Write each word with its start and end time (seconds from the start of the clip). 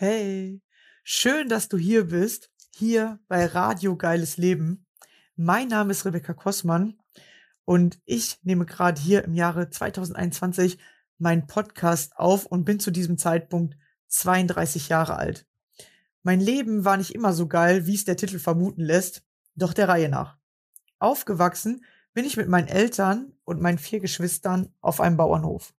Hey, 0.00 0.62
schön, 1.02 1.48
dass 1.48 1.68
du 1.68 1.76
hier 1.76 2.06
bist, 2.06 2.50
hier 2.76 3.18
bei 3.26 3.46
Radio 3.46 3.96
Geiles 3.96 4.36
Leben. 4.36 4.86
Mein 5.34 5.68
Name 5.68 5.90
ist 5.90 6.04
Rebecca 6.04 6.34
Kossmann 6.34 6.98
und 7.64 7.98
ich 8.04 8.38
nehme 8.44 8.64
gerade 8.64 9.00
hier 9.00 9.24
im 9.24 9.34
Jahre 9.34 9.70
2021 9.70 10.78
meinen 11.18 11.46
Podcast 11.46 12.16
auf 12.16 12.46
und 12.46 12.64
bin 12.64 12.78
zu 12.78 12.90
diesem 12.90 13.18
Zeitpunkt 13.18 13.76
32 14.06 14.88
Jahre 14.88 15.16
alt. 15.16 15.46
Mein 16.22 16.40
Leben 16.40 16.84
war 16.84 16.96
nicht 16.96 17.14
immer 17.14 17.32
so 17.32 17.48
geil, 17.48 17.86
wie 17.86 17.94
es 17.94 18.04
der 18.04 18.16
Titel 18.16 18.38
vermuten 18.38 18.82
lässt, 18.82 19.24
doch 19.58 19.72
der 19.72 19.88
Reihe 19.88 20.08
nach. 20.08 20.36
Aufgewachsen 20.98 21.84
bin 22.14 22.24
ich 22.24 22.36
mit 22.36 22.48
meinen 22.48 22.68
Eltern 22.68 23.32
und 23.44 23.60
meinen 23.60 23.78
vier 23.78 24.00
Geschwistern 24.00 24.72
auf 24.80 25.00
einem 25.00 25.16
Bauernhof. 25.16 25.74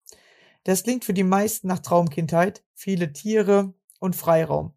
Das 0.64 0.82
klingt 0.82 1.04
für 1.04 1.14
die 1.14 1.24
meisten 1.24 1.68
nach 1.68 1.78
Traumkindheit, 1.78 2.62
viele 2.74 3.12
Tiere 3.12 3.74
und 4.00 4.16
Freiraum. 4.16 4.74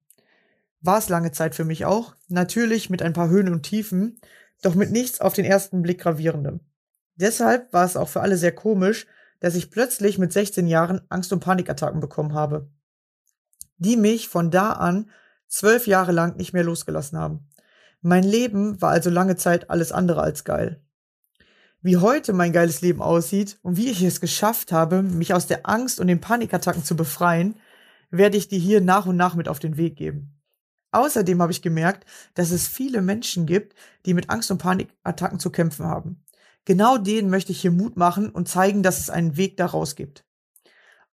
War 0.79 0.97
es 0.97 1.09
lange 1.09 1.31
Zeit 1.31 1.53
für 1.53 1.65
mich 1.65 1.85
auch, 1.85 2.15
natürlich 2.27 2.89
mit 2.89 3.01
ein 3.01 3.13
paar 3.13 3.29
Höhen 3.29 3.51
und 3.51 3.63
Tiefen, 3.63 4.19
doch 4.61 4.73
mit 4.73 4.91
nichts 4.91 5.21
auf 5.21 5.33
den 5.33 5.45
ersten 5.45 5.81
Blick 5.81 6.01
gravierendem. 6.01 6.61
Deshalb 7.15 7.71
war 7.73 7.85
es 7.85 7.97
auch 7.97 8.09
für 8.09 8.21
alle 8.21 8.37
sehr 8.37 8.53
komisch, 8.53 9.05
dass 9.39 9.55
ich 9.55 9.69
plötzlich 9.69 10.17
mit 10.17 10.33
16 10.33 10.67
Jahren 10.67 11.01
Angst- 11.09 11.33
und 11.33 11.39
Panikattacken 11.39 11.99
bekommen 11.99 12.33
habe, 12.33 12.69
die 13.77 13.97
mich 13.97 14.29
von 14.29 14.49
da 14.49 14.71
an 14.71 15.09
zwölf 15.47 15.87
Jahre 15.87 16.11
lang 16.11 16.37
nicht 16.37 16.53
mehr 16.53 16.63
losgelassen 16.63 17.17
haben. 17.17 17.47
Mein 18.01 18.23
Leben 18.23 18.81
war 18.81 18.89
also 18.89 19.11
lange 19.11 19.35
Zeit 19.35 19.69
alles 19.69 19.91
andere 19.91 20.21
als 20.21 20.43
geil. 20.43 20.81
Wie 21.83 21.97
heute 21.97 22.33
mein 22.33 22.51
geiles 22.51 22.81
Leben 22.81 23.01
aussieht 23.01 23.59
und 23.61 23.77
wie 23.77 23.89
ich 23.89 24.01
es 24.01 24.21
geschafft 24.21 24.71
habe, 24.71 25.03
mich 25.03 25.33
aus 25.33 25.45
der 25.45 25.67
Angst 25.69 25.99
und 25.99 26.07
den 26.07 26.19
Panikattacken 26.19 26.83
zu 26.83 26.95
befreien, 26.95 27.55
werde 28.09 28.37
ich 28.37 28.47
dir 28.47 28.59
hier 28.59 28.81
nach 28.81 29.05
und 29.05 29.17
nach 29.17 29.35
mit 29.35 29.47
auf 29.47 29.59
den 29.59 29.77
Weg 29.77 29.97
geben. 29.97 30.41
Außerdem 30.91 31.41
habe 31.41 31.51
ich 31.51 31.61
gemerkt, 31.61 32.05
dass 32.33 32.51
es 32.51 32.67
viele 32.67 33.01
Menschen 33.01 33.45
gibt, 33.45 33.75
die 34.05 34.15
mit 34.15 34.29
Angst 34.29 34.49
und 34.49 34.57
Panikattacken 34.57 35.39
zu 35.39 35.51
kämpfen 35.51 35.85
haben. 35.85 36.23
Genau 36.65 36.97
denen 36.97 37.29
möchte 37.29 37.51
ich 37.51 37.61
hier 37.61 37.71
Mut 37.71 37.97
machen 37.97 38.29
und 38.29 38.49
zeigen, 38.49 38.83
dass 38.83 38.99
es 38.99 39.09
einen 39.09 39.37
Weg 39.37 39.57
daraus 39.57 39.95
gibt. 39.95 40.25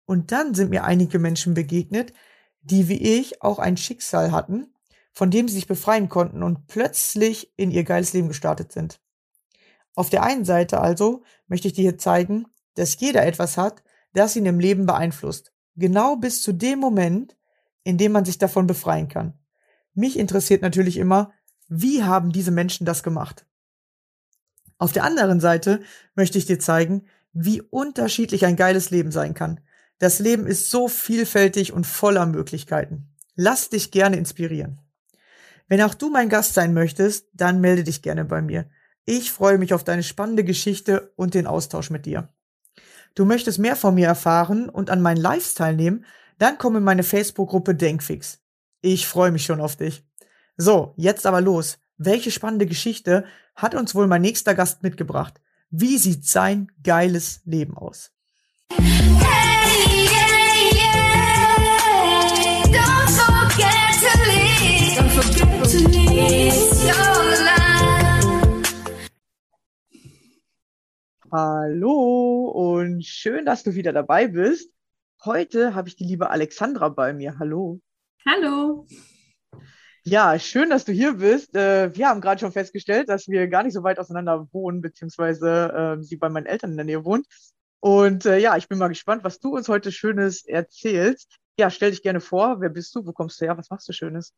Und 0.05 0.31
dann 0.31 0.53
sind 0.53 0.69
mir 0.69 0.83
einige 0.83 1.17
Menschen 1.17 1.53
begegnet, 1.53 2.13
die 2.61 2.87
wie 2.87 3.19
ich 3.19 3.41
auch 3.41 3.59
ein 3.59 3.77
Schicksal 3.77 4.31
hatten, 4.31 4.72
von 5.13 5.31
dem 5.31 5.47
sie 5.47 5.55
sich 5.55 5.67
befreien 5.67 6.09
konnten 6.09 6.43
und 6.43 6.67
plötzlich 6.67 7.53
in 7.55 7.71
ihr 7.71 7.83
geiles 7.83 8.13
Leben 8.13 8.27
gestartet 8.27 8.71
sind. 8.71 8.99
Auf 9.95 10.09
der 10.09 10.23
einen 10.23 10.43
Seite 10.43 10.81
also 10.81 11.23
möchte 11.47 11.67
ich 11.67 11.73
dir 11.73 11.83
hier 11.83 11.97
zeigen, 11.97 12.47
dass 12.75 12.99
jeder 12.99 13.25
etwas 13.25 13.57
hat, 13.57 13.83
das 14.13 14.35
ihn 14.35 14.45
im 14.45 14.59
Leben 14.59 14.85
beeinflusst. 14.85 15.53
Genau 15.75 16.15
bis 16.15 16.41
zu 16.41 16.51
dem 16.51 16.79
Moment, 16.79 17.37
in 17.83 17.97
dem 17.97 18.11
man 18.11 18.25
sich 18.25 18.37
davon 18.37 18.67
befreien 18.67 19.07
kann. 19.07 19.33
Mich 19.93 20.17
interessiert 20.17 20.61
natürlich 20.61 20.97
immer, 20.97 21.31
wie 21.67 22.03
haben 22.03 22.31
diese 22.31 22.51
Menschen 22.51 22.85
das 22.85 23.03
gemacht? 23.03 23.45
Auf 24.77 24.91
der 24.91 25.03
anderen 25.03 25.39
Seite 25.39 25.81
möchte 26.15 26.37
ich 26.37 26.45
dir 26.45 26.59
zeigen, 26.59 27.05
wie 27.31 27.61
unterschiedlich 27.61 28.45
ein 28.45 28.55
geiles 28.55 28.89
Leben 28.89 29.11
sein 29.11 29.33
kann. 29.33 29.59
Das 29.99 30.19
Leben 30.19 30.47
ist 30.47 30.69
so 30.69 30.87
vielfältig 30.87 31.71
und 31.71 31.85
voller 31.85 32.25
Möglichkeiten. 32.25 33.13
Lass 33.35 33.69
dich 33.69 33.91
gerne 33.91 34.17
inspirieren. 34.17 34.82
Wenn 35.67 35.81
auch 35.81 35.93
du 35.93 36.09
mein 36.09 36.29
Gast 36.29 36.53
sein 36.53 36.73
möchtest, 36.73 37.27
dann 37.33 37.61
melde 37.61 37.83
dich 37.83 38.01
gerne 38.01 38.25
bei 38.25 38.41
mir. 38.41 38.69
Ich 39.05 39.31
freue 39.31 39.57
mich 39.57 39.73
auf 39.73 39.83
deine 39.83 40.03
spannende 40.03 40.43
Geschichte 40.43 41.11
und 41.15 41.33
den 41.33 41.47
Austausch 41.47 41.89
mit 41.89 42.05
dir. 42.05 42.29
Du 43.15 43.25
möchtest 43.25 43.59
mehr 43.59 43.75
von 43.75 43.95
mir 43.95 44.07
erfahren 44.07 44.69
und 44.69 44.89
an 44.89 45.01
meinen 45.01 45.21
Lives 45.21 45.53
teilnehmen, 45.53 46.05
dann 46.39 46.57
komm 46.57 46.75
in 46.77 46.83
meine 46.83 47.03
Facebook-Gruppe 47.03 47.75
Denkfix. 47.75 48.39
Ich 48.81 49.07
freue 49.07 49.31
mich 49.31 49.45
schon 49.45 49.61
auf 49.61 49.75
dich. 49.75 50.05
So, 50.57 50.93
jetzt 50.97 51.25
aber 51.25 51.41
los. 51.41 51.79
Welche 51.97 52.31
spannende 52.31 52.65
Geschichte 52.65 53.25
hat 53.55 53.75
uns 53.75 53.93
wohl 53.93 54.07
mein 54.07 54.21
nächster 54.21 54.55
Gast 54.55 54.83
mitgebracht? 54.83 55.39
Wie 55.69 55.97
sieht 55.97 56.27
sein 56.27 56.71
geiles 56.83 57.41
Leben 57.45 57.77
aus? 57.77 58.11
Hey, 58.71 60.02
Hallo 71.35 72.51
und 72.53 73.03
schön, 73.03 73.43
dass 73.43 73.63
du 73.63 73.73
wieder 73.73 73.91
dabei 73.91 74.27
bist. 74.27 74.69
Heute 75.25 75.73
habe 75.73 75.89
ich 75.89 75.95
die 75.95 76.03
liebe 76.03 76.29
Alexandra 76.29 76.89
bei 76.89 77.11
mir. 77.11 77.39
Hallo. 77.39 77.81
Hallo. 78.23 78.85
Ja, 80.03 80.37
schön, 80.37 80.69
dass 80.69 80.85
du 80.85 80.91
hier 80.91 81.13
bist. 81.13 81.55
Äh, 81.55 81.95
wir 81.95 82.07
haben 82.07 82.21
gerade 82.21 82.39
schon 82.39 82.51
festgestellt, 82.51 83.09
dass 83.09 83.27
wir 83.27 83.47
gar 83.47 83.63
nicht 83.63 83.73
so 83.73 83.81
weit 83.81 83.97
auseinander 83.97 84.47
wohnen, 84.51 84.81
beziehungsweise 84.81 85.97
äh, 85.99 86.03
sie 86.03 86.17
bei 86.17 86.29
meinen 86.29 86.45
Eltern 86.45 86.69
in 86.69 86.77
der 86.77 86.85
Nähe 86.85 87.03
wohnt. 87.03 87.25
Und 87.79 88.27
äh, 88.27 88.37
ja, 88.37 88.55
ich 88.55 88.67
bin 88.67 88.77
mal 88.77 88.89
gespannt, 88.89 89.23
was 89.23 89.39
du 89.39 89.55
uns 89.55 89.67
heute 89.67 89.91
Schönes 89.91 90.45
erzählst. 90.45 91.39
Ja, 91.57 91.71
stell 91.71 91.89
dich 91.89 92.03
gerne 92.03 92.21
vor. 92.21 92.61
Wer 92.61 92.69
bist 92.69 92.93
du? 92.93 93.07
Wo 93.07 93.11
kommst 93.11 93.41
du 93.41 93.45
her? 93.45 93.57
Was 93.57 93.71
machst 93.71 93.89
du 93.89 93.93
Schönes? 93.93 94.35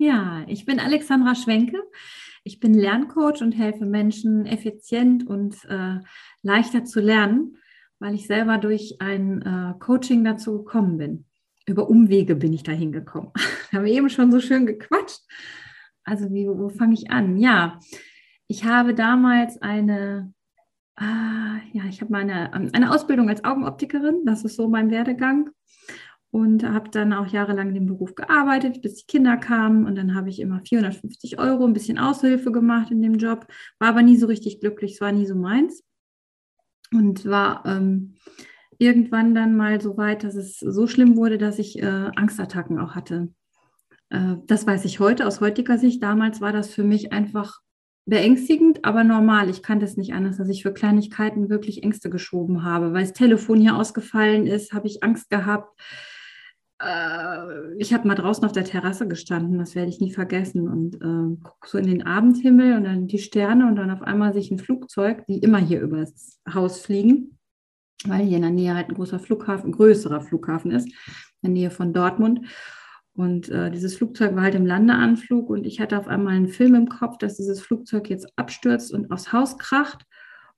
Ja, 0.00 0.44
ich 0.46 0.64
bin 0.64 0.78
Alexandra 0.78 1.34
Schwenke. 1.34 1.82
Ich 2.44 2.60
bin 2.60 2.72
Lerncoach 2.72 3.42
und 3.42 3.50
helfe 3.52 3.84
Menschen 3.84 4.46
effizient 4.46 5.26
und 5.26 5.64
äh, 5.64 5.98
leichter 6.42 6.84
zu 6.84 7.00
lernen, 7.00 7.56
weil 7.98 8.14
ich 8.14 8.28
selber 8.28 8.58
durch 8.58 9.00
ein 9.00 9.42
äh, 9.42 9.74
Coaching 9.80 10.22
dazu 10.22 10.58
gekommen 10.58 10.98
bin. 10.98 11.24
Über 11.66 11.90
Umwege 11.90 12.36
bin 12.36 12.52
ich 12.52 12.62
dahin 12.62 12.92
gekommen. 12.92 13.32
Wir 13.70 13.80
haben 13.80 13.86
eben 13.86 14.08
schon 14.08 14.30
so 14.30 14.38
schön 14.38 14.66
gequatscht. 14.66 15.20
Also 16.04 16.32
wie, 16.32 16.46
wo 16.46 16.68
fange 16.68 16.94
ich 16.94 17.10
an? 17.10 17.36
Ja, 17.36 17.80
ich 18.46 18.64
habe 18.64 18.94
damals 18.94 19.60
eine, 19.60 20.32
ah, 20.94 21.58
ja, 21.72 21.84
ich 21.88 22.00
habe 22.00 22.12
meine 22.12 22.52
ähm, 22.54 22.70
eine 22.72 22.92
Ausbildung 22.92 23.28
als 23.28 23.42
Augenoptikerin. 23.42 24.24
Das 24.24 24.44
ist 24.44 24.54
so 24.54 24.68
mein 24.68 24.92
Werdegang 24.92 25.50
und 26.30 26.62
habe 26.62 26.90
dann 26.90 27.12
auch 27.12 27.26
jahrelang 27.26 27.68
in 27.68 27.74
dem 27.74 27.86
Beruf 27.86 28.14
gearbeitet, 28.14 28.82
bis 28.82 28.96
die 28.96 29.06
Kinder 29.06 29.36
kamen. 29.36 29.86
Und 29.86 29.96
dann 29.96 30.14
habe 30.14 30.28
ich 30.28 30.40
immer 30.40 30.60
450 30.60 31.38
Euro, 31.38 31.64
ein 31.64 31.72
bisschen 31.72 31.98
Aushilfe 31.98 32.52
gemacht 32.52 32.90
in 32.90 33.00
dem 33.00 33.14
Job, 33.14 33.46
war 33.78 33.88
aber 33.88 34.02
nie 34.02 34.16
so 34.16 34.26
richtig 34.26 34.60
glücklich, 34.60 34.94
es 34.94 35.00
war 35.00 35.12
nie 35.12 35.26
so 35.26 35.34
meins. 35.34 35.82
Und 36.92 37.26
war 37.26 37.64
ähm, 37.66 38.14
irgendwann 38.78 39.34
dann 39.34 39.56
mal 39.56 39.80
so 39.80 39.96
weit, 39.96 40.24
dass 40.24 40.34
es 40.34 40.58
so 40.58 40.86
schlimm 40.86 41.16
wurde, 41.16 41.38
dass 41.38 41.58
ich 41.58 41.78
äh, 41.78 42.10
Angstattacken 42.14 42.78
auch 42.78 42.94
hatte. 42.94 43.28
Äh, 44.10 44.36
das 44.46 44.66
weiß 44.66 44.84
ich 44.84 45.00
heute 45.00 45.26
aus 45.26 45.40
heutiger 45.40 45.78
Sicht. 45.78 46.02
Damals 46.02 46.40
war 46.40 46.52
das 46.52 46.70
für 46.70 46.84
mich 46.84 47.12
einfach 47.12 47.60
beängstigend, 48.06 48.84
aber 48.84 49.04
normal. 49.04 49.50
Ich 49.50 49.62
kannte 49.62 49.84
es 49.84 49.96
nicht 49.96 50.14
anders, 50.14 50.38
dass 50.38 50.48
ich 50.48 50.62
für 50.62 50.72
Kleinigkeiten 50.72 51.50
wirklich 51.50 51.82
Ängste 51.82 52.08
geschoben 52.08 52.64
habe. 52.64 52.92
Weil 52.92 53.02
das 53.02 53.12
Telefon 53.12 53.60
hier 53.60 53.76
ausgefallen 53.76 54.46
ist, 54.46 54.72
habe 54.72 54.86
ich 54.86 55.02
Angst 55.02 55.28
gehabt. 55.28 55.78
Äh, 56.80 57.74
ich 57.78 57.92
habe 57.92 58.06
mal 58.06 58.14
draußen 58.14 58.44
auf 58.44 58.52
der 58.52 58.64
Terrasse 58.64 59.08
gestanden, 59.08 59.58
das 59.58 59.74
werde 59.74 59.90
ich 59.90 60.00
nie 60.00 60.12
vergessen. 60.12 60.68
Und 60.68 60.96
äh, 60.96 61.42
gucke 61.42 61.68
so 61.68 61.78
in 61.78 61.86
den 61.86 62.02
Abendhimmel 62.02 62.76
und 62.76 62.84
dann 62.84 63.06
die 63.06 63.18
Sterne 63.18 63.66
und 63.66 63.76
dann 63.76 63.90
auf 63.90 64.02
einmal 64.02 64.32
sich 64.32 64.50
ein 64.50 64.58
Flugzeug, 64.58 65.26
die 65.26 65.38
immer 65.38 65.58
hier 65.58 65.80
übers 65.80 66.40
Haus 66.52 66.80
fliegen, 66.80 67.38
weil 68.04 68.24
hier 68.24 68.36
in 68.36 68.42
der 68.42 68.50
Nähe 68.50 68.74
halt 68.74 68.88
ein 68.88 68.94
großer 68.94 69.18
Flughafen, 69.18 69.70
ein 69.70 69.72
größerer 69.72 70.20
Flughafen 70.20 70.70
ist, 70.70 70.86
in 70.86 70.94
der 71.42 71.50
Nähe 71.50 71.70
von 71.70 71.92
Dortmund. 71.92 72.46
Und 73.14 73.48
äh, 73.48 73.72
dieses 73.72 73.96
Flugzeug 73.96 74.36
war 74.36 74.44
halt 74.44 74.54
im 74.54 74.64
Landeanflug 74.64 75.50
und 75.50 75.66
ich 75.66 75.80
hatte 75.80 75.98
auf 75.98 76.06
einmal 76.06 76.34
einen 76.34 76.46
Film 76.46 76.76
im 76.76 76.88
Kopf, 76.88 77.18
dass 77.18 77.36
dieses 77.36 77.60
Flugzeug 77.60 78.08
jetzt 78.10 78.28
abstürzt 78.38 78.92
und 78.92 79.10
aufs 79.10 79.32
Haus 79.32 79.58
kracht. 79.58 80.04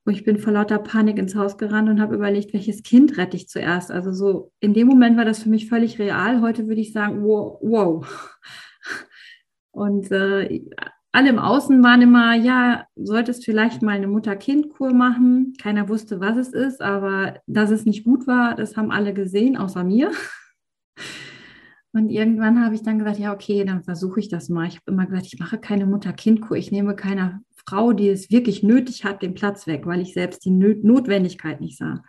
Und 0.05 0.14
ich 0.14 0.25
bin 0.25 0.38
vor 0.38 0.52
lauter 0.52 0.79
Panik 0.79 1.19
ins 1.19 1.35
Haus 1.35 1.58
gerannt 1.58 1.88
und 1.88 2.00
habe 2.00 2.14
überlegt, 2.14 2.52
welches 2.55 2.82
Kind 2.82 3.19
rette 3.19 3.37
ich 3.37 3.49
zuerst. 3.49 3.91
Also 3.91 4.12
so 4.12 4.52
in 4.61 4.73
dem 4.73 4.88
Moment 4.88 5.17
war 5.17 5.25
das 5.25 5.43
für 5.43 5.50
mich 5.50 5.69
völlig 5.69 5.99
real. 5.99 6.41
Heute 6.41 6.67
würde 6.69 6.81
ich 6.81 6.93
sagen, 6.93 7.23
wow. 7.23 7.58
wow. 7.61 8.37
Und 9.73 10.11
äh, 10.11 10.64
alle 11.12 11.29
im 11.29 11.38
Außen 11.38 11.82
waren 11.82 12.02
immer, 12.02 12.35
ja, 12.35 12.87
solltest 12.97 13.44
vielleicht 13.44 13.82
mal 13.82 13.97
eine 13.97 14.06
Mutter-Kind-Kur 14.08 14.93
machen. 14.93 15.55
Keiner 15.61 15.88
wusste, 15.88 16.20
was 16.20 16.37
es 16.37 16.52
ist, 16.52 16.81
aber 16.81 17.41
dass 17.47 17.70
es 17.70 17.85
nicht 17.85 18.05
gut 18.05 18.26
war, 18.26 18.55
das 18.55 18.76
haben 18.76 18.91
alle 18.91 19.12
gesehen, 19.12 19.56
außer 19.56 19.85
mir. 19.85 20.12
Und 21.93 22.08
irgendwann 22.08 22.64
habe 22.64 22.76
ich 22.76 22.85
dann 22.85 23.00
gesagt, 23.00 23.19
ja, 23.19 23.32
okay, 23.32 23.64
dann 23.64 23.82
versuche 23.82 24.20
ich 24.20 24.29
das 24.29 24.49
mal. 24.49 24.69
Ich 24.69 24.76
habe 24.76 24.93
immer 24.93 25.06
gesagt, 25.06 25.26
ich 25.26 25.41
mache 25.41 25.58
keine 25.58 25.87
Mutter-Kind-Kur. 25.87 26.56
Ich 26.56 26.70
nehme 26.70 26.94
keiner 26.94 27.41
Frau, 27.70 27.93
die 27.93 28.08
es 28.08 28.31
wirklich 28.31 28.62
nötig 28.62 29.05
hat, 29.05 29.22
den 29.22 29.34
Platz 29.34 29.67
weg, 29.67 29.87
weil 29.87 30.00
ich 30.00 30.12
selbst 30.12 30.44
die 30.44 30.50
Notwendigkeit 30.50 31.61
nicht 31.61 31.78
sah. 31.78 32.02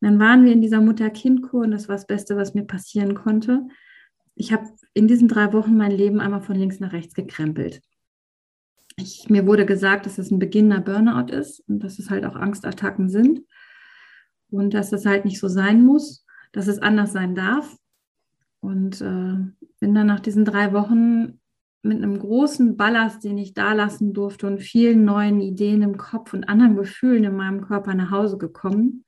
Dann 0.00 0.18
waren 0.18 0.44
wir 0.44 0.52
in 0.52 0.62
dieser 0.62 0.80
Mutter-Kind-Kur 0.80 1.62
und 1.62 1.70
das 1.70 1.88
war 1.88 1.94
das 1.96 2.06
Beste, 2.06 2.36
was 2.36 2.54
mir 2.54 2.64
passieren 2.64 3.14
konnte. 3.14 3.68
Ich 4.34 4.52
habe 4.52 4.66
in 4.94 5.06
diesen 5.06 5.28
drei 5.28 5.52
Wochen 5.52 5.76
mein 5.76 5.92
Leben 5.92 6.20
einmal 6.20 6.40
von 6.40 6.56
links 6.56 6.80
nach 6.80 6.92
rechts 6.92 7.14
gekrempelt. 7.14 7.82
ich, 8.96 9.28
mir 9.28 9.46
wurde 9.46 9.64
gesagt, 9.64 10.06
dass 10.06 10.18
es 10.18 10.30
ein 10.30 10.38
beginnender 10.38 10.80
Burnout 10.80 11.32
ist 11.32 11.60
und 11.68 11.80
dass 11.84 11.98
es 11.98 12.10
halt 12.10 12.24
auch 12.24 12.34
Angstattacken 12.34 13.08
sind 13.08 13.42
und 14.50 14.74
dass 14.74 14.92
es 14.92 15.06
halt 15.06 15.24
nicht 15.24 15.38
so 15.38 15.48
sein 15.48 15.84
muss, 15.84 16.24
dass 16.52 16.66
es 16.66 16.80
anders 16.80 17.12
sein 17.12 17.34
darf. 17.34 17.76
Und 18.60 19.00
äh, 19.00 19.36
bin 19.78 19.94
dann 19.94 20.06
nach 20.06 20.20
diesen 20.20 20.44
drei 20.44 20.72
Wochen 20.72 21.39
mit 21.82 21.96
einem 21.96 22.18
großen 22.18 22.76
Ballast, 22.76 23.24
den 23.24 23.38
ich 23.38 23.54
da 23.54 23.72
lassen 23.72 24.12
durfte 24.12 24.46
und 24.46 24.58
vielen 24.58 25.04
neuen 25.04 25.40
Ideen 25.40 25.82
im 25.82 25.96
Kopf 25.96 26.34
und 26.34 26.48
anderen 26.48 26.76
Gefühlen 26.76 27.24
in 27.24 27.36
meinem 27.36 27.62
Körper 27.62 27.94
nach 27.94 28.10
Hause 28.10 28.38
gekommen. 28.38 29.04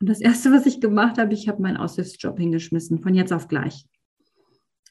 Und 0.00 0.08
das 0.08 0.20
Erste, 0.20 0.50
was 0.50 0.64
ich 0.64 0.80
gemacht 0.80 1.18
habe, 1.18 1.34
ich 1.34 1.48
habe 1.48 1.60
meinen 1.60 1.76
Aushilfsjob 1.76 2.38
hingeschmissen, 2.38 3.02
von 3.02 3.14
jetzt 3.14 3.32
auf 3.32 3.48
gleich. 3.48 3.84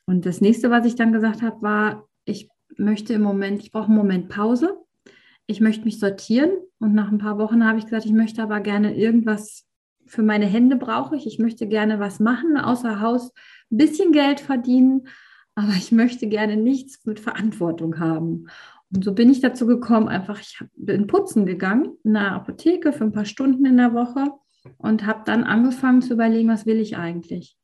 Und 0.06 0.26
das 0.26 0.42
nächste, 0.42 0.70
was 0.70 0.86
ich 0.86 0.96
dann 0.96 1.12
gesagt 1.12 1.42
habe, 1.42 1.62
war, 1.62 2.08
ich 2.26 2.50
möchte 2.78 3.14
im 3.14 3.22
Moment, 3.22 3.62
ich 3.64 3.72
brauche 3.72 3.88
einen 3.88 3.96
Moment 3.96 4.30
Pause. 4.30 4.78
Ich 5.48 5.62
möchte 5.62 5.86
mich 5.86 6.00
sortieren. 6.00 6.52
Und 6.80 6.94
nach 6.94 7.12
ein 7.12 7.18
paar 7.18 7.40
Wochen 7.40 7.66
habe 7.66 7.80
ich 7.80 7.86
gesagt, 7.86 8.06
ich 8.06 8.14
möchte 8.14 8.44
aber 8.44 8.60
gerne 8.60 8.96
irgendwas 8.96 9.66
für 10.10 10.24
meine 10.24 10.48
Hände 10.48 10.76
brauche 10.76 11.16
ich. 11.16 11.28
Ich 11.28 11.40
möchte 11.40 11.68
gerne 11.68 12.00
was 12.00 12.20
machen, 12.20 12.58
außer 12.58 13.00
Haus, 13.00 13.32
ein 13.72 13.78
bisschen 13.78 14.12
Geld 14.12 14.40
verdienen 14.40 15.08
aber 15.60 15.74
ich 15.74 15.92
möchte 15.92 16.28
gerne 16.28 16.56
nichts 16.56 17.06
mit 17.06 17.20
Verantwortung 17.20 18.00
haben. 18.00 18.48
Und 18.94 19.04
so 19.04 19.14
bin 19.14 19.30
ich 19.30 19.42
dazu 19.42 19.68
gekommen, 19.68 20.08
einfach, 20.08 20.40
ich 20.40 20.58
bin 20.78 21.06
putzen 21.06 21.46
gegangen 21.46 21.98
in 22.06 22.14
der 22.14 22.32
Apotheke 22.32 22.94
für 22.94 23.04
ein 23.04 23.12
paar 23.12 23.26
Stunden 23.26 23.66
in 23.66 23.76
der 23.76 23.94
Woche 23.94 24.32
und 24.78 25.06
habe 25.06 25.24
dann 25.26 25.44
angefangen 25.44 26.02
zu 26.02 26.14
überlegen, 26.14 26.48
was 26.48 26.66
will 26.66 26.80
ich 26.80 26.96
eigentlich. 26.96 27.58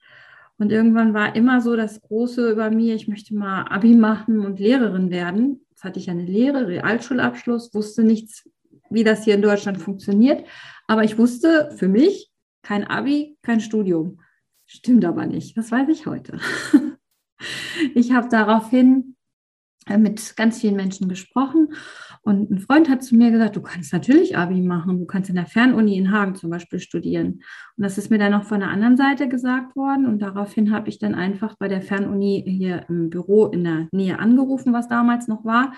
Und 0.58 0.74
irgendwann 0.74 1.14
war 1.14 1.38
immer 1.38 1.62
so 1.62 1.78
das 1.78 2.02
Große 2.02 2.52
über 2.52 2.70
mir, 2.70 2.96
ich 2.96 3.08
möchte 3.08 3.34
mal 3.34 3.64
Abi 3.70 3.96
machen 3.96 4.42
und 4.42 4.60
Lehrerin 4.60 5.10
werden. 5.10 5.66
Jetzt 5.70 5.86
hatte 5.86 6.00
ich 6.00 6.10
eine 6.10 6.26
Lehre, 6.26 6.68
Realschulabschluss, 6.68 7.74
wusste 7.74 8.04
nichts, 8.04 8.50
wie 8.90 9.06
das 9.06 9.24
hier 9.24 9.36
in 9.36 9.42
Deutschland 9.42 9.78
funktioniert. 9.78 10.46
Aber 10.88 11.06
ich 11.06 11.18
wusste 11.18 11.72
für 11.78 11.88
mich, 11.88 12.30
kein 12.62 12.84
Abi, 12.84 13.38
kein 13.42 13.62
Studium. 13.62 14.20
Stimmt 14.66 15.06
aber 15.06 15.26
nicht, 15.28 15.58
das 15.58 15.72
weiß 15.72 15.88
ich 15.88 16.08
heute. 16.08 16.40
Ich 17.94 18.12
habe 18.12 18.30
daraufhin 18.30 19.16
äh, 19.88 19.98
mit 19.98 20.36
ganz 20.36 20.62
vielen 20.62 20.76
Menschen 20.76 21.10
gesprochen 21.10 21.74
und 22.24 22.50
ein 22.50 22.60
Freund 22.60 22.90
hat 22.90 23.04
zu 23.04 23.16
mir 23.16 23.30
gesagt, 23.30 23.56
du 23.56 23.62
kannst 23.62 23.94
natürlich 23.94 24.36
Abi 24.36 24.60
machen, 24.62 24.98
du 24.98 25.06
kannst 25.06 25.30
in 25.30 25.36
der 25.36 25.46
Fernuni 25.46 25.96
in 25.96 26.12
Hagen 26.12 26.34
zum 26.34 26.50
Beispiel 26.50 26.80
studieren. 26.80 27.44
Und 27.78 27.84
das 27.84 28.00
ist 28.00 28.10
mir 28.10 28.18
dann 28.18 28.32
noch 28.32 28.46
von 28.46 28.62
der 28.62 28.70
anderen 28.70 28.98
Seite 28.98 29.30
gesagt 29.30 29.76
worden 29.76 30.08
und 30.08 30.20
daraufhin 30.24 30.72
habe 30.72 30.90
ich 30.90 30.98
dann 30.98 31.14
einfach 31.14 31.56
bei 31.60 31.68
der 31.68 31.84
Fernuni 31.84 32.44
hier 32.48 32.86
im 32.90 33.12
Büro 33.12 33.46
in 33.46 33.64
der 33.64 33.88
Nähe 33.92 34.18
angerufen, 34.18 34.74
was 34.74 34.88
damals 34.88 35.28
noch 35.28 35.46
war, 35.46 35.74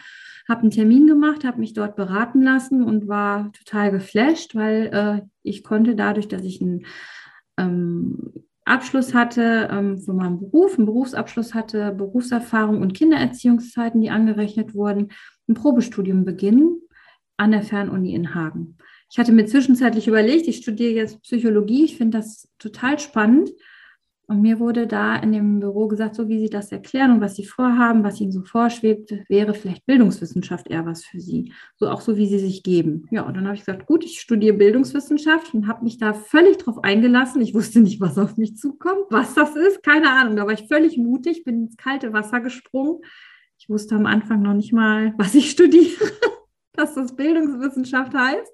habe 0.48 0.62
einen 0.62 0.71
Termin 0.71 1.06
gemacht, 1.06 1.44
habe 1.44 1.59
mich 1.59 1.74
dort 1.74 1.98
beraten 1.98 2.42
lassen 2.42 2.81
und 2.81 3.09
war 3.09 3.51
total 3.51 3.92
geflasht, 3.92 4.56
weil 4.56 4.89
äh, 4.94 5.27
ich 5.44 5.65
konnte 5.65 5.95
dadurch, 5.95 6.30
dass 6.30 6.44
ich 6.44 6.62
ein 6.62 6.86
ähm, 7.57 8.46
Abschluss 8.67 9.13
hatte 9.13 9.69
ähm, 9.71 9.99
von 9.99 10.15
meinem 10.15 10.39
Beruf, 10.39 10.77
einen 10.77 10.85
Berufsabschluss 10.85 11.53
hatte, 11.53 11.91
Berufserfahrung 11.91 12.81
und 12.81 12.93
Kindererziehungszeiten, 12.93 14.01
die 14.01 14.09
angerechnet 14.09 14.73
wurden, 14.75 15.09
ein 15.47 15.53
Probestudium 15.53 16.25
beginnen 16.25 16.81
an 17.37 17.51
der 17.51 17.63
Fernuni 17.63 18.13
in 18.13 18.35
Hagen. 18.35 18.77
Ich 19.09 19.17
hatte 19.17 19.31
mir 19.31 19.45
zwischenzeitlich 19.45 20.07
überlegt, 20.07 20.47
ich 20.47 20.57
studiere 20.57 20.93
jetzt 20.93 21.21
Psychologie, 21.21 21.85
ich 21.85 21.97
finde 21.97 22.17
das 22.17 22.49
total 22.59 22.99
spannend 22.99 23.51
und 24.29 24.41
mir 24.41 24.59
wurde 24.59 24.88
da 24.88 25.15
in 25.15 25.31
dem 25.31 25.62
Büro 25.62 25.88
gesagt, 25.88 26.15
so 26.15 26.27
wie 26.27 26.39
Sie 26.39 26.50
das 26.50 26.69
erklären 26.74 27.12
und 27.12 27.21
was 27.21 27.38
Sie 27.38 27.45
vorhaben, 27.45 28.03
was 28.03 28.19
Ihnen 28.19 28.33
so 28.33 28.44
vorschwebt, 28.44 29.13
wäre 29.29 29.53
vielleicht 29.53 29.85
Bildungswissenschaft 29.85 30.68
eher 30.68 30.85
was 30.85 31.06
für 31.06 31.21
Sie. 31.21 31.53
So 31.77 31.89
auch 31.89 32.01
so, 32.01 32.18
wie 32.18 32.27
Sie 32.27 32.39
sich 32.39 32.62
geben. 32.62 33.07
Ja, 33.09 33.21
und 33.21 33.38
dann 33.38 33.45
habe 33.45 33.56
ich 33.56 33.62
gesagt, 33.62 33.85
gut, 33.85 34.03
ich 34.03 34.19
studiere 34.19 34.57
Bildungswissenschaft 34.57 35.53
und 35.53 35.69
habe 35.69 35.85
mich 35.85 35.97
da 35.97 36.13
völlig 36.13 36.57
drauf 36.57 36.83
eingelassen. 36.83 37.41
Ich 37.41 37.53
wusste 37.53 37.79
nicht, 37.79 38.01
was 38.01 38.18
auf 38.18 38.35
mich 38.35 38.57
zukommt, 38.57 39.06
was 39.09 39.33
das 39.33 39.56
ist, 39.56 39.81
keine 39.81 40.12
Ahnung. 40.12 40.35
Da 40.35 40.45
war 40.45 40.53
ich 40.53 40.68
völlig 40.68 40.97
mutig, 40.97 41.45
bin 41.45 41.63
ins 41.63 41.77
kalte 41.77 42.12
Wasser 42.12 42.41
gesprungen. 42.41 43.00
Ich 43.57 43.69
wusste 43.69 43.95
am 43.95 44.06
Anfang 44.06 44.41
noch 44.41 44.53
nicht 44.53 44.73
mal, 44.73 45.13
was 45.18 45.35
ich 45.35 45.51
studiere, 45.51 46.12
dass 46.73 46.95
das 46.95 47.15
Bildungswissenschaft 47.15 48.13
heißt. 48.13 48.51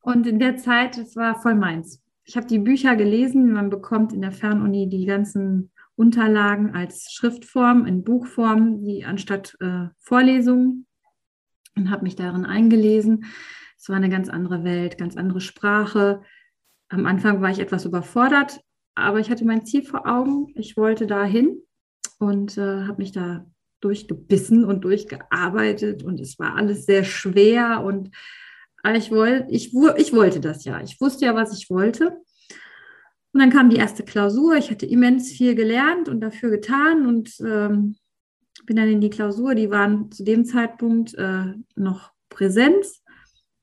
Und 0.00 0.26
in 0.26 0.40
der 0.40 0.56
Zeit, 0.56 0.98
es 0.98 1.14
war 1.14 1.40
voll 1.40 1.54
meins 1.54 2.02
ich 2.26 2.36
habe 2.36 2.46
die 2.46 2.58
Bücher 2.58 2.96
gelesen. 2.96 3.52
Man 3.52 3.70
bekommt 3.70 4.12
in 4.12 4.20
der 4.20 4.32
Fernuni 4.32 4.88
die 4.88 5.06
ganzen 5.06 5.70
Unterlagen 5.94 6.74
als 6.74 7.12
Schriftform, 7.12 7.86
in 7.86 8.04
Buchform, 8.04 8.84
die 8.84 9.04
anstatt 9.04 9.56
äh, 9.60 9.86
Vorlesungen 10.00 10.86
und 11.76 11.90
habe 11.90 12.02
mich 12.02 12.16
darin 12.16 12.44
eingelesen. 12.44 13.24
Es 13.78 13.88
war 13.88 13.96
eine 13.96 14.08
ganz 14.08 14.28
andere 14.28 14.64
Welt, 14.64 14.98
ganz 14.98 15.16
andere 15.16 15.40
Sprache. 15.40 16.22
Am 16.88 17.06
Anfang 17.06 17.40
war 17.40 17.50
ich 17.50 17.60
etwas 17.60 17.84
überfordert, 17.84 18.60
aber 18.94 19.20
ich 19.20 19.30
hatte 19.30 19.44
mein 19.44 19.64
Ziel 19.64 19.84
vor 19.84 20.06
Augen. 20.06 20.48
Ich 20.56 20.76
wollte 20.76 21.06
dahin 21.06 21.62
und 22.18 22.58
äh, 22.58 22.84
habe 22.84 22.98
mich 22.98 23.12
da 23.12 23.46
durchgebissen 23.80 24.64
und 24.64 24.82
durchgearbeitet 24.84 26.02
und 26.02 26.18
es 26.18 26.38
war 26.38 26.56
alles 26.56 26.86
sehr 26.86 27.04
schwer 27.04 27.84
und 27.84 28.10
ich, 28.94 29.10
wollt, 29.10 29.46
ich, 29.48 29.74
ich 29.96 30.12
wollte 30.12 30.40
das 30.40 30.64
ja. 30.64 30.80
Ich 30.82 31.00
wusste 31.00 31.24
ja, 31.24 31.34
was 31.34 31.56
ich 31.58 31.70
wollte. 31.70 32.20
Und 33.32 33.40
dann 33.40 33.50
kam 33.50 33.70
die 33.70 33.76
erste 33.76 34.04
Klausur. 34.04 34.56
Ich 34.56 34.70
hatte 34.70 34.86
immens 34.86 35.32
viel 35.32 35.54
gelernt 35.54 36.08
und 36.08 36.20
dafür 36.20 36.50
getan 36.50 37.06
und 37.06 37.34
ähm, 37.40 37.96
bin 38.64 38.76
dann 38.76 38.88
in 38.88 39.00
die 39.00 39.10
Klausur. 39.10 39.54
Die 39.54 39.70
waren 39.70 40.10
zu 40.10 40.24
dem 40.24 40.44
Zeitpunkt 40.44 41.14
äh, 41.14 41.54
noch 41.74 42.12
Präsenz. 42.28 43.02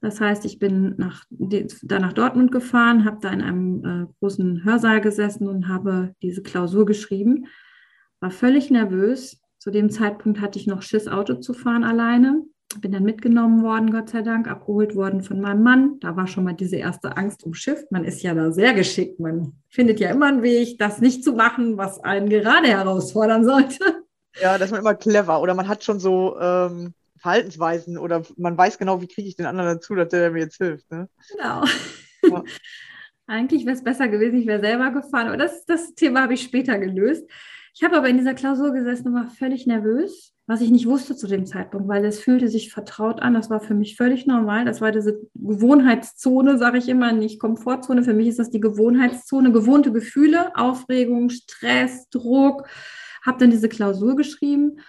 Das 0.02 0.20
heißt, 0.20 0.46
ich 0.46 0.60
bin 0.60 0.96
nach, 0.98 1.24
da 1.30 2.00
nach 2.00 2.14
Dortmund 2.14 2.52
gefahren, 2.52 3.06
habe 3.06 3.20
da 3.22 3.32
in 3.32 3.42
einem 3.42 3.86
äh, 3.86 4.14
großen 4.20 4.64
Hörsaal 4.66 5.00
gesessen 5.00 5.48
und 5.48 5.70
habe 5.70 6.14
diese 6.22 6.44
Klausur 6.44 6.86
geschrieben. 6.86 7.46
War 8.20 8.32
völlig 8.32 8.70
nervös. 8.70 9.42
Zu 9.60 9.72
dem 9.72 9.90
Zeitpunkt 9.90 10.42
hatte 10.42 10.60
ich 10.60 10.68
noch 10.68 10.82
Schiss, 10.82 11.08
Auto 11.08 11.36
zu 11.36 11.54
fahren 11.54 11.86
alleine 11.86 12.44
bin 12.82 12.92
dann 12.92 13.04
mitgenommen 13.04 13.64
worden, 13.64 13.92
Gott 13.92 14.10
sei 14.10 14.22
Dank, 14.22 14.48
abgeholt 14.48 14.96
worden 14.96 15.22
von 15.22 15.42
meinem 15.42 15.64
Mann. 15.64 16.00
Da 16.00 16.16
war 16.16 16.28
schon 16.28 16.44
mal 16.44 16.54
diese 16.54 16.78
erste 16.78 17.18
Angst 17.18 17.44
um 17.44 17.54
Schiff. 17.54 17.84
Man 17.90 18.04
ist 18.04 18.22
ja 18.22 18.34
da 18.34 18.52
sehr 18.52 18.74
geschickt. 18.74 19.20
Man 19.20 19.54
findet 19.70 20.00
ja 20.00 20.10
immer 20.12 20.28
einen 20.28 20.44
Weg, 20.44 20.78
das 20.80 21.02
nicht 21.02 21.24
zu 21.24 21.34
machen, 21.34 21.78
was 21.78 22.00
einen 22.00 22.30
gerade 22.30 22.68
herausfordern 22.68 23.44
sollte. 23.44 24.04
Ja, 24.42 24.58
das 24.58 24.68
ist 24.68 24.72
man 24.72 24.82
immer 24.82 24.96
clever. 24.96 25.42
Oder 25.42 25.54
man 25.54 25.68
hat 25.68 25.84
schon 25.84 26.00
so 26.00 26.40
ähm, 26.40 26.94
Verhaltensweisen 27.18 27.98
oder 27.98 28.24
man 28.38 28.58
weiß 28.58 28.78
genau, 28.78 29.02
wie 29.02 29.08
kriege 29.08 29.28
ich 29.28 29.36
den 29.36 29.46
anderen 29.46 29.76
dazu, 29.76 29.96
dass 29.96 30.10
der 30.10 30.32
mir 30.32 30.42
jetzt 30.42 30.58
hilft. 30.58 30.90
Ne? 30.92 31.08
Genau. 31.32 31.64
Ja. 32.24 32.44
Eigentlich 33.28 33.66
wäre 33.66 33.76
es 33.76 33.84
besser 33.84 34.10
gewesen, 34.10 34.40
ich 34.40 34.48
wäre 34.48 34.60
selber 34.60 34.92
gefahren. 34.92 35.28
Aber 35.28 35.38
das, 35.38 35.66
das 35.66 35.96
Thema 35.96 36.24
habe 36.24 36.34
ich 36.34 36.42
später 36.44 36.78
gelöst. 36.78 37.26
Ich 37.74 37.84
habe 37.84 37.96
aber 37.96 38.10
in 38.10 38.18
dieser 38.18 38.34
Klausur 38.34 38.74
gesessen 38.74 39.08
und 39.08 39.14
war 39.16 39.30
völlig 39.30 39.66
nervös 39.66 40.33
was 40.46 40.62
ich 40.62 40.72
nicht 40.72 40.88
wusste 40.88 41.16
zu 41.16 41.28
dem 41.28 41.46
Zeitpunkt, 41.46 41.88
weil 41.88 42.04
es 42.04 42.20
fühlte 42.20 42.50
sich 42.50 42.72
vertraut 42.72 43.22
an. 43.22 43.34
Das 43.34 43.50
war 43.50 43.62
für 43.62 43.76
mich 43.76 43.96
völlig 43.96 44.28
normal. 44.28 44.66
Das 44.66 44.82
war 44.82 44.92
diese 44.92 45.22
Gewohnheitszone, 45.36 46.58
sage 46.58 46.80
ich 46.80 46.90
immer, 46.90 47.14
nicht 47.14 47.40
Komfortzone. 47.40 48.04
Für 48.04 48.14
mich 48.14 48.28
ist 48.28 48.40
das 48.40 48.50
die 48.50 48.60
Gewohnheitszone, 48.60 49.54
gewohnte 49.54 49.94
Gefühle, 49.94 50.56
Aufregung, 50.56 51.30
Stress, 51.30 52.10
Druck. 52.10 52.68
Habe 53.26 53.38
dann 53.40 53.52
diese 53.52 53.70
Klausur 53.70 54.18
geschrieben, 54.18 54.80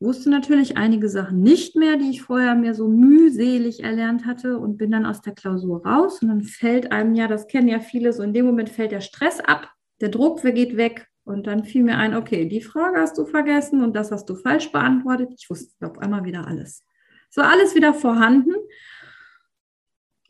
wusste 0.00 0.28
natürlich 0.28 0.76
einige 0.76 1.08
Sachen 1.08 1.40
nicht 1.40 1.76
mehr, 1.76 1.96
die 1.96 2.10
ich 2.10 2.20
vorher 2.20 2.54
mir 2.54 2.74
so 2.74 2.86
mühselig 2.86 3.82
erlernt 3.82 4.26
hatte 4.26 4.58
und 4.58 4.76
bin 4.76 4.90
dann 4.90 5.06
aus 5.06 5.22
der 5.22 5.32
Klausur 5.32 5.86
raus. 5.86 6.20
Und 6.20 6.28
dann 6.28 6.42
fällt 6.42 6.92
einem 6.92 7.14
ja, 7.14 7.26
das 7.26 7.46
kennen 7.46 7.68
ja 7.68 7.80
viele, 7.80 8.12
so 8.12 8.22
in 8.22 8.34
dem 8.34 8.44
Moment 8.44 8.68
fällt 8.68 8.92
der 8.92 9.00
Stress 9.00 9.40
ab, 9.40 9.70
der 10.02 10.10
Druck 10.10 10.42
geht 10.42 10.76
weg, 10.76 11.08
und 11.24 11.46
dann 11.46 11.64
fiel 11.64 11.82
mir 11.82 11.96
ein, 11.96 12.14
okay, 12.14 12.46
die 12.46 12.60
Frage 12.60 13.00
hast 13.00 13.16
du 13.16 13.24
vergessen 13.24 13.82
und 13.82 13.96
das 13.96 14.12
hast 14.12 14.28
du 14.28 14.34
falsch 14.34 14.70
beantwortet. 14.70 15.30
Ich 15.36 15.48
wusste 15.48 15.86
auf 15.86 15.98
einmal 15.98 16.24
wieder 16.24 16.46
alles. 16.46 16.84
Es 17.30 17.36
war 17.36 17.50
alles 17.50 17.74
wieder 17.74 17.94
vorhanden. 17.94 18.54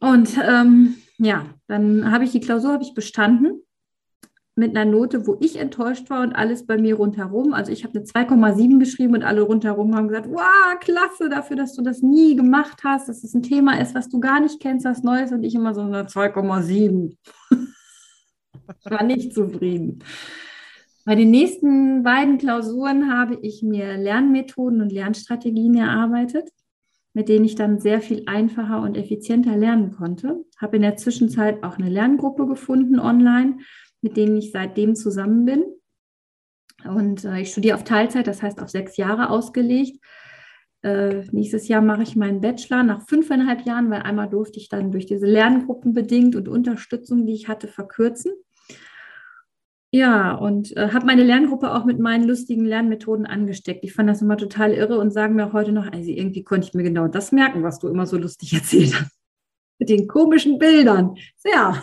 Und 0.00 0.38
ähm, 0.38 0.96
ja, 1.18 1.46
dann 1.66 2.10
habe 2.10 2.24
ich 2.24 2.30
die 2.30 2.40
Klausur 2.40 2.72
habe 2.72 2.84
ich 2.84 2.94
bestanden 2.94 3.62
mit 4.56 4.76
einer 4.76 4.88
Note, 4.88 5.26
wo 5.26 5.36
ich 5.40 5.56
enttäuscht 5.56 6.10
war 6.10 6.22
und 6.22 6.32
alles 6.32 6.64
bei 6.64 6.78
mir 6.78 6.94
rundherum. 6.94 7.54
Also 7.54 7.72
ich 7.72 7.82
habe 7.82 7.98
eine 7.98 8.06
2,7 8.06 8.78
geschrieben 8.78 9.14
und 9.14 9.24
alle 9.24 9.42
rundherum 9.42 9.96
haben 9.96 10.06
gesagt, 10.06 10.28
wow, 10.30 10.78
klasse 10.78 11.28
dafür, 11.28 11.56
dass 11.56 11.74
du 11.74 11.82
das 11.82 12.02
nie 12.02 12.36
gemacht 12.36 12.82
hast, 12.84 13.08
dass 13.08 13.24
es 13.24 13.34
ein 13.34 13.42
Thema 13.42 13.80
ist, 13.80 13.96
was 13.96 14.08
du 14.08 14.20
gar 14.20 14.38
nicht 14.38 14.60
kennst, 14.60 14.86
was 14.86 15.02
Neues 15.02 15.32
und 15.32 15.42
ich 15.42 15.56
immer 15.56 15.74
so 15.74 15.80
eine 15.80 16.04
2,7. 16.04 17.16
ich 17.50 18.90
war 18.90 19.02
nicht 19.02 19.34
zufrieden. 19.34 20.04
Bei 21.04 21.14
den 21.14 21.30
nächsten 21.30 22.02
beiden 22.02 22.38
Klausuren 22.38 23.12
habe 23.12 23.38
ich 23.42 23.62
mir 23.62 23.98
Lernmethoden 23.98 24.80
und 24.80 24.90
Lernstrategien 24.90 25.74
erarbeitet, 25.74 26.48
mit 27.12 27.28
denen 27.28 27.44
ich 27.44 27.56
dann 27.56 27.78
sehr 27.78 28.00
viel 28.00 28.22
einfacher 28.26 28.80
und 28.80 28.96
effizienter 28.96 29.56
lernen 29.56 29.92
konnte. 29.92 30.44
Habe 30.58 30.76
in 30.76 30.82
der 30.82 30.96
Zwischenzeit 30.96 31.62
auch 31.62 31.76
eine 31.76 31.90
Lerngruppe 31.90 32.46
gefunden 32.46 32.98
online, 32.98 33.58
mit 34.00 34.16
denen 34.16 34.36
ich 34.36 34.50
seitdem 34.50 34.94
zusammen 34.96 35.44
bin. 35.44 35.64
Und 36.84 37.24
äh, 37.24 37.40
ich 37.40 37.50
studiere 37.50 37.76
auf 37.76 37.84
Teilzeit, 37.84 38.26
das 38.26 38.42
heißt 38.42 38.60
auf 38.60 38.70
sechs 38.70 38.96
Jahre 38.96 39.28
ausgelegt. 39.28 40.02
Äh, 40.82 41.24
nächstes 41.32 41.68
Jahr 41.68 41.82
mache 41.82 42.02
ich 42.02 42.16
meinen 42.16 42.40
Bachelor 42.40 42.82
nach 42.82 43.06
fünfeinhalb 43.06 43.66
Jahren, 43.66 43.90
weil 43.90 44.02
einmal 44.02 44.28
durfte 44.28 44.58
ich 44.58 44.70
dann 44.70 44.90
durch 44.90 45.06
diese 45.06 45.26
Lerngruppen 45.26 45.92
bedingt 45.92 46.34
und 46.34 46.48
Unterstützung, 46.48 47.26
die 47.26 47.34
ich 47.34 47.48
hatte, 47.48 47.68
verkürzen. 47.68 48.32
Ja, 49.94 50.34
und 50.34 50.76
äh, 50.76 50.88
habe 50.90 51.06
meine 51.06 51.22
Lerngruppe 51.22 51.72
auch 51.72 51.84
mit 51.84 52.00
meinen 52.00 52.24
lustigen 52.26 52.64
Lernmethoden 52.64 53.26
angesteckt. 53.26 53.84
Ich 53.84 53.92
fand 53.92 54.10
das 54.10 54.22
immer 54.22 54.36
total 54.36 54.72
irre 54.72 54.98
und 54.98 55.12
sagen 55.12 55.36
mir 55.36 55.46
auch 55.46 55.52
heute 55.52 55.70
noch, 55.70 55.86
also 55.86 56.10
irgendwie 56.10 56.42
konnte 56.42 56.66
ich 56.66 56.74
mir 56.74 56.82
genau 56.82 57.06
das 57.06 57.30
merken, 57.30 57.62
was 57.62 57.78
du 57.78 57.86
immer 57.86 58.04
so 58.04 58.16
lustig 58.16 58.52
erzählt 58.54 58.92
hast. 58.92 59.12
Mit 59.78 59.90
den 59.90 60.08
komischen 60.08 60.58
Bildern. 60.58 61.14
Ja. 61.44 61.80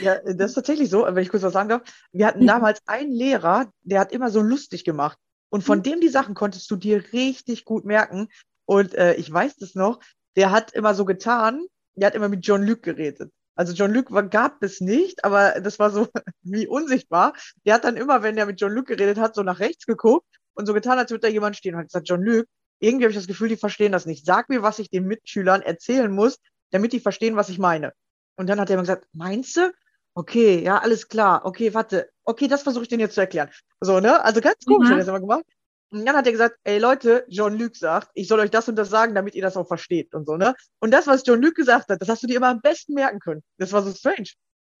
Ja, 0.00 0.20
das 0.24 0.52
ist 0.52 0.54
tatsächlich 0.54 0.88
so, 0.88 1.04
wenn 1.06 1.18
ich 1.22 1.28
kurz 1.28 1.42
was 1.42 1.52
sagen 1.52 1.68
darf. 1.68 1.82
Wir 2.12 2.26
hatten 2.26 2.46
damals 2.46 2.80
einen 2.86 3.12
Lehrer, 3.12 3.70
der 3.82 4.00
hat 4.00 4.12
immer 4.12 4.30
so 4.30 4.40
lustig 4.40 4.84
gemacht. 4.84 5.18
Und 5.50 5.64
von 5.64 5.80
Mhm. 5.80 5.82
dem 5.82 6.00
die 6.00 6.08
Sachen 6.08 6.34
konntest 6.34 6.70
du 6.70 6.76
dir 6.76 7.12
richtig 7.12 7.66
gut 7.66 7.84
merken. 7.84 8.28
Und 8.64 8.94
äh, 8.94 9.16
ich 9.16 9.30
weiß 9.30 9.56
das 9.56 9.74
noch, 9.74 10.00
der 10.36 10.50
hat 10.50 10.72
immer 10.72 10.94
so 10.94 11.04
getan, 11.04 11.60
der 11.94 12.06
hat 12.06 12.14
immer 12.14 12.30
mit 12.30 12.46
John 12.46 12.62
Luke 12.62 12.80
geredet. 12.80 13.32
Also 13.58 13.72
John 13.72 13.92
Luke 13.92 14.28
gab 14.28 14.62
es 14.62 14.80
nicht, 14.80 15.24
aber 15.24 15.60
das 15.60 15.80
war 15.80 15.90
so 15.90 16.06
wie 16.42 16.68
unsichtbar. 16.68 17.32
Der 17.66 17.74
hat 17.74 17.82
dann 17.84 17.96
immer, 17.96 18.22
wenn 18.22 18.38
er 18.38 18.46
mit 18.46 18.60
John 18.60 18.72
Luke 18.72 18.94
geredet 18.94 19.18
hat, 19.18 19.34
so 19.34 19.42
nach 19.42 19.58
rechts 19.58 19.84
geguckt 19.84 20.28
und 20.54 20.66
so 20.66 20.74
getan, 20.74 20.96
als 20.96 21.10
würde 21.10 21.22
da 21.22 21.28
jemand 21.28 21.56
stehen 21.56 21.74
und 21.74 21.80
hat 21.80 21.88
gesagt, 21.88 22.08
John 22.08 22.22
Luke, 22.22 22.46
irgendwie 22.78 23.04
habe 23.04 23.10
ich 23.10 23.16
das 23.16 23.26
Gefühl, 23.26 23.48
die 23.48 23.56
verstehen 23.56 23.90
das 23.90 24.06
nicht. 24.06 24.24
Sag 24.24 24.48
mir, 24.48 24.62
was 24.62 24.78
ich 24.78 24.90
den 24.90 25.06
Mitschülern 25.06 25.62
erzählen 25.62 26.12
muss, 26.12 26.38
damit 26.70 26.92
die 26.92 27.00
verstehen, 27.00 27.34
was 27.34 27.48
ich 27.48 27.58
meine. 27.58 27.92
Und 28.36 28.48
dann 28.48 28.60
hat 28.60 28.70
er 28.70 28.74
immer 28.74 28.82
gesagt, 28.84 29.08
meinst 29.12 29.56
du? 29.56 29.72
Okay, 30.14 30.62
ja, 30.62 30.78
alles 30.78 31.08
klar. 31.08 31.44
Okay, 31.44 31.74
warte. 31.74 32.08
Okay, 32.22 32.46
das 32.46 32.62
versuche 32.62 32.84
ich 32.84 32.88
denen 32.88 33.00
jetzt 33.00 33.14
zu 33.14 33.20
erklären. 33.20 33.50
So, 33.80 33.98
ne? 33.98 34.24
Also 34.24 34.40
ganz 34.40 34.64
komisch 34.64 34.88
Ja. 34.88 34.94
hat 34.94 34.98
er 34.98 35.04
das 35.04 35.08
immer 35.08 35.20
gemacht. 35.20 35.44
Und 35.90 36.04
dann 36.04 36.16
hat 36.16 36.26
er 36.26 36.32
gesagt, 36.32 36.56
ey 36.64 36.78
Leute, 36.78 37.24
John 37.28 37.58
Luke 37.58 37.76
sagt, 37.76 38.10
ich 38.14 38.28
soll 38.28 38.40
euch 38.40 38.50
das 38.50 38.68
und 38.68 38.76
das 38.76 38.90
sagen, 38.90 39.14
damit 39.14 39.34
ihr 39.34 39.42
das 39.42 39.56
auch 39.56 39.66
versteht 39.66 40.14
und 40.14 40.26
so, 40.26 40.36
ne? 40.36 40.54
Und 40.80 40.92
das, 40.92 41.06
was 41.06 41.22
John 41.26 41.40
Luke 41.40 41.54
gesagt 41.54 41.88
hat, 41.88 42.00
das 42.00 42.08
hast 42.08 42.22
du 42.22 42.26
dir 42.26 42.36
immer 42.36 42.48
am 42.48 42.60
besten 42.60 42.94
merken 42.94 43.20
können. 43.20 43.42
Das 43.56 43.72
war 43.72 43.82
so 43.82 43.92
strange. 43.92 44.28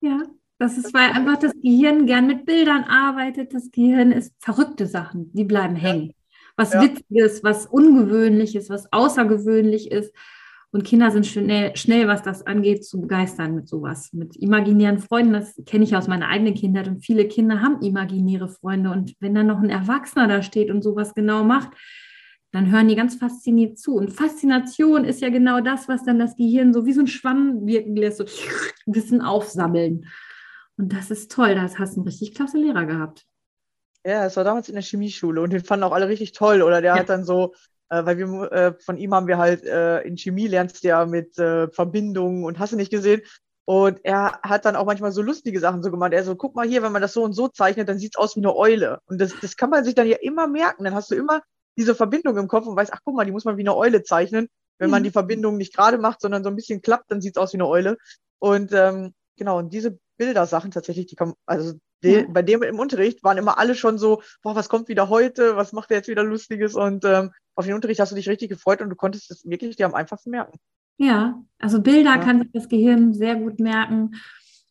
Ja, 0.00 0.22
das 0.58 0.76
ist, 0.76 0.92
weil 0.92 1.10
einfach 1.10 1.38
das 1.38 1.52
Gehirn 1.62 2.06
gern 2.06 2.26
mit 2.26 2.44
Bildern 2.44 2.84
arbeitet. 2.84 3.54
Das 3.54 3.70
Gehirn 3.70 4.12
ist 4.12 4.34
verrückte 4.38 4.86
Sachen, 4.86 5.32
die 5.32 5.44
bleiben 5.44 5.76
hängen. 5.76 6.14
Was 6.56 6.72
Ja. 6.72 6.82
Witziges, 6.82 7.44
was 7.44 7.66
Ungewöhnliches, 7.66 8.68
was 8.68 8.92
außergewöhnlich 8.92 9.90
ist. 9.90 10.12
Und 10.70 10.84
Kinder 10.84 11.10
sind 11.10 11.26
schnell, 11.26 11.74
schnell, 11.76 12.08
was 12.08 12.22
das 12.22 12.46
angeht, 12.46 12.84
zu 12.84 13.00
begeistern 13.00 13.54
mit 13.54 13.68
sowas. 13.68 14.12
Mit 14.12 14.36
imaginären 14.36 14.98
Freunden, 14.98 15.32
das 15.32 15.54
kenne 15.64 15.84
ich 15.84 15.96
aus 15.96 16.08
meiner 16.08 16.28
eigenen 16.28 16.54
Kindheit. 16.54 16.88
Und 16.88 17.04
viele 17.04 17.26
Kinder 17.26 17.62
haben 17.62 17.80
imaginäre 17.80 18.48
Freunde. 18.48 18.90
Und 18.90 19.14
wenn 19.20 19.34
dann 19.34 19.46
noch 19.46 19.60
ein 19.60 19.70
Erwachsener 19.70 20.28
da 20.28 20.42
steht 20.42 20.70
und 20.70 20.82
sowas 20.82 21.14
genau 21.14 21.42
macht, 21.42 21.70
dann 22.52 22.70
hören 22.70 22.88
die 22.88 22.96
ganz 22.96 23.14
fasziniert 23.14 23.78
zu. 23.78 23.94
Und 23.94 24.12
Faszination 24.12 25.04
ist 25.04 25.20
ja 25.22 25.30
genau 25.30 25.60
das, 25.60 25.88
was 25.88 26.04
dann 26.04 26.18
das 26.18 26.36
Gehirn 26.36 26.72
so 26.74 26.84
wie 26.84 26.92
so 26.92 27.00
ein 27.00 27.06
Schwamm 27.06 27.66
wirken 27.66 27.96
lässt, 27.96 28.18
so 28.18 28.24
ein 28.24 28.92
bisschen 28.92 29.22
aufsammeln. 29.22 30.06
Und 30.76 30.92
das 30.92 31.10
ist 31.10 31.32
toll, 31.32 31.54
das 31.54 31.78
hast 31.78 31.96
du 31.96 32.00
einen 32.00 32.08
richtig 32.08 32.34
klasse 32.34 32.58
Lehrer 32.58 32.84
gehabt. 32.84 33.24
Ja, 34.06 34.26
es 34.26 34.36
war 34.36 34.44
damals 34.44 34.68
in 34.68 34.74
der 34.74 34.82
Chemieschule 34.82 35.40
und 35.40 35.52
den 35.52 35.64
fanden 35.64 35.84
auch 35.84 35.92
alle 35.92 36.08
richtig 36.08 36.32
toll. 36.32 36.62
Oder 36.62 36.80
der 36.80 36.94
Ja. 36.94 37.00
hat 37.00 37.08
dann 37.08 37.24
so, 37.24 37.52
äh, 37.90 38.04
weil 38.04 38.18
wir 38.18 38.52
äh, 38.52 38.74
von 38.80 38.96
ihm 38.96 39.14
haben 39.14 39.26
wir 39.26 39.38
halt 39.38 39.64
äh, 39.64 40.00
in 40.02 40.16
Chemie 40.16 40.46
lernst 40.46 40.82
du 40.84 40.88
ja 40.88 41.06
mit 41.06 41.38
äh, 41.38 41.68
Verbindungen 41.70 42.44
und 42.44 42.58
hast 42.58 42.72
du 42.72 42.76
nicht 42.76 42.90
gesehen. 42.90 43.22
Und 43.64 44.00
er 44.02 44.40
hat 44.42 44.64
dann 44.64 44.76
auch 44.76 44.86
manchmal 44.86 45.12
so 45.12 45.20
lustige 45.20 45.60
Sachen 45.60 45.82
so 45.82 45.90
gemacht. 45.90 46.12
Er 46.14 46.24
so, 46.24 46.34
guck 46.36 46.54
mal 46.54 46.66
hier, 46.66 46.82
wenn 46.82 46.92
man 46.92 47.02
das 47.02 47.12
so 47.12 47.22
und 47.22 47.34
so 47.34 47.48
zeichnet, 47.48 47.88
dann 47.88 47.98
sieht's 47.98 48.16
aus 48.16 48.34
wie 48.34 48.40
eine 48.40 48.56
Eule. 48.56 49.00
Und 49.06 49.20
das, 49.20 49.32
das 49.42 49.56
kann 49.56 49.68
man 49.68 49.84
sich 49.84 49.94
dann 49.94 50.06
ja 50.06 50.16
immer 50.22 50.46
merken. 50.46 50.84
Dann 50.84 50.94
hast 50.94 51.10
du 51.10 51.14
immer 51.14 51.42
diese 51.76 51.94
Verbindung 51.94 52.38
im 52.38 52.48
Kopf 52.48 52.66
und 52.66 52.76
weißt, 52.76 52.92
ach 52.94 53.00
guck 53.04 53.14
mal, 53.14 53.26
die 53.26 53.32
muss 53.32 53.44
man 53.44 53.58
wie 53.58 53.62
eine 53.62 53.76
Eule 53.76 54.02
zeichnen. 54.02 54.48
Wenn 54.78 54.90
man 54.90 55.02
Mhm. 55.02 55.04
die 55.04 55.10
Verbindung 55.10 55.58
nicht 55.58 55.74
gerade 55.76 55.98
macht, 55.98 56.22
sondern 56.22 56.42
so 56.44 56.48
ein 56.48 56.56
bisschen 56.56 56.80
klappt, 56.80 57.10
dann 57.10 57.20
sieht's 57.20 57.36
aus 57.36 57.52
wie 57.52 57.58
eine 57.58 57.66
Eule. 57.68 57.98
Und 58.38 58.72
ähm, 58.72 59.12
genau, 59.38 59.58
und 59.58 59.72
diese 59.72 59.98
Bildersachen 60.18 60.70
tatsächlich, 60.70 61.06
die 61.06 61.16
kommen, 61.16 61.34
also 61.46 61.74
de, 62.02 62.20
Ja. 62.22 62.26
bei 62.28 62.42
dem 62.42 62.62
im 62.62 62.78
Unterricht 62.78 63.24
waren 63.24 63.38
immer 63.38 63.58
alle 63.58 63.74
schon 63.74 63.98
so, 63.98 64.20
boah, 64.42 64.54
was 64.54 64.68
kommt 64.68 64.88
wieder 64.88 65.08
heute, 65.08 65.56
was 65.56 65.72
macht 65.72 65.90
er 65.90 65.98
jetzt 65.98 66.08
wieder 66.08 66.22
Lustiges? 66.24 66.74
Und 66.74 67.04
ähm, 67.04 67.30
auf 67.54 67.64
den 67.64 67.74
Unterricht 67.74 68.00
hast 68.00 68.12
du 68.12 68.16
dich 68.16 68.28
richtig 68.28 68.50
gefreut 68.50 68.82
und 68.82 68.90
du 68.90 68.96
konntest 68.96 69.30
es 69.30 69.44
wirklich 69.48 69.76
dir 69.76 69.86
am 69.86 69.94
einfachsten 69.94 70.30
merken. 70.30 70.58
Ja, 70.98 71.42
also 71.58 71.80
Bilder 71.80 72.16
Ja. 72.16 72.18
kann 72.18 72.40
sich 72.40 72.50
das 72.52 72.68
Gehirn 72.68 73.14
sehr 73.14 73.36
gut 73.36 73.60
merken 73.60 74.12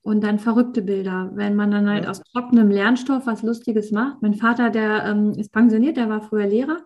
und 0.02 0.22
dann 0.24 0.40
verrückte 0.40 0.82
Bilder, 0.82 1.32
wenn 1.36 1.56
man 1.56 1.72
dann 1.72 1.90
halt 1.90 2.04
Ja. 2.06 2.12
aus 2.12 2.22
trockenem 2.32 2.70
Lernstoff 2.70 3.26
was 3.26 3.44
Lustiges 3.44 3.92
macht. 3.92 4.22
Mein 4.22 4.36
Vater, 4.36 4.70
der 4.70 5.06
ähm, 5.06 5.34
ist 5.38 5.52
pensioniert, 5.52 5.98
der 5.98 6.10
war 6.10 6.22
früher 6.22 6.48
Lehrer 6.48 6.80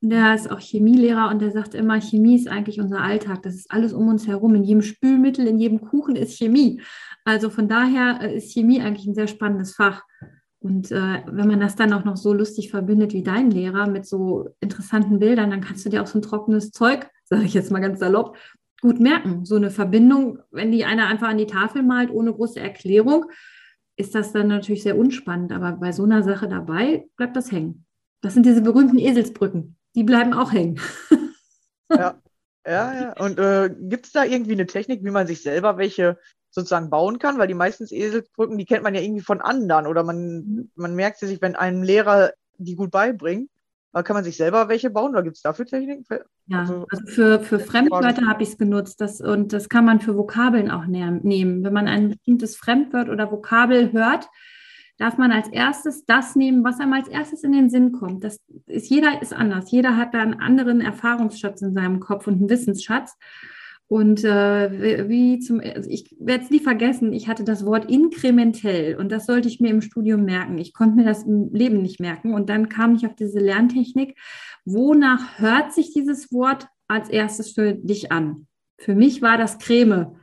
und 0.00 0.10
der 0.10 0.34
ist 0.34 0.50
auch 0.50 0.58
Chemielehrer 0.58 1.28
und 1.30 1.40
der 1.40 1.52
sagt 1.52 1.74
immer, 1.74 2.00
Chemie 2.00 2.36
ist 2.36 2.48
eigentlich 2.48 2.80
unser 2.80 3.00
Alltag. 3.00 3.42
Das 3.42 3.54
ist 3.54 3.70
alles 3.70 3.92
um 3.92 4.08
uns 4.08 4.26
herum. 4.26 4.54
In 4.54 4.64
jedem 4.64 4.82
Spülmittel, 4.82 5.46
in 5.46 5.58
jedem 5.58 5.80
Kuchen 5.80 6.16
ist 6.16 6.36
Chemie. 6.38 6.80
Also 7.24 7.50
von 7.50 7.68
daher 7.68 8.20
äh, 8.22 8.36
ist 8.36 8.52
Chemie 8.52 8.80
eigentlich 8.80 9.06
ein 9.06 9.14
sehr 9.14 9.28
spannendes 9.28 9.74
Fach. 9.74 10.02
Und 10.60 10.92
äh, 10.92 11.22
wenn 11.26 11.48
man 11.48 11.60
das 11.60 11.74
dann 11.74 11.92
auch 11.92 12.04
noch 12.04 12.16
so 12.16 12.32
lustig 12.32 12.70
verbindet 12.70 13.12
wie 13.12 13.22
dein 13.22 13.50
Lehrer 13.50 13.88
mit 13.88 14.06
so 14.06 14.50
interessanten 14.60 15.18
Bildern, 15.18 15.50
dann 15.50 15.60
kannst 15.60 15.84
du 15.84 15.90
dir 15.90 16.02
auch 16.02 16.06
so 16.06 16.18
ein 16.18 16.22
trockenes 16.22 16.70
Zeug, 16.70 17.08
sage 17.24 17.44
ich 17.44 17.54
jetzt 17.54 17.70
mal 17.70 17.80
ganz 17.80 17.98
salopp, 18.00 18.36
gut 18.80 19.00
merken. 19.00 19.44
So 19.44 19.56
eine 19.56 19.70
Verbindung, 19.70 20.38
wenn 20.50 20.72
die 20.72 20.84
einer 20.84 21.06
einfach 21.06 21.28
an 21.28 21.38
die 21.38 21.46
Tafel 21.46 21.82
malt, 21.82 22.10
ohne 22.10 22.32
große 22.32 22.60
Erklärung, 22.60 23.26
ist 23.96 24.14
das 24.14 24.32
dann 24.32 24.48
natürlich 24.48 24.82
sehr 24.82 24.96
unspannend. 24.96 25.52
Aber 25.52 25.72
bei 25.72 25.92
so 25.92 26.04
einer 26.04 26.22
Sache 26.22 26.48
dabei 26.48 27.06
bleibt 27.16 27.36
das 27.36 27.52
hängen. 27.52 27.84
Das 28.20 28.34
sind 28.34 28.46
diese 28.46 28.62
berühmten 28.62 28.98
Eselsbrücken. 28.98 29.76
Die 29.94 30.04
bleiben 30.04 30.32
auch 30.32 30.52
hängen. 30.52 30.80
Ja, 31.94 32.14
ja, 32.66 32.94
ja. 32.94 33.12
Und 33.22 33.38
äh, 33.38 33.68
gibt 33.78 34.06
es 34.06 34.12
da 34.12 34.24
irgendwie 34.24 34.52
eine 34.52 34.64
Technik, 34.64 35.04
wie 35.04 35.10
man 35.10 35.26
sich 35.26 35.42
selber 35.42 35.76
welche 35.76 36.18
sozusagen 36.52 36.90
bauen 36.90 37.18
kann? 37.18 37.38
Weil 37.38 37.48
die 37.48 37.54
meisten 37.54 37.84
Eselsbrücken, 37.84 38.56
die 38.58 38.66
kennt 38.66 38.84
man 38.84 38.94
ja 38.94 39.00
irgendwie 39.00 39.22
von 39.22 39.40
anderen 39.40 39.86
oder 39.86 40.04
man, 40.04 40.70
man 40.76 40.94
merkt 40.94 41.18
sie 41.18 41.26
sich, 41.26 41.42
wenn 41.42 41.56
einem 41.56 41.82
Lehrer 41.82 42.32
die 42.58 42.76
gut 42.76 42.90
beibringt. 42.92 43.50
Aber 43.94 44.04
kann 44.04 44.14
man 44.14 44.24
sich 44.24 44.38
selber 44.38 44.68
welche 44.68 44.88
bauen 44.88 45.10
oder 45.10 45.22
gibt 45.22 45.36
es 45.36 45.42
dafür 45.42 45.66
Techniken? 45.66 46.06
Ja, 46.46 46.60
Also- 46.60 46.86
also 46.90 47.06
für, 47.06 47.40
für. 47.40 47.58
Fremdwörter 47.58 48.26
habe 48.26 48.42
ich 48.42 48.50
es 48.50 48.58
genutzt. 48.58 49.00
Das, 49.02 49.20
und 49.20 49.52
das 49.52 49.68
kann 49.68 49.84
man 49.84 50.00
für 50.00 50.16
Vokabeln 50.16 50.70
auch 50.70 50.86
nehmen. 50.86 51.62
Wenn 51.62 51.72
man 51.72 51.88
ein 51.88 52.10
bestimmtes 52.10 52.56
Fremdwort 52.56 53.10
oder 53.10 53.30
Vokabel 53.30 53.92
hört, 53.92 54.28
darf 54.96 55.18
man 55.18 55.30
als 55.32 55.48
erstes 55.48 56.06
das 56.06 56.36
nehmen, 56.36 56.64
was 56.64 56.80
einem 56.80 56.92
als 56.94 57.08
erstes 57.08 57.42
in 57.42 57.52
den 57.52 57.68
Sinn 57.68 57.92
kommt. 57.92 58.24
Das 58.24 58.38
ist, 58.66 58.88
jeder 58.88 59.20
ist 59.20 59.34
anders. 59.34 59.70
Jeder 59.70 59.96
hat 59.96 60.14
da 60.14 60.20
einen 60.20 60.40
anderen 60.40 60.80
Erfahrungsschatz 60.80 61.60
in 61.60 61.74
seinem 61.74 62.00
Kopf 62.00 62.26
und 62.26 62.34
einen 62.34 62.48
Wissensschatz. 62.48 63.16
Und 63.92 64.24
äh, 64.24 65.06
wie- 65.10 65.38
zum, 65.38 65.60
also 65.60 65.90
ich 65.90 66.16
werde 66.18 66.44
es 66.44 66.50
nie 66.50 66.60
vergessen, 66.60 67.12
ich 67.12 67.28
hatte 67.28 67.44
das 67.44 67.66
Wort 67.66 67.90
inkrementell 67.90 68.96
und 68.96 69.12
das 69.12 69.26
sollte 69.26 69.48
ich 69.48 69.60
mir 69.60 69.68
im 69.68 69.82
Studium 69.82 70.24
merken. 70.24 70.56
Ich 70.56 70.72
konnte 70.72 70.96
mir 70.96 71.04
das 71.04 71.24
im 71.24 71.50
Leben 71.52 71.82
nicht 71.82 72.00
merken. 72.00 72.32
Und 72.32 72.48
dann 72.48 72.70
kam 72.70 72.94
ich 72.94 73.04
auf 73.06 73.14
diese 73.14 73.38
Lerntechnik. 73.38 74.16
Wonach 74.64 75.38
hört 75.38 75.74
sich 75.74 75.92
dieses 75.92 76.32
Wort 76.32 76.68
als 76.88 77.10
erstes 77.10 77.52
für 77.52 77.74
dich 77.74 78.10
an? 78.10 78.46
Für 78.78 78.94
mich 78.94 79.20
war 79.20 79.36
das 79.36 79.58
Creme. 79.58 80.16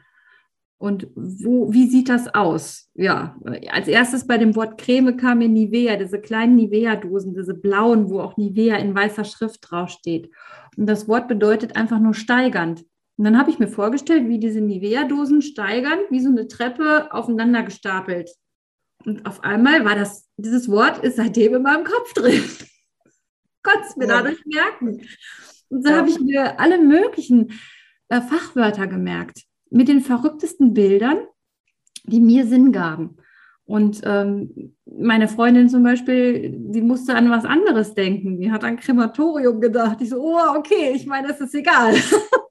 Und 0.80 1.08
wo, 1.14 1.72
wie 1.72 1.86
sieht 1.86 2.10
das 2.10 2.34
aus? 2.34 2.90
Ja, 2.96 3.38
als 3.70 3.88
erstes 3.88 4.26
bei 4.26 4.40
dem 4.40 4.56
Wort 4.56 4.82
Creme 4.82 5.16
kam 5.16 5.38
mir 5.38 5.50
Nivea, 5.50 5.96
diese 5.96 6.20
kleinen 6.20 6.56
Nivea-Dosen, 6.56 7.36
diese 7.36 7.54
blauen, 7.54 8.10
wo 8.10 8.20
auch 8.22 8.36
Nivea 8.36 8.78
in 8.78 8.96
weißer 8.96 9.26
Schrift 9.26 9.60
draufsteht. 9.62 10.32
Und 10.76 10.88
das 10.88 11.08
Wort 11.08 11.28
bedeutet 11.28 11.76
einfach 11.76 12.00
nur 12.00 12.16
steigernd. 12.16 12.84
Und 13.20 13.26
dann 13.26 13.38
habe 13.38 13.50
ich 13.52 13.60
mir 13.60 13.68
vorgestellt, 13.68 14.30
wie 14.30 14.40
diese 14.40 14.62
Nivea-Dosen 14.62 15.42
steigern, 15.42 16.00
wie 16.10 16.22
so 16.22 16.30
eine 16.30 16.48
Treppe 16.48 17.14
aufeinander 17.14 17.64
gestapelt. 17.64 18.32
Und 19.06 19.26
auf 19.26 19.44
einmal 19.44 19.84
war 19.84 19.96
das, 19.96 20.30
dieses 20.38 20.70
Wort 20.70 21.04
ist 21.04 21.18
seitdem 21.18 21.54
in 21.56 21.64
meinem 21.64 21.84
Kopf 21.84 22.14
drin. 22.14 22.42
Konnte 23.62 23.82
es 23.90 23.98
mir 23.98 24.08
Ja. 24.08 24.22
dadurch 24.22 24.42
merken. 24.46 25.02
Und 25.68 25.84
so 25.84 25.90
Ja. 25.90 25.98
habe 25.98 26.10
ich 26.10 26.18
mir 26.22 26.62
alle 26.62 26.78
möglichen 26.82 27.52
äh, 28.08 28.22
Fachwörter 28.22 28.88
gemerkt 28.88 29.44
mit 29.70 29.90
den 29.90 30.00
verrücktesten 30.00 30.74
Bildern, 30.74 31.20
die 32.06 32.22
mir 32.22 32.46
Sinn 32.48 32.72
gaben. 32.72 33.18
Und 33.66 34.00
ähm, 34.06 34.78
meine 34.86 35.28
Freundin 35.28 35.68
zum 35.68 35.84
Beispiel, 35.84 36.56
die 36.58 36.82
musste 36.82 37.16
an 37.16 37.30
was 37.30 37.44
anderes 37.44 37.96
denken. 37.96 38.40
Die 38.40 38.50
hat 38.50 38.64
an 38.64 38.78
Krematorium 38.78 39.60
gedacht. 39.60 39.98
Ich 40.00 40.10
so, 40.10 40.22
oh, 40.22 40.56
okay, 40.58 40.94
ich 40.96 41.06
meine, 41.06 41.30
es 41.32 41.42
ist 41.42 41.54
egal. 41.54 41.94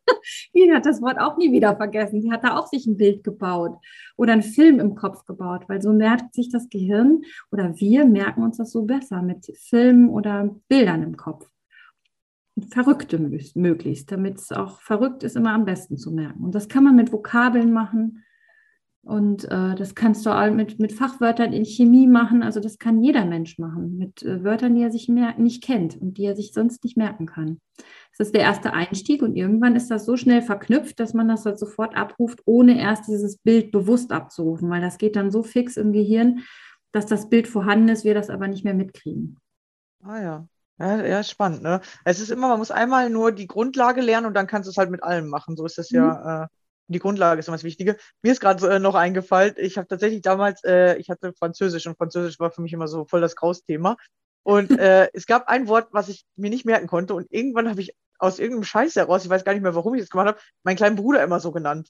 die 0.67 0.73
hat 0.73 0.87
das 0.87 1.03
Wort 1.03 1.19
auch 1.19 1.37
nie 1.37 1.53
wieder 1.53 1.77
vergessen. 1.77 2.21
Die 2.21 2.31
hat 2.31 2.45
da 2.45 2.57
auch 2.57 2.67
sich 2.67 2.87
ein 2.87 2.97
Bild 2.97 3.25
gebaut 3.25 3.79
oder 4.17 4.33
einen 4.33 4.43
Film 4.43 4.81
im 4.81 4.95
Kopf 4.95 5.25
gebaut, 5.25 5.65
weil 5.69 5.81
so 5.83 5.93
merkt 5.93 6.35
sich 6.35 6.49
das 6.49 6.69
Gehirn 6.69 7.23
oder 7.50 7.75
wir 7.77 8.05
merken 8.05 8.43
uns 8.43 8.59
das 8.59 8.73
so 8.73 8.83
besser 8.83 9.23
mit 9.23 9.47
Filmen 9.59 10.09
oder 10.09 10.55
Bildern 10.69 11.03
im 11.03 11.17
Kopf. 11.17 11.49
Verrückte 12.71 13.19
mö- 13.19 13.59
möglichst, 13.59 14.11
damit 14.11 14.38
es 14.38 14.50
auch 14.50 14.81
verrückt 14.81 15.23
ist, 15.23 15.37
immer 15.37 15.53
am 15.53 15.65
besten 15.65 15.97
zu 15.97 16.11
merken. 16.11 16.45
Und 16.45 16.55
das 16.55 16.69
kann 16.69 16.85
man 16.85 16.97
mit 16.97 17.12
Vokabeln 17.12 17.73
machen. 17.73 18.25
Und 19.03 19.45
äh, 19.45 19.75
das 19.77 19.95
kannst 19.95 20.27
du 20.27 20.31
auch 20.31 20.50
mit, 20.50 20.81
mit 20.81 20.93
Fachwörtern 20.93 21.53
in 21.53 21.65
Chemie 21.65 22.09
machen. 22.09 22.43
Also 22.43 22.61
das 22.61 22.79
kann 22.79 23.00
jeder 23.00 23.25
Mensch 23.25 23.59
machen, 23.59 23.97
mit 23.97 24.23
äh, 24.23 24.43
Wörtern, 24.43 24.75
die 24.75 24.83
er 24.83 24.91
sich 24.91 25.09
nicht 25.09 25.62
kennt 25.62 25.97
und 25.97 26.19
die 26.19 26.25
er 26.25 26.37
sich 26.37 26.53
sonst 26.53 26.85
nicht 26.85 26.97
merken 26.97 27.27
kann. 27.27 27.61
Das 28.17 28.29
ist 28.29 28.35
der 28.35 28.43
erste 28.43 28.73
Einstieg 28.73 29.23
und 29.23 29.37
irgendwann 29.37 29.77
ist 29.77 29.91
das 29.91 30.05
so 30.05 30.17
schnell 30.17 30.43
verknüpft, 30.43 30.99
dass 30.99 31.15
man 31.15 31.29
das 31.29 31.45
halt 31.45 31.59
sofort 31.59 31.97
abruft, 31.97 32.41
ohne 32.47 32.81
erst 32.81 33.07
dieses 33.07 33.38
Bild 33.38 33.71
bewusst 33.71 34.12
abzurufen, 34.12 34.69
weil 34.71 34.81
das 34.81 34.99
geht 34.99 35.17
dann 35.17 35.31
so 35.31 35.43
fix 35.43 35.77
im 35.77 35.93
Gehirn, 35.93 36.41
dass 36.93 37.07
das 37.07 37.29
Bild 37.29 37.47
vorhanden 37.47 37.88
ist, 37.88 38.05
wir 38.05 38.15
das 38.15 38.31
aber 38.31 38.49
nicht 38.49 38.65
mehr 38.65 38.75
mitkriegen. 38.75 39.38
Ah 40.03 40.21
ja. 40.21 40.49
Ja, 40.81 41.05
ja, 41.05 41.25
spannend, 41.25 41.62
ne? 41.62 41.81
Es 42.05 42.21
ist 42.21 42.31
immer, 42.31 42.49
man 42.49 42.59
muss 42.59 42.71
einmal 42.71 43.11
nur 43.11 43.33
die 43.33 43.49
Grundlage 43.49 44.00
lernen 44.00 44.27
und 44.27 44.35
dann 44.35 44.47
kannst 44.47 44.69
du 44.69 44.71
es 44.71 44.77
halt 44.77 44.91
mit 44.91 45.03
allem 45.03 45.29
machen. 45.29 45.57
So 45.57 45.67
ist 45.67 45.77
das 45.77 45.91
ja. 45.91 46.45
Äh, 46.45 46.47
die 46.88 46.99
Grundlage 46.99 47.41
ist 47.41 47.49
immer 47.49 47.57
das 47.57 47.65
Wichtige. 47.65 47.97
Mir 48.23 48.33
ist 48.33 48.41
gerade 48.41 48.67
äh, 48.69 48.79
noch 48.79 48.95
eingefallen, 48.95 49.55
ich 49.59 49.77
habe 49.77 49.87
tatsächlich 49.87 50.23
damals, 50.23 50.62
äh, 50.65 50.97
ich 50.97 51.11
hatte 51.11 51.33
Französisch 51.35 51.87
und 51.87 51.97
Französisch 51.97 52.41
war 52.41 52.50
für 52.50 52.62
mich 52.62 52.73
immer 52.73 52.88
so 52.88 53.05
voll 53.05 53.21
das 53.21 53.37
Grausthema. 53.37 53.97
Und 54.42 54.71
äh, 54.78 55.09
es 55.12 55.26
gab 55.26 55.49
ein 55.49 55.68
Wort, 55.68 55.88
was 55.92 56.09
ich 56.09 56.25
mir 56.37 56.50
nicht 56.50 56.64
merken 56.64 56.87
konnte 56.87 57.14
und 57.14 57.26
irgendwann 57.30 57.68
habe 57.68 57.80
ich 57.80 57.95
aus 58.18 58.38
irgendeinem 58.38 58.64
Scheiß 58.64 58.97
heraus, 58.97 59.25
ich 59.25 59.30
weiß 59.30 59.45
gar 59.45 59.52
nicht 59.52 59.62
mehr, 59.62 59.75
warum 59.75 59.95
ich 59.95 60.00
das 60.00 60.11
gemacht 60.11 60.28
habe, 60.28 60.40
meinen 60.64 60.76
kleinen 60.76 60.97
Bruder 60.97 61.23
immer 61.23 61.40
so 61.40 61.52
genannt. 61.52 61.88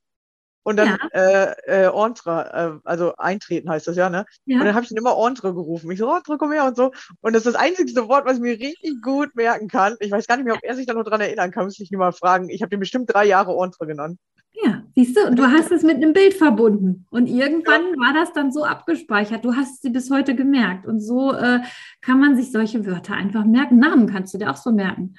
Und 0.68 0.76
dann 0.76 0.98
ja. 1.00 1.08
äh, 1.12 1.86
äh, 1.86 2.04
Entre, 2.04 2.80
äh, 2.84 2.86
also 2.86 3.14
eintreten 3.16 3.70
heißt 3.70 3.86
das 3.86 3.96
ja, 3.96 4.10
ne? 4.10 4.26
Ja. 4.44 4.58
Und 4.58 4.66
dann 4.66 4.74
habe 4.74 4.84
ich 4.84 4.90
ihn 4.90 4.98
immer 4.98 5.16
Entre 5.26 5.54
gerufen. 5.54 5.90
Ich 5.90 5.98
so, 5.98 6.14
Entre, 6.14 6.36
komm 6.36 6.52
her 6.52 6.66
und 6.66 6.76
so. 6.76 6.92
Und 7.22 7.32
das 7.32 7.46
ist 7.46 7.54
das 7.54 7.62
einzigste 7.62 8.06
Wort, 8.06 8.26
was 8.26 8.34
ich 8.34 8.42
mir 8.42 8.58
richtig 8.58 9.00
gut 9.00 9.34
merken 9.34 9.68
kann. 9.68 9.96
Ich 10.00 10.10
weiß 10.10 10.26
gar 10.26 10.36
nicht 10.36 10.44
mehr, 10.44 10.54
ob 10.54 10.62
er 10.62 10.76
sich 10.76 10.84
da 10.84 10.92
noch 10.92 11.04
dran 11.04 11.22
erinnern 11.22 11.52
kann, 11.52 11.64
muss 11.64 11.80
ich 11.80 11.90
ihn 11.90 11.98
mal 11.98 12.12
fragen. 12.12 12.50
Ich 12.50 12.60
habe 12.60 12.68
den 12.68 12.80
bestimmt 12.80 13.10
drei 13.10 13.24
Jahre 13.24 13.52
Entre 13.64 13.86
genannt. 13.86 14.18
Ja, 14.64 14.82
siehst 14.94 15.16
du, 15.16 15.26
und 15.26 15.38
du 15.38 15.44
hast 15.44 15.70
es 15.70 15.82
mit 15.82 15.96
einem 15.96 16.12
Bild 16.12 16.34
verbunden. 16.34 17.06
Und 17.10 17.28
irgendwann 17.28 17.82
war 17.96 18.12
das 18.14 18.32
dann 18.32 18.50
so 18.50 18.64
abgespeichert. 18.64 19.44
Du 19.44 19.54
hast 19.54 19.82
sie 19.82 19.90
bis 19.90 20.10
heute 20.10 20.34
gemerkt. 20.34 20.86
Und 20.86 21.00
so 21.00 21.32
äh, 21.32 21.60
kann 22.00 22.18
man 22.18 22.36
sich 22.36 22.50
solche 22.50 22.84
Wörter 22.86 23.14
einfach 23.14 23.44
merken. 23.44 23.78
Namen 23.78 24.08
kannst 24.08 24.34
du 24.34 24.38
dir 24.38 24.50
auch 24.50 24.56
so 24.56 24.72
merken. 24.72 25.14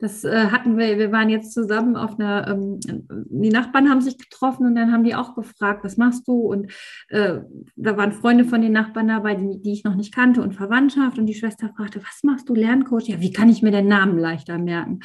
Das 0.00 0.22
äh, 0.22 0.46
hatten 0.46 0.78
wir, 0.78 0.96
wir 0.96 1.10
waren 1.10 1.28
jetzt 1.28 1.52
zusammen 1.52 1.96
auf 1.96 2.18
einer, 2.18 2.46
ähm, 2.48 2.78
die 3.10 3.50
Nachbarn 3.50 3.90
haben 3.90 4.00
sich 4.00 4.16
getroffen 4.16 4.64
und 4.64 4.76
dann 4.76 4.92
haben 4.92 5.02
die 5.02 5.16
auch 5.16 5.34
gefragt, 5.34 5.82
was 5.82 5.96
machst 5.96 6.28
du? 6.28 6.34
Und 6.34 6.70
äh, 7.08 7.40
da 7.74 7.96
waren 7.96 8.12
Freunde 8.12 8.44
von 8.44 8.62
den 8.62 8.72
Nachbarn 8.72 9.08
dabei, 9.08 9.34
die, 9.34 9.60
die 9.60 9.72
ich 9.72 9.82
noch 9.82 9.96
nicht 9.96 10.14
kannte 10.14 10.40
und 10.40 10.54
Verwandtschaft. 10.54 11.18
Und 11.18 11.26
die 11.26 11.34
Schwester 11.34 11.70
fragte, 11.76 12.00
was 12.00 12.22
machst 12.22 12.48
du, 12.48 12.54
Lerncoach? 12.54 13.08
Ja, 13.08 13.20
wie 13.20 13.32
kann 13.32 13.50
ich 13.50 13.60
mir 13.60 13.72
den 13.72 13.88
Namen 13.88 14.18
leichter 14.18 14.56
merken? 14.56 15.00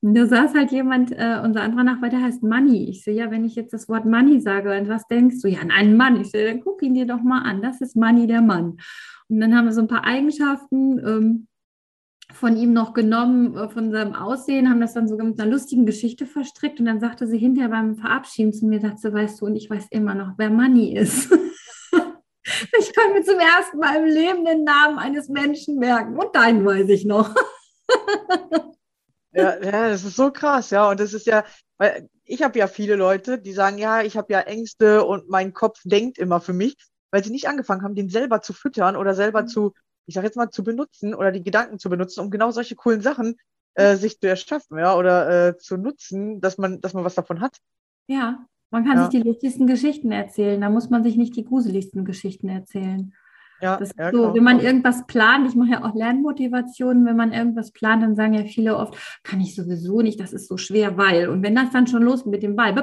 Und 0.00 0.14
da 0.14 0.26
saß 0.26 0.54
halt 0.54 0.70
jemand, 0.70 1.10
äh, 1.12 1.40
unser 1.42 1.62
anderer 1.62 1.82
Nachbar, 1.82 2.10
der 2.10 2.22
heißt 2.22 2.42
Money. 2.42 2.88
Ich 2.88 3.02
sehe 3.02 3.14
ja, 3.14 3.30
wenn 3.30 3.44
ich 3.44 3.56
jetzt 3.56 3.72
das 3.72 3.88
Wort 3.88 4.04
Money 4.04 4.40
sage, 4.40 4.72
an 4.72 4.88
was 4.88 5.08
denkst 5.08 5.42
du? 5.42 5.48
Ja, 5.48 5.60
an 5.60 5.72
einen 5.72 5.96
Mann. 5.96 6.20
Ich 6.20 6.30
sehe, 6.30 6.46
dann 6.46 6.60
guck 6.60 6.82
ihn 6.82 6.94
dir 6.94 7.06
doch 7.06 7.22
mal 7.22 7.42
an. 7.42 7.62
Das 7.62 7.80
ist 7.80 7.96
Money, 7.96 8.28
der 8.28 8.40
Mann. 8.40 8.78
Und 9.28 9.40
dann 9.40 9.56
haben 9.56 9.64
wir 9.64 9.72
so 9.72 9.80
ein 9.80 9.88
paar 9.88 10.04
Eigenschaften 10.04 10.98
ähm, 11.04 11.48
von 12.32 12.56
ihm 12.56 12.72
noch 12.72 12.92
genommen, 12.92 13.56
äh, 13.56 13.68
von 13.68 13.90
seinem 13.90 14.14
Aussehen, 14.14 14.70
haben 14.70 14.80
das 14.80 14.94
dann 14.94 15.08
sogar 15.08 15.26
mit 15.26 15.40
einer 15.40 15.50
lustigen 15.50 15.84
Geschichte 15.84 16.26
verstrickt. 16.26 16.78
Und 16.78 16.86
dann 16.86 17.00
sagte 17.00 17.26
sie 17.26 17.38
hinterher 17.38 17.70
beim 17.70 17.96
Verabschieden 17.96 18.52
zu 18.52 18.66
mir, 18.66 18.80
sagte, 18.80 19.12
weißt 19.12 19.40
du, 19.40 19.46
und 19.46 19.56
ich 19.56 19.68
weiß 19.68 19.86
immer 19.90 20.14
noch, 20.14 20.34
wer 20.36 20.50
Money 20.50 20.96
ist. 20.96 21.32
ich 22.78 22.94
kann 22.94 23.14
mir 23.14 23.24
zum 23.24 23.38
ersten 23.40 23.78
Mal 23.78 23.96
im 23.96 24.06
Leben 24.06 24.44
den 24.44 24.62
Namen 24.62 24.98
eines 24.98 25.28
Menschen 25.28 25.78
merken. 25.78 26.16
Und 26.16 26.36
deinen 26.36 26.64
weiß 26.64 26.88
ich 26.88 27.04
noch. 27.04 27.34
Ja, 29.38 29.62
ja, 29.62 29.88
das 29.90 30.04
ist 30.04 30.16
so 30.16 30.30
krass, 30.30 30.70
ja. 30.70 30.90
Und 30.90 31.00
das 31.00 31.14
ist 31.14 31.26
ja, 31.26 31.44
weil 31.78 32.08
ich 32.24 32.42
habe 32.42 32.58
ja 32.58 32.66
viele 32.66 32.96
Leute, 32.96 33.38
die 33.38 33.52
sagen, 33.52 33.78
ja, 33.78 34.02
ich 34.02 34.16
habe 34.16 34.32
ja 34.32 34.40
Ängste 34.40 35.04
und 35.04 35.28
mein 35.28 35.52
Kopf 35.52 35.80
denkt 35.84 36.18
immer 36.18 36.40
für 36.40 36.52
mich, 36.52 36.76
weil 37.10 37.24
sie 37.24 37.30
nicht 37.30 37.48
angefangen 37.48 37.82
haben, 37.82 37.94
den 37.94 38.10
selber 38.10 38.42
zu 38.42 38.52
füttern 38.52 38.96
oder 38.96 39.14
selber 39.14 39.42
mhm. 39.42 39.48
zu, 39.48 39.74
ich 40.06 40.14
sag 40.14 40.24
jetzt 40.24 40.36
mal, 40.36 40.50
zu 40.50 40.64
benutzen 40.64 41.14
oder 41.14 41.32
die 41.32 41.42
Gedanken 41.42 41.78
zu 41.78 41.88
benutzen, 41.88 42.20
um 42.20 42.30
genau 42.30 42.50
solche 42.50 42.74
coolen 42.74 43.00
Sachen 43.00 43.36
äh, 43.74 43.94
mhm. 43.94 43.98
sich 43.98 44.20
zu 44.20 44.28
erschaffen, 44.28 44.78
ja, 44.78 44.96
oder 44.96 45.48
äh, 45.48 45.56
zu 45.56 45.76
nutzen, 45.76 46.40
dass 46.40 46.58
man, 46.58 46.80
dass 46.80 46.94
man 46.94 47.04
was 47.04 47.14
davon 47.14 47.40
hat. 47.40 47.56
Ja, 48.08 48.44
man 48.70 48.84
kann 48.84 48.96
ja. 48.96 49.02
sich 49.04 49.20
die 49.20 49.26
lustigsten 49.26 49.66
Geschichten 49.66 50.12
erzählen. 50.12 50.60
Da 50.60 50.68
muss 50.68 50.90
man 50.90 51.02
sich 51.02 51.16
nicht 51.16 51.36
die 51.36 51.44
gruseligsten 51.44 52.04
Geschichten 52.04 52.48
erzählen. 52.48 53.14
Ja, 53.60 53.76
das 53.76 53.90
ja, 53.98 54.12
so, 54.12 54.34
wenn 54.34 54.44
man 54.44 54.60
irgendwas 54.60 55.06
plant, 55.06 55.48
ich 55.48 55.56
mache 55.56 55.72
ja 55.72 55.84
auch 55.84 55.94
Lernmotivationen, 55.94 57.04
wenn 57.04 57.16
man 57.16 57.32
irgendwas 57.32 57.72
plant, 57.72 58.02
dann 58.02 58.14
sagen 58.14 58.34
ja 58.34 58.44
viele 58.44 58.76
oft, 58.76 58.96
kann 59.24 59.40
ich 59.40 59.54
sowieso 59.56 60.00
nicht, 60.00 60.20
das 60.20 60.32
ist 60.32 60.46
so 60.46 60.56
schwer, 60.56 60.96
weil. 60.96 61.28
Und 61.28 61.42
wenn 61.42 61.56
das 61.56 61.70
dann 61.70 61.88
schon 61.88 62.02
los 62.02 62.24
mit 62.24 62.42
dem 62.42 62.56
Weil, 62.56 62.74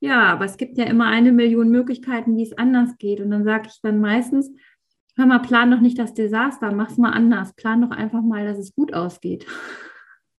ja, 0.00 0.22
aber 0.32 0.46
es 0.46 0.56
gibt 0.56 0.78
ja 0.78 0.84
immer 0.86 1.06
eine 1.06 1.30
Million 1.30 1.70
Möglichkeiten, 1.70 2.36
wie 2.36 2.42
es 2.42 2.56
anders 2.56 2.96
geht. 2.98 3.20
Und 3.20 3.30
dann 3.30 3.44
sage 3.44 3.68
ich 3.68 3.80
dann 3.82 4.00
meistens, 4.00 4.50
hör 5.16 5.26
mal, 5.26 5.40
plan 5.40 5.70
doch 5.70 5.80
nicht 5.80 5.98
das 5.98 6.14
Desaster, 6.14 6.72
mach's 6.72 6.96
mal 6.96 7.12
anders. 7.12 7.52
Plan 7.54 7.82
doch 7.82 7.90
einfach 7.90 8.22
mal, 8.22 8.46
dass 8.46 8.58
es 8.58 8.74
gut 8.74 8.94
ausgeht. 8.94 9.46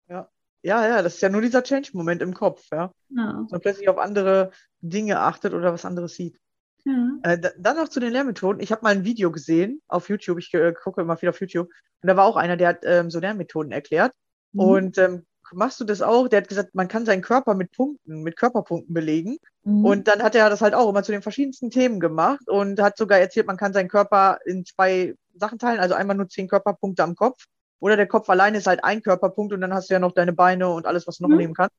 Ja, 0.10 0.28
ja, 0.64 0.88
ja, 0.88 1.02
das 1.04 1.16
ist 1.16 1.22
ja 1.22 1.30
nur 1.30 1.42
dieser 1.42 1.64
Change-Moment 1.64 2.24
im 2.24 2.34
Kopf, 2.34 2.66
ja. 2.72 2.92
ja. 3.10 3.34
Dass 3.34 3.52
man 3.52 3.62
plötzlich 3.62 3.88
auf 3.88 4.00
andere 4.00 4.52
Dinge 4.82 5.20
achtet 5.20 5.54
oder 5.54 5.72
was 5.72 5.86
anderes 5.86 6.16
sieht. 6.16 6.40
Ja. 6.86 7.18
Äh, 7.24 7.52
dann 7.58 7.78
noch 7.78 7.90
zu 7.90 8.00
den 8.00 8.12
Lehrmethoden. 8.12 8.62
Ich 8.62 8.72
habe 8.72 8.82
mal 8.84 8.90
ein 8.90 9.04
Video 9.04 9.32
gesehen 9.32 9.82
auf 9.88 10.10
YouTube. 10.10 10.40
Ich 10.40 10.54
äh, 10.54 10.74
gucke 10.74 11.02
immer 11.02 11.18
viel 11.18 11.30
auf 11.30 11.40
YouTube. 11.40 11.70
Und 12.02 12.08
da 12.08 12.16
war 12.16 12.26
auch 12.26 12.36
einer, 12.36 12.58
der 12.58 12.70
hat 12.70 12.80
ähm, 12.84 13.10
so 13.10 13.20
Lernmethoden 13.20 13.72
erklärt. 13.72 14.14
Mhm. 14.54 14.60
Und 14.60 14.98
ähm, 14.98 15.26
machst 15.54 15.80
du 15.80 15.84
das 15.84 16.02
auch? 16.02 16.28
Der 16.28 16.42
hat 16.42 16.48
gesagt, 16.48 16.74
man 16.74 16.88
kann 16.88 17.06
seinen 17.06 17.22
Körper 17.22 17.54
mit 17.54 17.72
Punkten, 17.72 18.24
mit 18.24 18.38
Körperpunkten 18.38 18.94
belegen. 18.94 19.38
Mhm. 19.64 19.86
Und 19.86 20.08
dann 20.08 20.24
hat 20.24 20.36
er 20.36 20.50
das 20.50 20.62
halt 20.62 20.74
auch 20.74 20.90
immer 20.90 21.04
zu 21.04 21.12
den 21.12 21.22
verschiedensten 21.22 21.70
Themen 21.70 22.00
gemacht 22.00 22.48
und 22.48 22.82
hat 22.82 22.98
sogar 22.98 23.20
erzählt, 23.20 23.48
man 23.48 23.58
kann 23.58 23.74
seinen 23.74 23.90
Körper 23.90 24.40
in 24.46 24.66
zwei 24.66 25.16
Sachen 25.36 25.60
teilen. 25.60 25.80
Also 25.80 25.96
einmal 25.96 26.18
nur 26.18 26.30
zehn 26.30 26.48
Körperpunkte 26.48 27.04
am 27.04 27.16
Kopf. 27.16 27.46
Oder 27.80 27.98
der 27.98 28.08
Kopf 28.08 28.30
alleine 28.30 28.60
ist 28.60 28.68
halt 28.68 28.84
ein 28.84 29.02
Körperpunkt 29.02 29.54
und 29.54 29.62
dann 29.62 29.74
hast 29.74 29.90
du 29.90 29.96
ja 29.96 30.00
noch 30.00 30.12
deine 30.12 30.34
Beine 30.34 30.70
und 30.70 30.86
alles, 30.86 31.08
was 31.08 31.18
du 31.18 31.24
noch 31.24 31.30
mhm. 31.30 31.38
nehmen 31.38 31.54
kannst. 31.54 31.76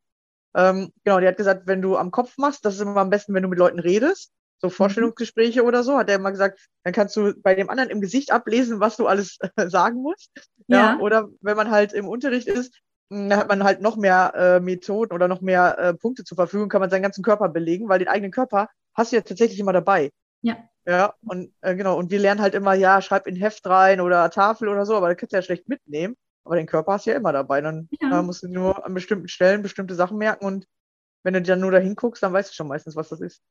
Ähm, 0.54 0.92
genau, 1.04 1.20
der 1.20 1.30
hat 1.30 1.36
gesagt, 1.36 1.66
wenn 1.66 1.80
du 1.80 1.96
am 1.96 2.10
Kopf 2.10 2.36
machst, 2.38 2.64
das 2.64 2.74
ist 2.74 2.80
immer 2.80 2.96
am 2.96 3.08
besten, 3.08 3.34
wenn 3.34 3.42
du 3.42 3.48
mit 3.48 3.58
Leuten 3.58 3.78
redest 3.78 4.32
so. 4.62 4.70
Vorstellungsgespräche 4.70 5.64
oder 5.64 5.82
so, 5.82 5.96
hat 5.96 6.08
er 6.08 6.16
immer 6.16 6.30
gesagt, 6.30 6.60
dann 6.84 6.92
kannst 6.92 7.16
du 7.16 7.34
bei 7.42 7.54
dem 7.54 7.68
anderen 7.68 7.90
im 7.90 8.00
Gesicht 8.00 8.30
ablesen, 8.30 8.80
was 8.80 8.96
du 8.96 9.06
alles 9.06 9.38
äh, 9.56 9.68
sagen 9.68 10.00
musst. 10.00 10.30
Ja. 10.68 10.92
ja. 10.94 10.98
Oder 10.98 11.28
wenn 11.40 11.56
man 11.56 11.70
halt 11.70 11.92
im 11.92 12.08
Unterricht 12.08 12.48
ist, 12.48 12.74
hm, 13.10 13.28
dann 13.28 13.38
hat 13.38 13.48
man 13.48 13.64
halt 13.64 13.80
noch 13.80 13.96
mehr 13.96 14.32
äh, 14.34 14.60
Methoden 14.60 15.12
oder 15.12 15.28
noch 15.28 15.40
mehr 15.40 15.78
äh, 15.78 15.94
Punkte 15.94 16.24
zur 16.24 16.36
Verfügung, 16.36 16.68
kann 16.68 16.80
man 16.80 16.90
seinen 16.90 17.02
ganzen 17.02 17.24
Körper 17.24 17.48
belegen, 17.48 17.88
weil 17.88 17.98
den 17.98 18.08
eigenen 18.08 18.30
Körper 18.30 18.68
hast 18.94 19.12
du 19.12 19.16
ja 19.16 19.22
tatsächlich 19.22 19.60
immer 19.60 19.72
dabei. 19.72 20.10
Ja. 20.42 20.56
Ja, 20.84 21.14
und 21.26 21.52
äh, 21.60 21.76
genau, 21.76 21.96
und 21.96 22.10
wir 22.10 22.18
lernen 22.18 22.40
halt 22.40 22.54
immer, 22.54 22.74
ja, 22.74 23.00
schreib 23.00 23.28
in 23.28 23.36
Heft 23.36 23.64
rein 23.66 24.00
oder 24.00 24.28
Tafel 24.30 24.68
oder 24.68 24.84
so, 24.84 24.96
aber 24.96 25.08
da 25.08 25.14
kannst 25.14 25.32
du 25.32 25.36
ja 25.36 25.42
schlecht 25.42 25.68
mitnehmen. 25.68 26.16
Aber 26.44 26.56
den 26.56 26.66
Körper 26.66 26.94
hast 26.94 27.06
du 27.06 27.10
ja 27.10 27.16
immer 27.16 27.32
dabei. 27.32 27.60
Dann 27.60 27.88
ja. 28.00 28.20
musst 28.20 28.42
du 28.42 28.48
nur 28.48 28.84
an 28.84 28.94
bestimmten 28.94 29.28
Stellen 29.28 29.62
bestimmte 29.62 29.94
Sachen 29.94 30.18
merken 30.18 30.44
und 30.44 30.66
wenn 31.22 31.34
du 31.34 31.42
dann 31.42 31.60
nur 31.60 31.70
dahin 31.70 31.94
guckst, 31.94 32.22
dann 32.22 32.32
weißt 32.32 32.50
du 32.50 32.54
schon 32.54 32.68
meistens, 32.68 32.96
was 32.96 33.08
das 33.08 33.20
ist. 33.20 33.42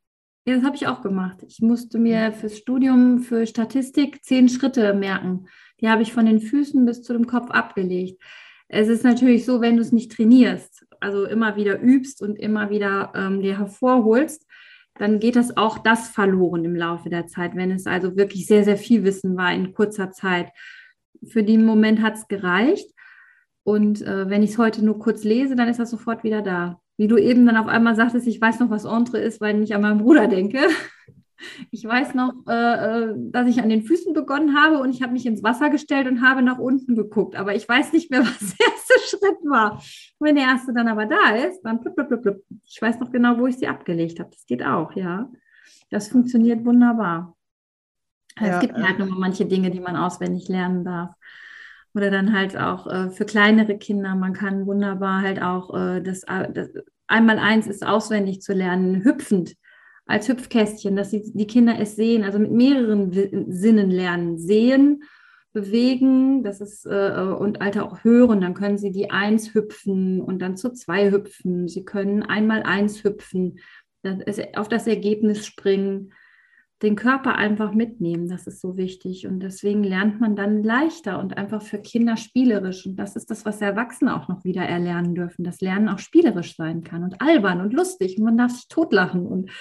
Ja, 0.46 0.56
das 0.56 0.64
habe 0.64 0.76
ich 0.76 0.88
auch 0.88 1.02
gemacht. 1.02 1.44
Ich 1.48 1.60
musste 1.60 2.00
mir 2.00 2.32
fürs 2.32 2.58
Studium 2.58 3.20
für 3.20 3.46
Statistik 3.46 4.24
zehn 4.24 4.50
Schritte 4.50 4.94
merken. 4.94 5.48
Die 5.80 5.88
habe 5.88 6.02
ich 6.02 6.14
von 6.14 6.26
den 6.26 6.42
Füßen 6.42 6.84
bis 6.86 7.04
zu 7.04 7.14
dem 7.14 7.28
Kopf 7.28 7.52
abgelegt. 7.52 8.22
Es 8.68 8.88
ist 8.88 9.04
natürlich 9.04 9.46
so, 9.46 9.62
wenn 9.62 9.76
du 9.76 9.82
es 9.82 9.92
nicht 9.92 10.12
trainierst, 10.12 10.86
also 11.00 11.26
immer 11.26 11.58
wieder 11.58 11.80
übst 11.80 12.24
und 12.24 12.38
immer 12.38 12.72
wieder 12.72 13.12
ähm, 13.16 13.42
dir 13.42 13.60
hervorholst, 13.60 14.48
dann 14.96 15.20
geht 15.20 15.36
das 15.36 15.58
auch 15.58 15.78
das 15.78 16.10
verloren 16.10 16.66
im 16.66 16.76
Laufe 16.76 17.10
der 17.10 17.28
Zeit, 17.28 17.56
wenn 17.56 17.70
es 17.70 17.86
also 17.86 18.16
wirklich 18.18 18.48
sehr, 18.48 18.64
sehr 18.64 18.78
viel 18.78 19.04
Wissen 19.04 19.38
war 19.38 19.54
in 19.54 19.74
kurzer 19.74 20.12
Zeit. 20.12 20.52
Für 21.28 21.44
den 21.44 21.66
Moment 21.66 22.02
hat 22.02 22.16
es 22.16 22.28
gereicht. 22.28 22.90
Und 23.64 24.02
äh, 24.02 24.28
wenn 24.30 24.42
ich 24.42 24.52
es 24.52 24.58
heute 24.58 24.84
nur 24.84 24.98
kurz 24.98 25.24
lese, 25.24 25.56
dann 25.56 25.68
ist 25.68 25.80
das 25.80 25.92
sofort 25.92 26.24
wieder 26.24 26.42
da 26.42 26.82
wie 27.02 27.08
du 27.08 27.18
eben 27.18 27.48
dann 27.48 27.58
auf 27.58 27.66
einmal 27.66 27.96
sagtest, 27.96 28.28
ich 28.28 28.40
weiß 28.40 28.60
noch, 28.60 28.70
was 28.70 28.86
Entre 28.86 29.18
ist, 29.18 29.42
weil 29.42 29.60
ich 29.64 29.74
an 29.74 29.82
meinen 29.82 29.98
Bruder 29.98 30.28
denke. 30.28 30.60
Ich 31.72 31.84
weiß 31.84 32.14
noch, 32.14 32.34
äh, 32.48 32.54
äh, 32.54 33.16
dass 33.18 33.48
ich 33.48 33.64
an 33.64 33.70
den 33.70 33.82
Füßen 33.82 34.14
begonnen 34.14 34.56
habe 34.56 34.78
und 34.78 34.92
ich 34.92 35.02
habe 35.02 35.14
mich 35.14 35.26
ins 35.26 35.42
Wasser 35.42 35.72
gestellt 35.72 36.06
und 36.06 36.22
habe 36.22 36.44
nach 36.44 36.60
unten 36.60 36.96
geguckt. 36.96 37.36
Aber 37.36 37.56
ich 37.56 37.68
weiß 37.68 37.94
nicht 37.94 38.12
mehr, 38.12 38.20
was 38.24 38.56
der 38.56 38.68
erste 38.68 39.18
Schritt 39.18 39.40
war. 39.50 39.82
Wenn 40.20 40.36
der 40.36 40.44
erste 40.44 40.74
dann 40.74 40.88
aber 40.88 41.08
da 41.08 41.32
ist, 41.38 41.64
dann 41.64 41.82
blub, 41.82 41.96
blub, 41.96 42.10
blub, 42.10 42.22
blub. 42.22 42.44
Ich 42.64 42.80
weiß 42.80 43.00
noch 43.00 43.12
genau, 43.12 43.40
wo 43.40 43.48
ich 43.48 43.58
sie 43.58 43.68
abgelegt 43.68 44.20
habe. 44.20 44.30
Das 44.30 44.46
geht 44.46 44.64
auch, 44.64 44.96
ja. 44.96 45.28
Das 45.90 46.10
funktioniert 46.10 46.64
wunderbar. 46.64 47.36
Ja, 48.40 48.58
es 48.58 48.60
gibt 48.60 48.76
halt 48.76 49.00
nur 49.00 49.08
manche 49.08 49.48
Dinge, 49.48 49.72
die 49.72 49.80
man 49.80 49.96
auswendig 49.96 50.48
lernen 50.50 50.86
darf. 50.86 51.16
Oder 51.94 52.10
dann 52.10 52.34
halt 52.34 52.58
auch 52.58 52.88
äh, 52.88 53.10
für 53.10 53.26
kleinere 53.26 53.78
Kinder, 53.78 54.16
man 54.16 54.34
kann 54.34 54.66
wunderbar 54.66 55.22
halt 55.22 55.42
auch 55.42 55.74
äh, 55.76 56.02
das, 56.02 56.24
äh, 56.24 56.52
das 56.52 56.70
einmal 57.08 57.38
eins 57.38 57.68
ist 57.68 57.86
auswendig 57.86 58.42
zu 58.42 58.54
lernen, 58.54 59.04
hüpfend 59.04 59.56
als 60.06 60.28
Hüpfkästchen, 60.28 60.96
dass 60.96 61.10
die, 61.10 61.32
die 61.34 61.48
Kinder 61.48 61.80
es 61.80 61.96
sehen, 61.96 62.24
also 62.24 62.40
mit 62.40 62.52
mehreren 62.52 63.12
Sinnen 63.52 63.92
lernen. 63.92 64.38
Sehen, 64.38 65.04
bewegen, 65.54 66.44
das 66.44 66.62
ist 66.62 66.86
äh, 66.86 67.36
und 67.38 67.62
Alter 67.62 67.86
auch 67.86 68.04
hören, 68.04 68.42
dann 68.42 68.54
können 68.54 68.78
sie 68.78 68.92
die 68.92 69.12
eins 69.12 69.54
hüpfen 69.54 70.22
und 70.22 70.40
dann 70.40 70.58
zu 70.58 70.72
zwei 70.72 71.12
hüpfen. 71.12 71.68
Sie 71.68 71.84
können 71.84 72.24
einmal 72.24 72.64
eins 72.64 73.04
hüpfen. 73.04 73.60
das, 74.02 74.40
auf 74.56 74.70
das 74.70 74.88
Ergebnis 74.88 75.46
springen, 75.46 76.14
den 76.82 76.96
Körper 76.96 77.36
einfach 77.36 77.74
mitnehmen. 77.74 78.28
Das 78.28 78.48
ist 78.48 78.60
so 78.60 78.76
wichtig. 78.76 79.28
Und 79.28 79.40
deswegen 79.40 79.84
lernt 79.84 80.20
man 80.20 80.36
dann 80.36 80.64
leichter 80.64 81.20
und 81.20 81.38
einfach 81.38 81.62
für 81.62 81.78
Kinder 81.78 82.18
spielerisch. 82.18 82.86
Und 82.86 82.96
das 82.96 83.16
ist 83.16 83.30
das, 83.30 83.46
was 83.46 83.62
Erwachsene 83.62 84.16
auch 84.16 84.28
noch 84.28 84.44
wieder 84.44 84.64
erlernen 84.64 85.14
dürfen, 85.14 85.44
dass 85.44 85.62
Lernen 85.62 85.90
auch 85.90 86.00
spielerisch 86.00 86.56
sein 86.56 86.84
kann 86.84 87.04
und 87.04 87.22
albern 87.22 87.62
und 87.62 87.74
lustig. 87.74 88.18
Und 88.18 88.26
man 88.26 88.38
darf 88.38 88.52
sich 88.52 88.68
totlachen 88.68 89.28
und 89.28 89.52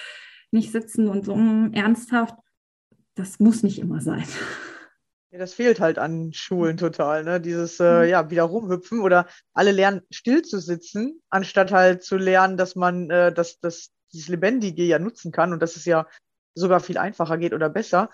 nicht 0.51 0.71
sitzen 0.71 1.07
und 1.07 1.25
so 1.25 1.35
mm, 1.35 1.73
ernsthaft. 1.73 2.35
Das 3.15 3.39
muss 3.39 3.61
nicht 3.61 3.79
immer 3.79 4.01
sein. 4.01 4.25
Ja, 5.31 5.39
das 5.39 5.53
fehlt 5.53 5.79
halt 5.79 5.97
an 5.97 6.33
Schulen 6.33 6.75
total, 6.75 7.23
ne? 7.23 7.39
Dieses 7.39 7.79
äh, 7.79 8.09
ja, 8.09 8.29
wieder 8.29 8.43
rumhüpfen 8.43 8.99
oder 8.99 9.27
alle 9.53 9.71
lernen 9.71 10.01
still 10.11 10.41
zu 10.41 10.59
sitzen, 10.59 11.21
anstatt 11.29 11.71
halt 11.71 12.03
zu 12.03 12.17
lernen, 12.17 12.57
dass 12.57 12.75
man 12.75 13.09
äh, 13.09 13.31
das, 13.31 13.59
das, 13.61 13.91
dieses 14.11 14.27
Lebendige 14.27 14.83
ja 14.83 14.99
nutzen 14.99 15.31
kann 15.31 15.53
und 15.53 15.61
dass 15.61 15.77
es 15.77 15.85
ja 15.85 16.05
sogar 16.53 16.79
viel 16.79 16.97
einfacher 16.97 17.37
geht 17.37 17.53
oder 17.53 17.69
besser. 17.69 18.09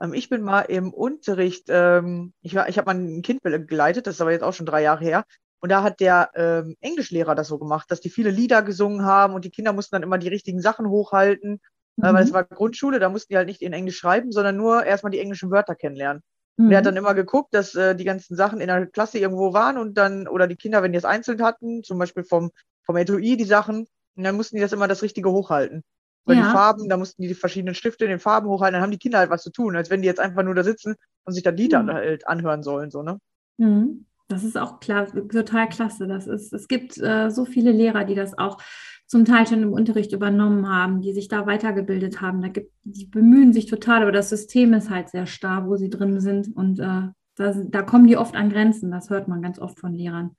Ähm, 0.00 0.14
ich 0.14 0.28
bin 0.28 0.42
mal 0.42 0.62
im 0.62 0.92
Unterricht, 0.92 1.66
ähm, 1.68 2.32
ich, 2.42 2.54
war, 2.54 2.68
ich 2.68 2.78
habe 2.78 2.92
mal 2.92 3.00
ein 3.00 3.22
Kind 3.22 3.42
begleitet, 3.42 4.06
das 4.06 4.16
ist 4.16 4.20
aber 4.20 4.32
jetzt 4.32 4.42
auch 4.42 4.54
schon 4.54 4.66
drei 4.66 4.82
Jahre 4.82 5.04
her. 5.04 5.24
Und 5.60 5.70
da 5.70 5.82
hat 5.82 6.00
der 6.00 6.30
ähm, 6.34 6.76
Englischlehrer 6.80 7.34
das 7.34 7.48
so 7.48 7.58
gemacht, 7.58 7.90
dass 7.90 8.00
die 8.00 8.10
viele 8.10 8.30
Lieder 8.30 8.62
gesungen 8.62 9.04
haben 9.04 9.34
und 9.34 9.44
die 9.44 9.50
Kinder 9.50 9.72
mussten 9.72 9.96
dann 9.96 10.02
immer 10.02 10.18
die 10.18 10.28
richtigen 10.28 10.60
Sachen 10.60 10.88
hochhalten, 10.88 11.60
mhm. 11.96 12.04
äh, 12.04 12.12
weil 12.12 12.24
es 12.24 12.32
war 12.32 12.44
Grundschule, 12.44 12.98
da 12.98 13.08
mussten 13.08 13.32
die 13.32 13.36
halt 13.36 13.48
nicht 13.48 13.62
in 13.62 13.72
Englisch 13.72 13.96
schreiben, 13.96 14.32
sondern 14.32 14.56
nur 14.56 14.84
erstmal 14.84 15.10
die 15.10 15.20
englischen 15.20 15.50
Wörter 15.50 15.74
kennenlernen. 15.74 16.22
Mhm. 16.56 16.68
Der 16.68 16.78
hat 16.78 16.86
dann 16.86 16.96
immer 16.96 17.14
geguckt, 17.14 17.54
dass 17.54 17.74
äh, 17.74 17.96
die 17.96 18.04
ganzen 18.04 18.36
Sachen 18.36 18.60
in 18.60 18.68
der 18.68 18.86
Klasse 18.86 19.18
irgendwo 19.18 19.54
waren 19.54 19.78
und 19.78 19.94
dann, 19.94 20.28
oder 20.28 20.46
die 20.46 20.56
Kinder, 20.56 20.82
wenn 20.82 20.92
die 20.92 20.98
es 20.98 21.04
einzeln 21.04 21.42
hatten, 21.42 21.82
zum 21.82 21.98
Beispiel 21.98 22.24
vom, 22.24 22.50
vom 22.84 22.96
Etui 22.96 23.36
die 23.36 23.44
Sachen, 23.44 23.86
und 24.16 24.24
dann 24.24 24.36
mussten 24.36 24.56
die 24.56 24.62
das 24.62 24.72
immer 24.72 24.88
das 24.88 25.02
Richtige 25.02 25.30
hochhalten. 25.30 25.82
Weil 26.26 26.36
ja. 26.36 26.42
die 26.42 26.50
Farben, 26.50 26.88
da 26.88 26.96
mussten 26.96 27.22
die 27.22 27.28
die 27.28 27.34
verschiedenen 27.34 27.74
Stifte 27.74 28.04
in 28.04 28.10
den 28.10 28.18
Farben 28.18 28.48
hochhalten, 28.48 28.74
dann 28.74 28.82
haben 28.82 28.90
die 28.90 28.98
Kinder 28.98 29.18
halt 29.18 29.30
was 29.30 29.42
zu 29.42 29.50
tun, 29.50 29.76
als 29.76 29.90
wenn 29.90 30.02
die 30.02 30.08
jetzt 30.08 30.20
einfach 30.20 30.42
nur 30.42 30.54
da 30.54 30.64
sitzen 30.64 30.96
und 31.24 31.32
sich 31.32 31.42
dann 31.42 31.56
Lieder 31.56 31.82
mhm. 31.82 31.92
halt 31.92 32.28
anhören 32.28 32.62
sollen, 32.62 32.90
so, 32.90 33.02
ne? 33.02 33.18
Mhm. 33.58 34.06
Das 34.28 34.42
ist 34.42 34.58
auch 34.58 34.80
klar, 34.80 35.06
total 35.06 35.68
klasse. 35.68 36.08
Das 36.08 36.26
ist, 36.26 36.52
es 36.52 36.66
gibt 36.66 36.98
äh, 36.98 37.30
so 37.30 37.44
viele 37.44 37.70
Lehrer, 37.70 38.04
die 38.04 38.16
das 38.16 38.36
auch 38.36 38.58
zum 39.06 39.24
Teil 39.24 39.46
schon 39.46 39.62
im 39.62 39.72
Unterricht 39.72 40.12
übernommen 40.12 40.68
haben, 40.68 41.00
die 41.00 41.12
sich 41.12 41.28
da 41.28 41.46
weitergebildet 41.46 42.20
haben. 42.20 42.42
Da 42.42 42.48
gibt, 42.48 42.72
die 42.82 43.06
bemühen 43.06 43.52
sich 43.52 43.66
total, 43.66 44.02
aber 44.02 44.10
das 44.10 44.28
System 44.28 44.74
ist 44.74 44.90
halt 44.90 45.10
sehr 45.10 45.26
starr, 45.26 45.68
wo 45.68 45.76
sie 45.76 45.90
drin 45.90 46.20
sind. 46.20 46.56
Und 46.56 46.80
äh, 46.80 47.02
da, 47.36 47.52
da 47.54 47.82
kommen 47.82 48.08
die 48.08 48.16
oft 48.16 48.34
an 48.34 48.50
Grenzen. 48.50 48.90
Das 48.90 49.10
hört 49.10 49.28
man 49.28 49.42
ganz 49.42 49.60
oft 49.60 49.78
von 49.78 49.94
Lehrern. 49.94 50.32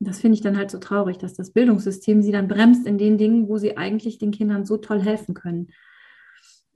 Das 0.00 0.20
finde 0.20 0.34
ich 0.34 0.42
dann 0.42 0.56
halt 0.56 0.70
so 0.70 0.78
traurig, 0.78 1.18
dass 1.18 1.34
das 1.34 1.52
Bildungssystem 1.52 2.22
sie 2.22 2.32
dann 2.32 2.48
bremst 2.48 2.86
in 2.86 2.98
den 2.98 3.18
Dingen, 3.18 3.48
wo 3.48 3.58
sie 3.58 3.76
eigentlich 3.76 4.18
den 4.18 4.32
Kindern 4.32 4.64
so 4.64 4.76
toll 4.76 5.00
helfen 5.00 5.34
können. 5.34 5.68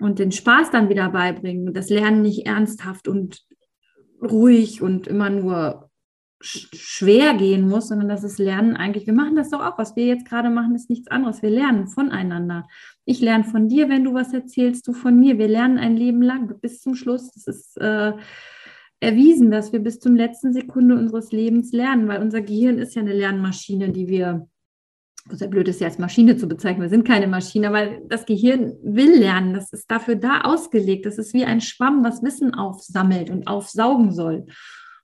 Und 0.00 0.18
den 0.18 0.30
Spaß 0.30 0.70
dann 0.70 0.88
wieder 0.88 1.10
beibringen, 1.10 1.74
das 1.74 1.90
Lernen 1.90 2.22
nicht 2.22 2.46
ernsthaft 2.46 3.08
und 3.08 3.44
ruhig 4.22 4.80
und 4.80 5.08
immer 5.08 5.28
nur 5.28 5.88
schwer 6.40 7.34
gehen 7.34 7.68
muss, 7.68 7.88
sondern 7.88 8.08
dass 8.08 8.22
es 8.22 8.38
Lernen 8.38 8.76
eigentlich, 8.76 9.06
wir 9.06 9.14
machen 9.14 9.34
das 9.34 9.50
doch 9.50 9.60
auch, 9.60 9.76
was 9.76 9.96
wir 9.96 10.06
jetzt 10.06 10.24
gerade 10.24 10.50
machen, 10.50 10.76
ist 10.76 10.88
nichts 10.88 11.08
anderes. 11.08 11.42
Wir 11.42 11.50
lernen 11.50 11.88
voneinander. 11.88 12.68
Ich 13.04 13.20
lerne 13.20 13.42
von 13.42 13.68
dir, 13.68 13.88
wenn 13.88 14.04
du 14.04 14.14
was 14.14 14.32
erzählst, 14.32 14.86
du 14.86 14.92
von 14.92 15.18
mir. 15.18 15.38
Wir 15.38 15.48
lernen 15.48 15.78
ein 15.78 15.96
Leben 15.96 16.22
lang 16.22 16.60
bis 16.60 16.80
zum 16.80 16.94
Schluss. 16.94 17.32
Das 17.32 17.48
ist 17.48 17.76
äh, 17.78 18.12
erwiesen, 19.00 19.50
dass 19.50 19.72
wir 19.72 19.80
bis 19.80 20.00
zum 20.00 20.16
letzten 20.16 20.52
Sekunde 20.52 20.96
unseres 20.96 21.32
Lebens 21.32 21.72
lernen, 21.72 22.08
weil 22.08 22.20
unser 22.20 22.40
Gehirn 22.40 22.78
ist 22.78 22.94
ja 22.94 23.02
eine 23.02 23.12
Lernmaschine, 23.12 23.90
die 23.90 24.08
wir, 24.08 24.48
sehr 25.30 25.48
blöd 25.48 25.68
ist 25.68 25.80
ja 25.80 25.86
als 25.86 25.98
Maschine 25.98 26.36
zu 26.36 26.48
bezeichnen, 26.48 26.82
wir 26.82 26.88
sind 26.88 27.06
keine 27.06 27.26
Maschine, 27.26 27.68
aber 27.68 27.98
das 28.08 28.26
Gehirn 28.26 28.76
will 28.82 29.18
lernen, 29.18 29.54
das 29.54 29.72
ist 29.72 29.90
dafür 29.90 30.16
da 30.16 30.42
ausgelegt, 30.42 31.06
das 31.06 31.18
ist 31.18 31.34
wie 31.34 31.44
ein 31.44 31.60
Schwamm, 31.60 32.02
was 32.04 32.22
Wissen 32.22 32.54
aufsammelt 32.54 33.30
und 33.30 33.46
aufsaugen 33.46 34.12
soll. 34.12 34.46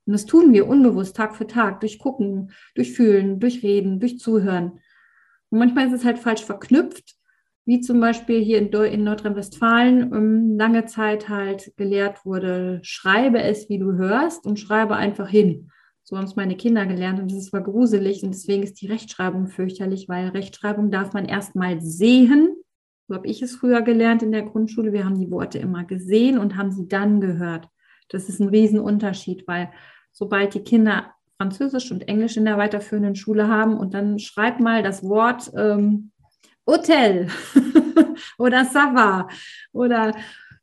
Und 0.06 0.12
das 0.12 0.26
tun 0.26 0.52
wir 0.52 0.66
unbewusst 0.66 1.16
Tag 1.16 1.36
für 1.36 1.46
Tag, 1.46 1.80
durch 1.80 1.98
Gucken, 1.98 2.50
durch 2.74 2.92
Fühlen, 2.92 3.38
durch 3.38 3.62
Reden, 3.62 4.00
durch 4.00 4.18
Zuhören. 4.18 4.80
Und 5.50 5.58
manchmal 5.58 5.86
ist 5.86 5.94
es 5.94 6.04
halt 6.04 6.18
falsch 6.18 6.44
verknüpft, 6.44 7.14
wie 7.66 7.80
zum 7.80 8.00
Beispiel 8.00 8.42
hier 8.42 8.58
in, 8.58 8.68
in 8.68 9.04
Nordrhein-Westfalen 9.04 10.12
um, 10.12 10.56
lange 10.58 10.84
Zeit 10.84 11.28
halt 11.28 11.72
gelehrt 11.76 12.24
wurde, 12.24 12.80
schreibe 12.82 13.40
es, 13.40 13.68
wie 13.68 13.78
du 13.78 13.92
hörst 13.92 14.46
und 14.46 14.58
schreibe 14.58 14.96
einfach 14.96 15.28
hin. 15.28 15.70
So 16.02 16.18
haben 16.18 16.26
es 16.26 16.36
meine 16.36 16.56
Kinder 16.56 16.84
gelernt 16.84 17.18
und 17.20 17.32
das 17.32 17.52
war 17.54 17.62
gruselig 17.62 18.22
und 18.22 18.34
deswegen 18.34 18.62
ist 18.62 18.80
die 18.82 18.88
Rechtschreibung 18.88 19.46
fürchterlich, 19.46 20.06
weil 20.08 20.28
Rechtschreibung 20.28 20.90
darf 20.90 21.14
man 21.14 21.24
erstmal 21.24 21.80
sehen. 21.80 22.56
So 23.08 23.14
habe 23.14 23.26
ich 23.26 23.40
es 23.40 23.56
früher 23.56 23.80
gelernt 23.80 24.22
in 24.22 24.32
der 24.32 24.42
Grundschule. 24.42 24.92
Wir 24.92 25.06
haben 25.06 25.18
die 25.18 25.30
Worte 25.30 25.58
immer 25.58 25.84
gesehen 25.84 26.38
und 26.38 26.56
haben 26.56 26.72
sie 26.72 26.88
dann 26.88 27.22
gehört. 27.22 27.68
Das 28.10 28.28
ist 28.28 28.40
ein 28.40 28.48
Riesenunterschied, 28.48 29.48
weil 29.48 29.70
sobald 30.12 30.52
die 30.52 30.62
Kinder 30.62 31.14
Französisch 31.38 31.90
und 31.90 32.06
Englisch 32.06 32.36
in 32.36 32.44
der 32.44 32.58
weiterführenden 32.58 33.16
Schule 33.16 33.48
haben 33.48 33.76
und 33.76 33.94
dann 33.94 34.18
schreib 34.18 34.60
mal 34.60 34.82
das 34.82 35.02
Wort 35.02 35.50
ähm, 35.56 36.12
Hotel 36.66 37.28
oder 38.38 38.64
Sava 38.64 39.28
oder 39.72 40.14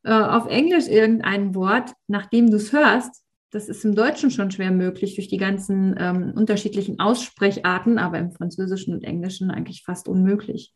äh, 0.04 0.12
auf 0.12 0.48
Englisch 0.48 0.88
irgendein 0.88 1.54
Wort, 1.56 1.94
nachdem 2.08 2.50
du 2.50 2.58
es 2.58 2.74
hörst. 2.74 3.24
Das 3.52 3.68
ist 3.68 3.84
im 3.84 3.96
Deutschen 3.96 4.32
schon 4.32 4.50
schwer 4.50 4.72
möglich 4.72 5.16
durch 5.16 5.28
die 5.28 5.38
ganzen 5.38 5.96
ähm, 6.00 6.34
unterschiedlichen 6.36 7.00
Aussprecharten, 7.00 8.00
aber 8.00 8.18
im 8.18 8.32
Französischen 8.32 8.94
und 8.94 9.04
Englischen 9.04 9.52
eigentlich 9.52 9.84
fast 9.84 10.08
unmöglich. 10.08 10.74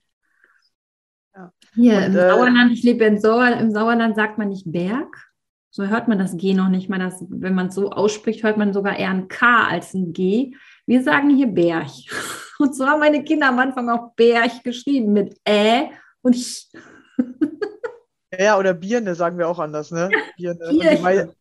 Ja. 1.33 1.53
Hier 1.73 1.97
und, 1.97 2.03
im 2.03 2.15
äh, 2.15 2.29
Sauerland, 2.29 2.71
ich 2.73 2.83
lebe 2.83 3.05
in 3.05 3.19
Sauerland, 3.19 3.61
im 3.61 3.71
Sauerland 3.71 4.15
sagt 4.15 4.38
man 4.38 4.49
nicht 4.49 4.71
Berg, 4.71 5.31
so 5.75 5.88
hört 5.88 6.07
man 6.07 6.17
das 6.17 6.38
G 6.38 6.53
noch 6.53 6.69
nicht 6.69 6.89
mal. 6.89 6.99
Das, 6.99 7.25
wenn 7.27 7.53
man 7.53 7.67
es 7.67 7.75
so 7.75 7.91
ausspricht, 7.91 8.43
hört 8.43 8.57
man 8.57 8.73
sogar 8.73 8.97
eher 8.97 9.09
ein 9.09 9.27
K 9.27 9.67
als 9.67 9.93
ein 9.93 10.13
G. 10.13 10.55
Wir 10.85 11.01
sagen 11.03 11.35
hier 11.35 11.47
Berg. 11.47 11.87
Und 12.59 12.75
so 12.75 12.85
haben 12.85 12.99
meine 12.99 13.23
Kinder 13.23 13.49
am 13.49 13.59
Anfang 13.59 13.89
auch 13.89 14.13
Berg 14.15 14.63
geschrieben 14.63 15.11
mit 15.13 15.37
Ä 15.47 15.89
und 16.21 16.35
Ch. 16.35 16.67
Ja, 18.37 18.57
oder 18.57 18.73
Birne 18.73 19.13
sagen 19.15 19.37
wir 19.37 19.47
auch 19.47 19.59
anders, 19.59 19.91
ne? 19.91 20.09
Birne. 20.37 21.33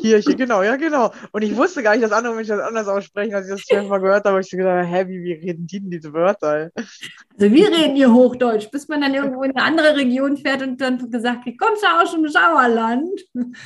Kirche, 0.00 0.34
genau, 0.34 0.62
ja, 0.62 0.76
genau. 0.76 1.12
Und 1.32 1.42
ich 1.42 1.56
wusste 1.56 1.82
gar 1.82 1.92
nicht, 1.92 2.04
dass 2.04 2.12
andere 2.12 2.34
Menschen 2.34 2.56
das 2.56 2.66
anders 2.66 2.88
aussprechen, 2.88 3.34
als 3.34 3.46
ich 3.46 3.52
das 3.52 3.62
schon 3.62 3.88
mal 3.88 3.98
gehört 3.98 4.24
habe. 4.24 4.30
habe 4.30 4.40
Ich 4.40 4.50
so 4.50 4.56
gedacht, 4.56 4.86
hä, 4.88 5.06
wie, 5.06 5.22
wie 5.22 5.32
reden 5.32 5.66
die 5.66 5.80
denn 5.80 5.90
diese 5.90 6.12
Wörter? 6.12 6.70
Also 6.74 7.52
wir 7.52 7.68
reden 7.68 7.94
hier 7.94 8.12
Hochdeutsch, 8.12 8.70
bis 8.70 8.88
man 8.88 9.00
dann 9.00 9.14
irgendwo 9.14 9.42
in 9.42 9.56
eine 9.56 9.64
andere 9.64 9.96
Region 9.96 10.36
fährt 10.36 10.62
und 10.62 10.80
dann 10.80 11.10
gesagt, 11.10 11.44
kommst 11.58 11.82
du 11.82 11.86
aus 11.86 12.12
dem 12.12 12.28
Sauerland? 12.28 13.20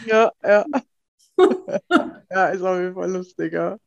Ja, 0.06 0.30
ja. 0.44 0.64
ja, 2.31 2.46
ist 2.48 2.62
auf 2.62 2.79
jeden 2.79 2.94
Fall 2.94 3.11
lustiger. 3.11 3.79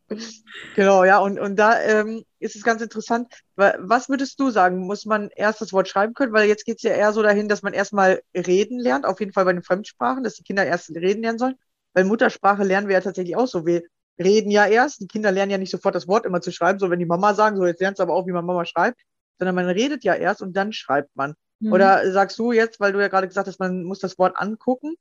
Genau, 0.75 1.03
ja, 1.03 1.19
und, 1.19 1.39
und 1.39 1.55
da 1.55 1.79
ähm, 1.81 2.23
ist 2.39 2.55
es 2.55 2.63
ganz 2.63 2.81
interessant. 2.81 3.33
Was 3.55 4.09
würdest 4.09 4.39
du 4.39 4.49
sagen? 4.49 4.79
Muss 4.79 5.05
man 5.05 5.29
erst 5.35 5.61
das 5.61 5.73
Wort 5.73 5.87
schreiben 5.87 6.13
können? 6.13 6.33
Weil 6.33 6.47
jetzt 6.47 6.65
geht 6.65 6.77
es 6.77 6.83
ja 6.83 6.91
eher 6.91 7.13
so 7.13 7.21
dahin, 7.21 7.49
dass 7.49 7.61
man 7.61 7.73
erstmal 7.73 8.21
reden 8.35 8.79
lernt, 8.79 9.05
auf 9.05 9.19
jeden 9.19 9.33
Fall 9.33 9.45
bei 9.45 9.53
den 9.53 9.63
Fremdsprachen, 9.63 10.23
dass 10.23 10.35
die 10.35 10.43
Kinder 10.43 10.65
erst 10.65 10.89
reden 10.91 11.23
lernen 11.23 11.39
sollen. 11.39 11.55
Weil 11.93 12.05
Muttersprache 12.05 12.63
lernen 12.63 12.87
wir 12.87 12.95
ja 12.95 13.01
tatsächlich 13.01 13.35
auch 13.35 13.47
so. 13.47 13.65
Wir 13.65 13.83
reden 14.19 14.51
ja 14.51 14.65
erst. 14.65 15.01
Die 15.01 15.07
Kinder 15.07 15.31
lernen 15.31 15.51
ja 15.51 15.57
nicht 15.57 15.71
sofort 15.71 15.95
das 15.95 16.07
Wort 16.07 16.25
immer 16.25 16.41
zu 16.41 16.51
schreiben, 16.51 16.79
so 16.79 16.89
wenn 16.89 16.99
die 16.99 17.05
Mama 17.05 17.33
sagen, 17.33 17.57
so 17.57 17.65
jetzt 17.65 17.81
lernst 17.81 17.99
du 17.99 18.03
aber 18.03 18.13
auch, 18.13 18.27
wie 18.27 18.31
man 18.31 18.45
Mama 18.45 18.65
schreibt, 18.65 18.99
sondern 19.37 19.55
man 19.55 19.67
redet 19.67 20.03
ja 20.03 20.13
erst 20.13 20.41
und 20.41 20.55
dann 20.55 20.73
schreibt 20.73 21.15
man. 21.15 21.35
Mhm. 21.59 21.71
Oder 21.71 22.11
sagst 22.11 22.37
du 22.39 22.51
jetzt, 22.51 22.79
weil 22.79 22.93
du 22.93 22.99
ja 22.99 23.07
gerade 23.07 23.27
gesagt 23.27 23.47
hast, 23.47 23.59
man 23.59 23.83
muss 23.83 23.99
das 23.99 24.17
Wort 24.17 24.35
angucken 24.35 24.95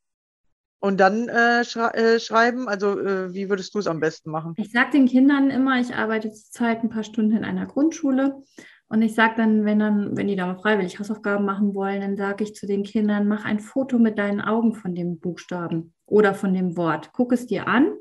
und 0.83 0.99
dann 0.99 1.29
äh, 1.29 1.64
schre 1.64 1.95
äh, 1.95 2.18
schreiben? 2.18 2.68
Also 2.68 2.99
äh, 2.99 3.33
wie 3.33 3.49
würdest 3.49 3.75
du 3.75 3.79
es 3.79 3.87
am 3.87 4.01
besten 4.01 4.31
machen? 4.31 4.55
Ich 4.57 4.73
sage 4.73 4.90
den 4.90 5.07
Kindern 5.07 5.51
immer, 5.51 5.81
ich 5.81 5.95
arbeite 5.95 6.33
zurzeit 6.33 6.83
ein 6.83 6.90
paar 6.90 7.05
Stunden 7.05 7.37
in 7.37 7.45
einer 7.45 7.66
Grundschule 7.66 8.42
und 8.88 9.01
ich 9.01 9.14
sage 9.14 9.35
dann, 9.37 9.64
wenn 9.64 9.79
dann, 9.79 10.16
wenn 10.16 10.27
die 10.27 10.37
da 10.37 10.55
freiwillig 10.57 10.99
Hausaufgaben 10.99 11.45
machen 11.45 11.75
wollen, 11.75 12.01
dann 12.01 12.16
sage 12.16 12.45
ich 12.45 12.55
zu 12.55 12.66
den 12.66 12.83
Kindern, 12.83 13.29
mach 13.29 13.45
ein 13.45 13.61
Foto 13.61 13.99
mit 13.99 14.18
deinen 14.18 14.40
Augen 14.40 14.75
von 14.75 14.95
dem 14.95 15.21
Buchstaben 15.21 15.95
oder 16.05 16.35
von 16.35 16.53
dem 16.53 16.77
Wort. 16.77 17.11
Guck 17.12 17.33
es 17.33 17.47
dir 17.47 17.68
an 17.68 17.92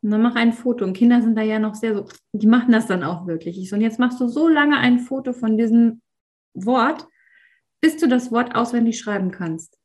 und 0.00 0.10
dann 0.10 0.22
mach 0.22 0.34
ein 0.34 0.54
Foto. 0.54 0.86
Und 0.86 0.94
Kinder 0.94 1.20
sind 1.20 1.36
da 1.36 1.42
ja 1.42 1.58
noch 1.58 1.74
sehr 1.74 1.94
so, 1.94 2.06
die 2.32 2.46
machen 2.46 2.72
das 2.72 2.86
dann 2.86 3.04
auch 3.04 3.26
wirklich. 3.26 3.58
Ich 3.58 3.68
so, 3.68 3.76
und 3.76 3.82
jetzt 3.82 3.98
machst 3.98 4.20
du 4.20 4.26
so 4.26 4.48
lange 4.48 4.78
ein 4.78 5.00
Foto 5.00 5.34
von 5.34 5.58
diesem 5.58 6.00
Wort, 6.54 7.06
bis 7.82 7.98
du 7.98 8.08
das 8.08 8.32
Wort 8.32 8.54
auswendig 8.54 8.98
schreiben 8.98 9.30
kannst. 9.30 9.78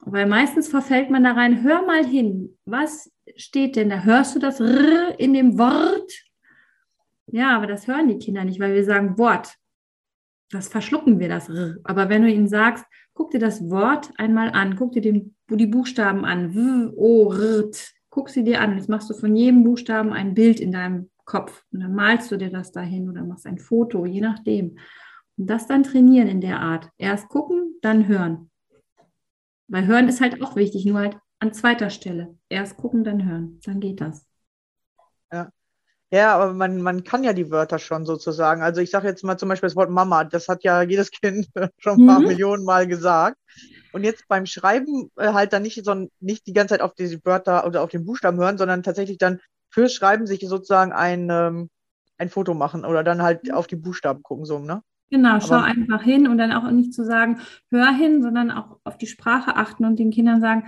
Weil 0.00 0.26
meistens 0.26 0.68
verfällt 0.68 1.10
man 1.10 1.24
da 1.24 1.32
rein, 1.32 1.62
hör 1.62 1.84
mal 1.84 2.04
hin, 2.04 2.56
was 2.64 3.12
steht 3.36 3.76
denn 3.76 3.90
da? 3.90 4.04
Hörst 4.04 4.34
du 4.34 4.38
das 4.38 4.60
R 4.60 5.18
in 5.18 5.34
dem 5.34 5.58
Wort? 5.58 6.12
Ja, 7.26 7.56
aber 7.56 7.66
das 7.66 7.86
hören 7.86 8.08
die 8.08 8.18
Kinder 8.18 8.44
nicht, 8.44 8.60
weil 8.60 8.74
wir 8.74 8.84
sagen 8.84 9.18
Wort. 9.18 9.56
Das 10.50 10.68
verschlucken 10.68 11.18
wir 11.18 11.28
das 11.28 11.48
R. 11.48 11.76
Aber 11.84 12.08
wenn 12.08 12.22
du 12.22 12.32
ihnen 12.32 12.48
sagst, 12.48 12.86
guck 13.12 13.32
dir 13.32 13.40
das 13.40 13.68
Wort 13.68 14.10
einmal 14.16 14.50
an, 14.50 14.76
guck 14.76 14.92
dir 14.92 15.02
den, 15.02 15.34
die 15.50 15.66
Buchstaben 15.66 16.24
an, 16.24 16.54
w, 16.54 16.92
o, 16.96 17.32
r, 17.32 17.70
t, 17.70 17.78
guck 18.08 18.30
sie 18.30 18.44
dir 18.44 18.60
an. 18.60 18.76
Jetzt 18.76 18.88
machst 18.88 19.10
du 19.10 19.14
von 19.14 19.36
jedem 19.36 19.64
Buchstaben 19.64 20.12
ein 20.12 20.34
Bild 20.34 20.60
in 20.60 20.72
deinem 20.72 21.10
Kopf 21.24 21.64
und 21.72 21.80
dann 21.80 21.94
malst 21.94 22.32
du 22.32 22.36
dir 22.38 22.50
das 22.50 22.72
dahin 22.72 23.10
oder 23.10 23.24
machst 23.24 23.46
ein 23.46 23.58
Foto, 23.58 24.06
je 24.06 24.22
nachdem. 24.22 24.78
Und 25.36 25.50
das 25.50 25.66
dann 25.66 25.82
trainieren 25.82 26.28
in 26.28 26.40
der 26.40 26.60
Art. 26.60 26.88
Erst 26.96 27.28
gucken, 27.28 27.74
dann 27.82 28.08
hören. 28.08 28.50
Weil 29.68 29.86
hören 29.86 30.08
ist 30.08 30.20
halt 30.20 30.42
auch 30.42 30.56
wichtig, 30.56 30.84
nur 30.84 30.98
halt 30.98 31.16
an 31.40 31.52
zweiter 31.54 31.90
Stelle. 31.90 32.36
Erst 32.48 32.76
gucken, 32.76 33.04
dann 33.04 33.24
hören. 33.28 33.60
Dann 33.64 33.80
geht 33.80 34.00
das. 34.00 34.26
Ja, 36.10 36.34
aber 36.34 36.54
man, 36.54 36.80
man 36.80 37.04
kann 37.04 37.22
ja 37.22 37.34
die 37.34 37.50
Wörter 37.50 37.78
schon 37.78 38.06
sozusagen. 38.06 38.62
Also 38.62 38.80
ich 38.80 38.90
sage 38.90 39.08
jetzt 39.08 39.22
mal 39.24 39.36
zum 39.36 39.48
Beispiel 39.50 39.68
das 39.68 39.76
Wort 39.76 39.90
Mama, 39.90 40.24
das 40.24 40.48
hat 40.48 40.64
ja 40.64 40.80
jedes 40.82 41.10
Kind 41.10 41.48
schon 41.78 41.96
ein 41.98 42.02
paar 42.02 42.20
Mhm. 42.20 42.26
Millionen 42.26 42.64
Mal 42.64 42.86
gesagt. 42.86 43.36
Und 43.90 44.04
jetzt 44.04 44.26
beim 44.28 44.46
Schreiben 44.46 45.10
äh, 45.16 45.32
halt 45.32 45.52
dann 45.52 45.62
nicht, 45.62 45.84
so, 45.84 46.08
nicht 46.20 46.46
die 46.46 46.52
ganze 46.54 46.74
Zeit 46.74 46.82
auf 46.82 46.94
diese 46.94 47.20
Wörter 47.24 47.66
oder 47.66 47.82
auf 47.82 47.90
den 47.90 48.06
Buchstaben 48.06 48.38
hören, 48.38 48.56
sondern 48.58 48.82
tatsächlich 48.82 49.18
dann 49.18 49.40
fürs 49.70 49.92
Schreiben 49.92 50.26
sich 50.26 50.40
sozusagen 50.46 50.92
ein, 50.92 51.28
ähm, 51.30 51.70
ein 52.18 52.30
Foto 52.30 52.54
machen 52.54 52.84
oder 52.86 53.04
dann 53.04 53.22
halt 53.22 53.52
auf 53.52 53.66
die 53.66 53.76
Buchstaben 53.76 54.22
gucken, 54.22 54.46
so, 54.46 54.58
ne? 54.58 54.82
Genau, 55.10 55.40
schau 55.40 55.54
Aber- 55.56 55.64
einfach 55.64 56.02
hin 56.02 56.26
und 56.28 56.38
dann 56.38 56.52
auch 56.52 56.70
nicht 56.70 56.92
zu 56.92 57.04
sagen, 57.04 57.38
hör 57.70 57.92
hin, 57.92 58.22
sondern 58.22 58.50
auch 58.50 58.78
auf 58.84 58.98
die 58.98 59.06
Sprache 59.06 59.56
achten 59.56 59.84
und 59.84 59.98
den 59.98 60.10
Kindern 60.10 60.40
sagen, 60.40 60.64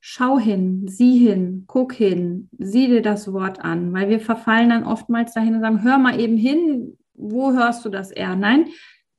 schau 0.00 0.38
hin, 0.38 0.86
sieh 0.88 1.18
hin, 1.18 1.64
guck 1.66 1.92
hin, 1.92 2.48
sieh 2.58 2.88
dir 2.88 3.02
das 3.02 3.32
Wort 3.32 3.62
an, 3.64 3.92
weil 3.92 4.08
wir 4.08 4.18
verfallen 4.20 4.70
dann 4.70 4.84
oftmals 4.84 5.32
dahin 5.34 5.54
und 5.54 5.60
sagen, 5.60 5.82
hör 5.82 5.98
mal 5.98 6.18
eben 6.18 6.36
hin, 6.36 6.96
wo 7.14 7.52
hörst 7.52 7.84
du 7.84 7.88
das 7.88 8.10
R? 8.10 8.34
Nein, 8.34 8.66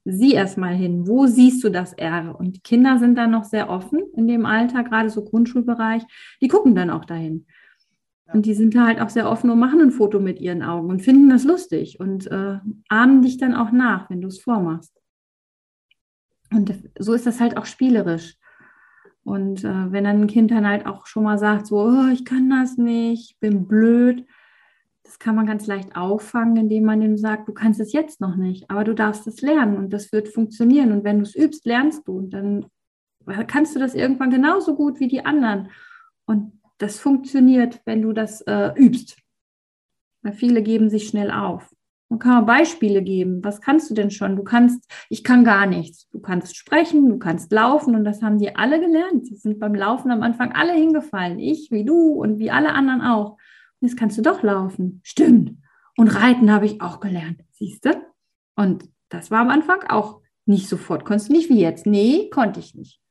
sieh 0.04 0.34
erst 0.34 0.58
mal 0.58 0.74
hin, 0.74 1.08
wo 1.08 1.28
siehst 1.28 1.64
du 1.64 1.70
das 1.70 1.94
R? 1.94 2.36
Und 2.38 2.58
die 2.58 2.62
Kinder 2.62 2.98
sind 3.00 3.16
dann 3.16 3.32
noch 3.32 3.46
sehr 3.46 3.70
offen 3.70 4.02
in 4.18 4.28
dem 4.28 4.46
Alter, 4.46 4.84
gerade 4.84 5.10
so 5.10 5.24
Grundschulbereich, 5.24 6.04
die 6.42 6.50
gucken 6.50 6.76
dann 6.76 6.90
auch 6.90 7.06
dahin. 7.06 7.46
Und 8.32 8.46
die 8.46 8.54
sind 8.54 8.74
da 8.76 8.86
halt 8.86 9.02
auch 9.02 9.10
sehr 9.10 9.30
offen 9.30 9.50
und 9.50 9.60
machen 9.60 9.82
ein 9.82 9.92
Foto 9.92 10.20
mit 10.20 10.40
ihren 10.40 10.64
Augen 10.64 10.90
und 10.90 11.02
finden 11.02 11.30
das 11.30 11.44
lustig 11.44 12.00
und 12.00 12.28
äh, 12.28 12.60
ahmen 12.88 13.22
dich 13.22 13.38
dann 13.38 13.54
auch 13.54 13.72
nach, 13.72 14.10
wenn 14.10 14.22
du 14.22 14.30
es 14.30 14.40
vormachst. 14.40 14.94
Und 16.52 16.74
so 16.98 17.14
ist 17.14 17.26
das 17.26 17.40
halt 17.40 17.58
auch 17.58 17.66
spielerisch. 17.66 18.38
Und 19.24 19.64
äh, 19.64 19.92
wenn 19.92 20.04
dann 20.04 20.22
ein 20.22 20.28
Kind 20.28 20.52
dann 20.52 20.68
halt 20.68 20.86
auch 20.86 21.06
schon 21.08 21.24
mal 21.24 21.38
sagt, 21.38 21.68
so, 21.68 21.78
oh, 21.78 22.08
ich 22.12 22.26
kann 22.26 22.50
das 22.50 22.78
nicht, 22.78 23.32
ich 23.32 23.40
bin 23.40 23.68
blöd, 23.68 24.26
das 25.04 25.20
kann 25.20 25.36
man 25.36 25.46
ganz 25.46 25.68
leicht 25.68 25.96
auffangen, 25.96 26.58
indem 26.58 26.86
man 26.86 27.02
ihm 27.02 27.18
sagt, 27.18 27.48
du 27.48 27.54
kannst 27.54 27.80
es 27.80 27.94
jetzt 27.94 28.22
noch 28.22 28.36
nicht, 28.36 28.70
aber 28.70 28.84
du 28.84 28.94
darfst 28.94 29.28
es 29.28 29.42
lernen 29.42 29.78
und 29.78 29.92
das 29.92 30.12
wird 30.12 30.30
funktionieren. 30.30 30.92
Und 30.92 31.04
wenn 31.04 31.18
du 31.18 31.24
es 31.24 31.36
übst, 31.36 31.66
lernst 31.66 32.08
du. 32.08 32.18
Und 32.18 32.32
dann 32.32 32.66
kannst 33.48 33.76
du 33.76 33.80
das 33.80 33.96
irgendwann 33.96 34.32
genauso 34.32 34.76
gut 34.76 35.00
wie 35.00 35.08
die 35.08 35.26
anderen. 35.26 35.70
Und 36.26 36.54
das 36.84 37.00
funktioniert, 37.00 37.82
wenn 37.86 38.02
du 38.02 38.14
das 38.14 38.42
äh, 38.42 38.72
übst. 38.76 39.18
Weil 40.22 40.34
viele 40.34 40.62
geben 40.62 40.90
sich 40.90 41.08
schnell 41.08 41.32
auf. 41.32 41.74
Man 42.10 42.20
kann 42.20 42.44
auch 42.44 42.46
Beispiele 42.46 43.02
geben. 43.02 43.44
Was 43.44 43.60
kannst 43.60 43.90
du 43.90 43.96
denn 43.96 44.12
schon? 44.12 44.36
Du 44.36 44.44
kannst, 44.44 44.88
ich 45.10 45.24
kann 45.24 45.44
gar 45.44 45.66
nichts. 45.66 46.08
Du 46.10 46.20
kannst 46.20 46.56
sprechen, 46.56 47.10
du 47.10 47.18
kannst 47.18 47.52
laufen 47.52 47.96
und 47.96 48.04
das 48.04 48.22
haben 48.22 48.38
die 48.38 48.56
alle 48.56 48.80
gelernt. 48.80 49.26
Sie 49.26 49.36
sind 49.36 49.60
beim 49.60 49.74
Laufen 49.74 50.12
am 50.12 50.22
Anfang 50.22 50.52
alle 50.52 50.74
hingefallen. 50.74 51.40
Ich, 51.40 51.72
wie 51.72 51.86
du 51.86 52.10
und 52.10 52.38
wie 52.38 52.52
alle 52.52 52.74
anderen 52.74 53.02
auch. 53.02 53.32
Und 53.80 53.88
jetzt 53.88 53.98
kannst 53.98 54.18
du 54.18 54.22
doch 54.22 54.44
laufen. 54.44 55.02
Stimmt. 55.04 55.58
Und 55.98 56.10
reiten 56.10 56.52
habe 56.52 56.66
ich 56.66 56.82
auch 56.82 57.00
gelernt. 57.00 57.42
Siehst 57.52 57.86
du? 57.86 57.92
Und 58.56 58.90
das 59.10 59.32
war 59.32 59.40
am 59.40 59.50
Anfang 59.50 59.84
auch 59.90 60.22
nicht 60.46 60.70
sofort. 60.70 61.06
Konntest 61.06 61.30
du 61.30 61.34
nicht 61.34 61.50
wie 61.50 61.62
jetzt? 61.62 61.86
Nee, 61.86 62.30
konnte 62.30 62.60
ich 62.60 62.76
nicht. 62.76 63.03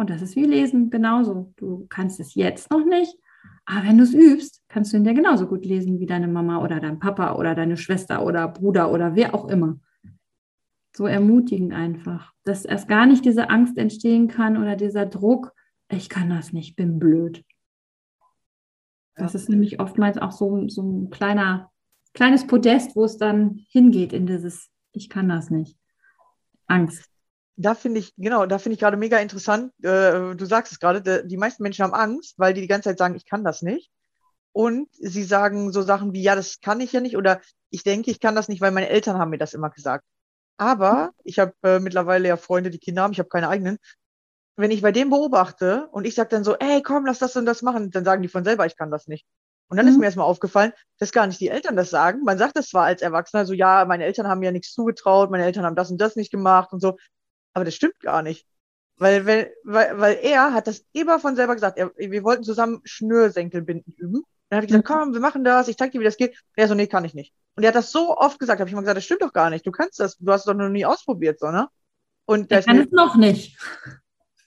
Und 0.00 0.08
das 0.08 0.22
ist 0.22 0.34
wie 0.34 0.46
Lesen 0.46 0.88
genauso. 0.88 1.52
Du 1.58 1.86
kannst 1.90 2.20
es 2.20 2.34
jetzt 2.34 2.70
noch 2.70 2.86
nicht, 2.86 3.14
aber 3.66 3.86
wenn 3.86 3.98
du 3.98 4.04
es 4.04 4.14
übst, 4.14 4.62
kannst 4.66 4.94
du 4.94 4.96
in 4.96 5.04
der 5.04 5.12
genauso 5.12 5.46
gut 5.46 5.66
lesen 5.66 6.00
wie 6.00 6.06
deine 6.06 6.26
Mama 6.26 6.64
oder 6.64 6.80
dein 6.80 6.98
Papa 6.98 7.34
oder 7.34 7.54
deine 7.54 7.76
Schwester 7.76 8.24
oder 8.24 8.48
Bruder 8.48 8.92
oder 8.92 9.14
wer 9.14 9.34
auch 9.34 9.46
immer. 9.48 9.78
So 10.96 11.04
ermutigend 11.04 11.74
einfach, 11.74 12.32
dass 12.44 12.64
erst 12.64 12.88
gar 12.88 13.04
nicht 13.04 13.26
diese 13.26 13.50
Angst 13.50 13.76
entstehen 13.76 14.26
kann 14.26 14.56
oder 14.56 14.74
dieser 14.74 15.04
Druck, 15.04 15.52
ich 15.90 16.08
kann 16.08 16.30
das 16.30 16.54
nicht, 16.54 16.76
bin 16.76 16.98
blöd. 16.98 17.44
Das 19.16 19.34
ist 19.34 19.50
nämlich 19.50 19.80
oftmals 19.80 20.16
auch 20.16 20.32
so, 20.32 20.66
so 20.68 20.80
ein 20.80 21.10
kleiner, 21.10 21.70
kleines 22.14 22.46
Podest, 22.46 22.96
wo 22.96 23.04
es 23.04 23.18
dann 23.18 23.66
hingeht 23.68 24.14
in 24.14 24.24
dieses, 24.24 24.70
ich 24.92 25.10
kann 25.10 25.28
das 25.28 25.50
nicht. 25.50 25.76
Angst. 26.68 27.09
Da 27.60 27.74
finde 27.74 28.00
ich, 28.00 28.14
genau, 28.16 28.46
da 28.46 28.58
finde 28.58 28.74
ich 28.74 28.80
gerade 28.80 28.96
mega 28.96 29.18
interessant. 29.18 29.72
Äh, 29.82 30.34
du 30.34 30.44
sagst 30.46 30.72
es 30.72 30.78
gerade, 30.80 31.02
de- 31.02 31.26
die 31.26 31.36
meisten 31.36 31.62
Menschen 31.62 31.82
haben 31.84 31.94
Angst, 31.94 32.38
weil 32.38 32.54
die 32.54 32.62
die 32.62 32.66
ganze 32.68 32.88
Zeit 32.90 32.98
sagen, 32.98 33.16
ich 33.16 33.26
kann 33.26 33.44
das 33.44 33.60
nicht. 33.62 33.90
Und 34.52 34.88
sie 34.94 35.24
sagen 35.24 35.72
so 35.72 35.82
Sachen 35.82 36.12
wie, 36.14 36.22
ja, 36.22 36.36
das 36.36 36.60
kann 36.60 36.80
ich 36.80 36.92
ja 36.92 37.00
nicht 37.00 37.16
oder 37.16 37.40
ich 37.70 37.84
denke, 37.84 38.10
ich 38.10 38.20
kann 38.20 38.36
das 38.36 38.48
nicht, 38.48 38.60
weil 38.62 38.72
meine 38.72 38.88
Eltern 38.90 39.18
haben 39.18 39.30
mir 39.30 39.38
das 39.38 39.54
immer 39.54 39.70
gesagt. 39.70 40.04
Aber 40.58 41.12
ich 41.24 41.38
habe 41.40 41.54
äh, 41.64 41.80
mittlerweile 41.80 42.28
ja 42.28 42.36
Freunde, 42.38 42.70
die 42.70 42.78
Kinder 42.80 43.02
haben, 43.02 43.12
ich 43.12 43.20
habe 43.20 43.30
keine 43.30 43.48
eigenen. 43.48 43.78
Wenn 44.56 44.70
ich 44.70 44.82
bei 44.82 44.92
dem 44.92 45.10
beobachte 45.10 45.88
und 45.92 46.06
ich 46.06 46.14
sage 46.14 46.28
dann 46.30 46.44
so, 46.44 46.56
ey, 46.58 46.82
komm, 46.82 47.06
lass 47.06 47.18
das 47.18 47.36
und 47.36 47.46
das 47.46 47.62
machen, 47.62 47.90
dann 47.90 48.04
sagen 48.04 48.22
die 48.22 48.28
von 48.28 48.44
selber, 48.44 48.66
ich 48.66 48.76
kann 48.76 48.90
das 48.90 49.06
nicht. 49.06 49.26
Und 49.68 49.76
dann 49.78 49.86
ist 49.88 49.96
Mhm. 49.96 50.00
mir 50.00 50.06
erstmal 50.06 50.26
aufgefallen, 50.26 50.72
dass 50.98 51.12
gar 51.12 51.26
nicht 51.26 51.40
die 51.40 51.48
Eltern 51.48 51.76
das 51.76 51.90
sagen. 51.90 52.22
Man 52.24 52.38
sagt 52.38 52.56
das 52.56 52.68
zwar 52.68 52.84
als 52.84 53.02
Erwachsener, 53.02 53.46
so, 53.46 53.54
ja, 53.54 53.84
meine 53.86 54.04
Eltern 54.04 54.28
haben 54.28 54.40
mir 54.40 54.46
ja 54.46 54.52
nichts 54.52 54.72
zugetraut, 54.72 55.30
meine 55.30 55.44
Eltern 55.44 55.64
haben 55.64 55.76
das 55.76 55.90
und 55.90 56.00
das 56.00 56.16
nicht 56.16 56.30
gemacht 56.32 56.72
und 56.72 56.80
so. 56.80 56.96
Aber 57.54 57.64
das 57.64 57.74
stimmt 57.74 58.00
gar 58.00 58.22
nicht. 58.22 58.46
Weil, 58.96 59.24
weil, 59.26 59.54
weil, 59.64 59.98
weil 59.98 60.18
er 60.22 60.52
hat 60.52 60.66
das 60.66 60.84
immer 60.92 61.18
von 61.18 61.34
selber 61.36 61.54
gesagt. 61.54 61.78
Er, 61.78 61.90
wir 61.96 62.22
wollten 62.22 62.44
zusammen 62.44 62.80
Schnürsenkelbinden 62.84 63.94
üben. 63.94 64.22
Dann 64.48 64.58
habe 64.58 64.66
ich 64.66 64.72
gesagt, 64.72 64.88
Mhm. 64.88 64.92
komm, 64.92 65.12
wir 65.14 65.20
machen 65.20 65.44
das, 65.44 65.68
ich 65.68 65.76
zeig 65.76 65.92
dir, 65.92 66.00
wie 66.00 66.04
das 66.04 66.16
geht. 66.16 66.30
Und 66.30 66.36
er 66.56 66.68
so, 66.68 66.74
nee, 66.74 66.86
kann 66.86 67.04
ich 67.04 67.14
nicht. 67.14 67.32
Und 67.56 67.62
er 67.62 67.68
hat 67.68 67.76
das 67.76 67.92
so 67.92 68.16
oft 68.16 68.38
gesagt, 68.38 68.60
habe 68.60 68.68
ich 68.68 68.72
immer 68.72 68.82
gesagt, 68.82 68.96
das 68.96 69.04
stimmt 69.04 69.22
doch 69.22 69.32
gar 69.32 69.48
nicht. 69.50 69.66
Du 69.66 69.70
kannst 69.70 70.00
das, 70.00 70.16
du 70.18 70.30
hast 70.32 70.40
es 70.42 70.46
doch 70.46 70.54
noch 70.54 70.68
nie 70.68 70.84
ausprobiert, 70.84 71.38
so, 71.40 71.50
ne? 71.50 71.68
Und 72.26 72.50
ist 72.52 72.66
kann 72.66 72.76
mir, 72.76 72.84
es 72.84 72.90
noch 72.90 73.16
nicht. 73.16 73.58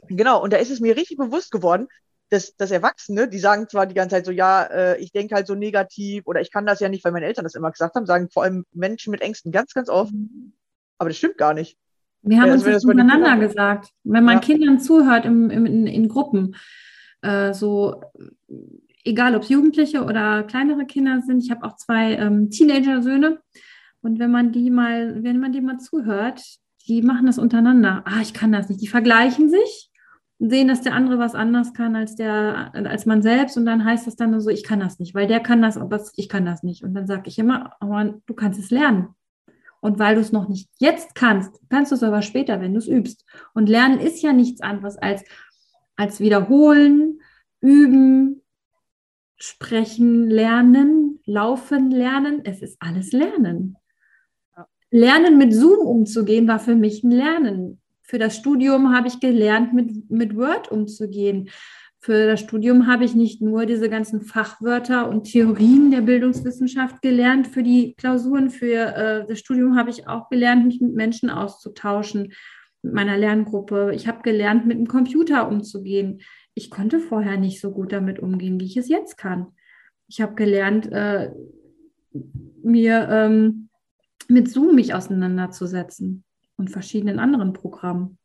genau, 0.07 0.41
und 0.41 0.53
da 0.53 0.57
ist 0.57 0.69
es 0.71 0.79
mir 0.79 0.95
richtig 0.95 1.17
bewusst 1.17 1.51
geworden, 1.51 1.87
dass, 2.29 2.55
dass 2.55 2.71
Erwachsene, 2.71 3.27
die 3.27 3.39
sagen 3.39 3.69
zwar 3.69 3.85
die 3.85 3.93
ganze 3.95 4.15
Zeit 4.15 4.25
so, 4.25 4.31
ja, 4.31 4.63
äh, 4.63 4.97
ich 4.97 5.11
denke 5.11 5.35
halt 5.35 5.47
so 5.47 5.55
negativ 5.55 6.25
oder 6.25 6.41
ich 6.41 6.51
kann 6.51 6.65
das 6.65 6.79
ja 6.79 6.89
nicht, 6.89 7.03
weil 7.03 7.11
meine 7.11 7.25
Eltern 7.27 7.43
das 7.43 7.55
immer 7.55 7.71
gesagt 7.71 7.95
haben, 7.95 8.05
sagen 8.05 8.29
vor 8.29 8.43
allem 8.43 8.65
Menschen 8.71 9.11
mit 9.11 9.21
Ängsten 9.21 9.51
ganz, 9.51 9.73
ganz 9.73 9.89
oft, 9.89 10.13
aber 10.97 11.09
das 11.09 11.17
stimmt 11.17 11.37
gar 11.37 11.53
nicht. 11.53 11.77
Wir 12.23 12.39
haben 12.39 12.47
Ja, 12.47 12.53
uns 12.53 12.63
das 12.63 12.85
untereinander 12.85 13.31
Kindern- 13.31 13.39
gesagt. 13.41 13.89
Wenn 14.03 14.23
man 14.23 14.35
Ja. 14.35 14.39
Kindern 14.41 14.79
zuhört 14.79 15.25
im, 15.25 15.49
im, 15.49 15.65
in, 15.65 15.87
in 15.87 16.07
Gruppen, 16.07 16.55
äh, 17.21 17.53
so 17.53 18.01
egal 19.03 19.35
ob 19.35 19.43
es 19.43 19.49
Jugendliche 19.49 20.03
oder 20.03 20.43
kleinere 20.43 20.85
Kinder 20.85 21.21
sind, 21.21 21.43
ich 21.43 21.51
habe 21.51 21.65
auch 21.65 21.75
zwei 21.75 22.13
ähm, 22.15 22.49
Teenager-Söhne. 22.49 23.39
Und 24.01 24.19
wenn 24.19 24.31
man 24.31 24.51
die 24.51 24.69
mal, 24.69 25.23
wenn 25.23 25.39
man 25.39 25.51
die 25.51 25.61
mal 25.61 25.77
zuhört, 25.79 26.41
die 26.87 27.01
machen 27.01 27.25
das 27.25 27.37
untereinander. 27.39 28.03
Ah, 28.05 28.21
ich 28.21 28.33
kann 28.33 28.51
das 28.51 28.67
nicht. 28.69 28.81
Die 28.81 28.87
vergleichen 28.87 29.49
sich 29.49 29.89
und 30.39 30.49
sehen, 30.49 30.67
dass 30.67 30.81
der 30.81 30.93
andere 30.93 31.19
was 31.19 31.35
anders 31.35 31.73
kann 31.73 31.95
als 31.95 32.15
der, 32.15 32.71
als 32.73 33.05
man 33.05 33.21
selbst. 33.21 33.57
Und 33.57 33.65
dann 33.65 33.85
heißt 33.85 34.05
das 34.07 34.15
dann 34.17 34.31
nur 34.31 34.41
so, 34.41 34.49
ich 34.49 34.63
kann 34.63 34.79
das 34.81 34.99
nicht, 34.99 35.15
weil 35.15 35.27
der 35.27 35.39
kann 35.39 35.61
das, 35.61 35.77
aber 35.77 36.01
ich 36.17 36.27
kann 36.27 36.45
das 36.45 36.63
nicht. 36.63 36.83
Und 36.83 36.93
dann 36.93 37.07
sage 37.07 37.23
ich 37.27 37.39
immer, 37.39 37.73
aber 37.79 38.15
du 38.25 38.33
kannst 38.33 38.59
es 38.59 38.69
lernen. 38.71 39.09
Und 39.83 39.99
weil 39.99 40.15
du 40.15 40.21
es 40.21 40.31
noch 40.31 40.47
nicht 40.47 40.69
jetzt 40.77 41.13
kannst, 41.13 41.59
kannst 41.69 41.91
du 41.91 41.95
es 41.95 42.03
aber 42.03 42.21
später, 42.21 42.61
wenn 42.61 42.71
du 42.71 42.77
es 42.77 42.87
übst. 42.87 43.25
Und 43.53 43.67
Lernen 43.67 43.99
ist 43.99 44.21
ja 44.21 44.31
nichts 44.31 44.61
anderes 44.61 44.95
als, 44.95 45.25
als 45.97 46.21
wiederholen, 46.21 47.19
üben, 47.59 48.41
sprechen, 49.35 50.29
lernen, 50.29 51.19
laufen, 51.25 51.91
lernen. 51.91 52.45
Es 52.45 52.61
ist 52.61 52.77
alles 52.79 53.11
Lernen. 53.11 53.75
Lernen 54.89 55.37
mit 55.37 55.53
Zoom 55.53 55.85
umzugehen 55.85 56.47
war 56.47 56.59
für 56.59 56.75
mich 56.75 57.03
ein 57.03 57.11
Lernen. 57.11 57.81
Für 58.03 58.19
das 58.19 58.37
Studium 58.37 58.95
habe 58.95 59.09
ich 59.09 59.19
gelernt, 59.19 59.73
mit, 59.73 60.09
mit 60.09 60.37
Word 60.37 60.71
umzugehen. 60.71 61.49
Für 62.03 62.27
das 62.27 62.41
Studium 62.41 62.85
habe 62.87 63.05
ich 63.05 63.15
nicht 63.15 63.41
nur 63.41 63.65
diese 63.65 63.89
ganzen 63.89 64.23
Fachwörter 64.23 65.07
und 65.07 65.23
Theorien 65.23 65.89
der 65.89 66.01
Bildungswissenschaft 66.01 67.01
gelernt. 67.01 67.47
Für 67.47 67.63
die 67.63 67.93
Klausuren, 67.93 68.49
für 68.49 68.93
äh, 68.93 69.25
das 69.25 69.39
Studium 69.39 69.77
habe 69.77 69.89
ich 69.89 70.05
auch 70.05 70.27
gelernt, 70.27 70.65
mich 70.65 70.81
mit 70.81 70.93
Menschen 70.93 71.29
auszutauschen, 71.29 72.33
mit 72.81 72.93
meiner 72.93 73.17
Lerngruppe. 73.17 73.93
Ich 73.95 74.05
habe 74.05 74.21
gelernt, 74.21 74.65
mit 74.65 74.79
dem 74.79 74.87
Computer 74.87 75.47
umzugehen. 75.47 76.19
Ich 76.55 76.69
konnte 76.69 76.99
vorher 76.99 77.37
nicht 77.37 77.61
so 77.61 77.71
gut 77.71 77.93
damit 77.93 78.19
umgehen, 78.19 78.59
wie 78.59 78.65
ich 78.65 78.75
es 78.75 78.89
jetzt 78.89 79.17
kann. 79.17 79.53
Ich 80.09 80.19
habe 80.19 80.35
gelernt, 80.35 80.91
äh, 80.91 81.31
mir 82.63 83.07
ähm, 83.09 83.69
mit 84.27 84.51
Zoom 84.51 84.75
mich 84.75 84.93
auseinanderzusetzen 84.93 86.25
und 86.57 86.69
verschiedenen 86.69 87.19
anderen 87.19 87.53
Programmen. 87.53 88.17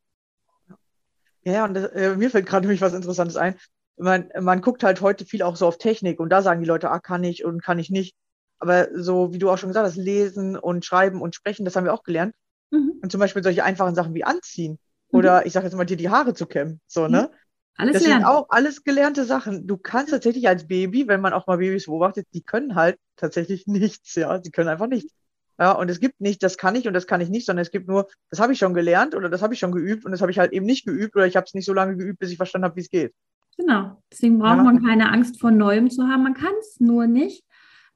Ja, 1.52 1.64
und 1.64 1.76
äh, 1.76 2.14
mir 2.16 2.30
fällt 2.30 2.46
gerade 2.46 2.66
nämlich 2.66 2.80
was 2.80 2.94
Interessantes 2.94 3.36
ein. 3.36 3.56
Man, 3.96 4.30
man 4.40 4.60
guckt 4.60 4.84
halt 4.84 5.00
heute 5.00 5.24
viel 5.24 5.42
auch 5.42 5.56
so 5.56 5.66
auf 5.66 5.78
Technik 5.78 6.20
und 6.20 6.30
da 6.30 6.42
sagen 6.42 6.60
die 6.60 6.66
Leute, 6.66 6.90
ah, 6.90 7.00
kann 7.00 7.24
ich 7.24 7.44
und 7.44 7.62
kann 7.62 7.78
ich 7.78 7.90
nicht. 7.90 8.14
Aber 8.58 8.88
so, 8.94 9.32
wie 9.32 9.38
du 9.38 9.50
auch 9.50 9.58
schon 9.58 9.70
gesagt 9.70 9.86
hast, 9.86 9.96
lesen 9.96 10.56
und 10.56 10.84
schreiben 10.84 11.20
und 11.20 11.34
sprechen, 11.34 11.64
das 11.64 11.74
haben 11.76 11.84
wir 11.84 11.94
auch 11.94 12.02
gelernt. 12.02 12.34
Mhm. 12.70 12.92
Und 13.02 13.10
zum 13.10 13.20
Beispiel 13.20 13.42
solche 13.42 13.64
einfachen 13.64 13.94
Sachen 13.94 14.14
wie 14.14 14.24
anziehen 14.24 14.78
oder 15.10 15.46
ich 15.46 15.52
sage 15.52 15.66
jetzt 15.66 15.74
mal 15.74 15.84
dir 15.84 15.96
die 15.96 16.10
Haare 16.10 16.34
zu 16.34 16.46
kämmen. 16.46 16.80
So, 16.86 17.08
ne? 17.08 17.30
Alles 17.76 17.94
Das 17.94 18.02
lernen. 18.02 18.24
sind 18.24 18.28
auch 18.28 18.46
alles 18.50 18.84
gelernte 18.84 19.24
Sachen. 19.24 19.66
Du 19.66 19.78
kannst 19.78 20.12
tatsächlich 20.12 20.48
als 20.48 20.66
Baby, 20.66 21.08
wenn 21.08 21.20
man 21.20 21.32
auch 21.32 21.46
mal 21.46 21.58
Babys 21.58 21.86
beobachtet, 21.86 22.26
die 22.34 22.42
können 22.42 22.74
halt 22.74 22.98
tatsächlich 23.16 23.66
nichts, 23.66 24.14
ja. 24.16 24.40
Sie 24.42 24.50
können 24.50 24.68
einfach 24.68 24.88
nichts. 24.88 25.14
Ja, 25.60 25.72
und 25.72 25.90
es 25.90 25.98
gibt 25.98 26.20
nicht, 26.20 26.42
das 26.42 26.56
kann 26.56 26.76
ich 26.76 26.86
und 26.86 26.94
das 26.94 27.06
kann 27.06 27.20
ich 27.20 27.30
nicht, 27.30 27.46
sondern 27.46 27.62
es 27.62 27.70
gibt 27.72 27.88
nur, 27.88 28.06
das 28.30 28.38
habe 28.38 28.52
ich 28.52 28.58
schon 28.60 28.74
gelernt 28.74 29.14
oder 29.16 29.28
das 29.28 29.42
habe 29.42 29.54
ich 29.54 29.60
schon 29.60 29.72
geübt 29.72 30.04
und 30.04 30.12
das 30.12 30.20
habe 30.20 30.30
ich 30.30 30.38
halt 30.38 30.52
eben 30.52 30.66
nicht 30.66 30.86
geübt 30.86 31.16
oder 31.16 31.26
ich 31.26 31.36
habe 31.36 31.44
es 31.46 31.54
nicht 31.54 31.66
so 31.66 31.72
lange 31.72 31.96
geübt, 31.96 32.20
bis 32.20 32.30
ich 32.30 32.36
verstanden 32.36 32.66
habe, 32.66 32.76
wie 32.76 32.80
es 32.82 32.90
geht. 32.90 33.12
Genau. 33.56 34.00
Deswegen 34.12 34.38
braucht 34.38 34.58
Ja. 34.58 34.62
man 34.62 34.84
keine 34.84 35.10
Angst 35.10 35.40
vor 35.40 35.50
Neuem 35.50 35.90
zu 35.90 36.06
haben. 36.06 36.22
Man 36.22 36.34
kann 36.34 36.52
es 36.60 36.78
nur 36.78 37.08
nicht, 37.08 37.42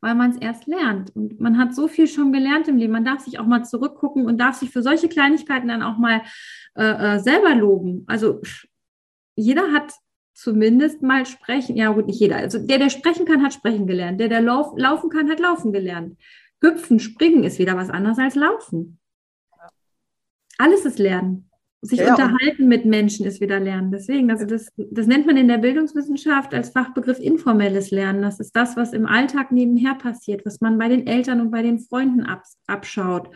weil 0.01 0.17
man 0.17 0.31
es 0.33 0.39
erst 0.39 0.67
lernt. 0.67 1.15
Und 1.15 1.39
man 1.41 1.57
hat 1.57 1.73
so 1.73 1.87
viel 1.87 2.09
schon 2.09 2.33
gelernt 2.33 2.67
im 2.67 2.79
Leben. 2.79 2.93
Man 2.93 3.05
darf 3.05 3.21
sich 3.21 3.39
auch 3.39 3.47
mal 3.47 3.63
zurückgucken 3.65 4.27
und 4.27 4.39
darf 4.39 4.57
sich 4.57 4.71
für 4.71 4.83
solche 4.83 5.09
Kleinigkeiten 5.09 5.69
dann 5.69 5.85
auch 5.85 5.99
mal 5.99 6.23
äh, 6.75 7.15
äh, 7.15 7.19
selber 7.21 7.55
loben. 7.55 8.03
Also 8.09 8.41
jeder 9.37 9.71
hat 9.71 9.93
zumindest 10.35 11.03
mal 11.03 11.27
sprechen. 11.27 11.77
Ja, 11.77 11.93
gut, 11.93 12.07
nicht 12.09 12.19
jeder. 12.19 12.37
Also 12.39 12.59
der, 12.59 12.79
der 12.79 12.91
sprechen 12.91 13.25
kann, 13.25 13.45
hat 13.45 13.55
sprechen 13.55 13.87
gelernt. 13.87 14.19
Der, 14.21 14.29
der 14.29 14.41
lauf, 14.41 14.73
laufen 14.77 15.11
kann, 15.11 15.31
hat 15.31 15.39
laufen 15.39 15.73
gelernt. 15.73 16.19
Hüpfen, 16.63 16.99
springen 17.01 17.45
ist 17.45 17.59
wieder 17.59 17.77
was 17.77 17.91
anderes 17.91 18.19
als 18.19 18.35
laufen. 18.35 18.99
Alles 20.59 20.85
ist 20.85 20.99
Lernen. 20.99 21.49
Sich 21.85 21.99
Ja, 21.99 22.13
unterhalten 22.13 22.69
mit 22.69 22.85
Menschen 22.85 23.27
ist 23.27 23.41
wieder 23.41 23.59
Lernen. 23.59 23.91
Deswegen, 23.91 24.31
also 24.31 24.47
das, 24.47 24.69
das 24.77 25.09
nennt 25.09 25.27
man 25.27 25.37
in 25.37 25.49
der 25.49 25.59
Bildungswissenschaft 25.59 26.55
als 26.55 26.71
Fachbegriff 26.71 27.19
informelles 27.19 27.91
Lernen. 27.91 28.23
Das 28.23 28.39
ist 28.39 28.55
das, 28.55 28.77
was 28.77 28.93
im 28.93 29.05
Alltag 29.05 29.51
nebenher 29.51 29.97
passiert, 29.97 30.47
was 30.47 30.61
man 30.61 30.79
bei 30.79 30.89
den 30.89 31.09
Eltern 31.09 31.41
und 31.41 31.51
bei 31.51 31.63
den 31.63 31.81
Freunden 31.81 32.23
abs- 32.23 32.57
abschaut 32.69 33.31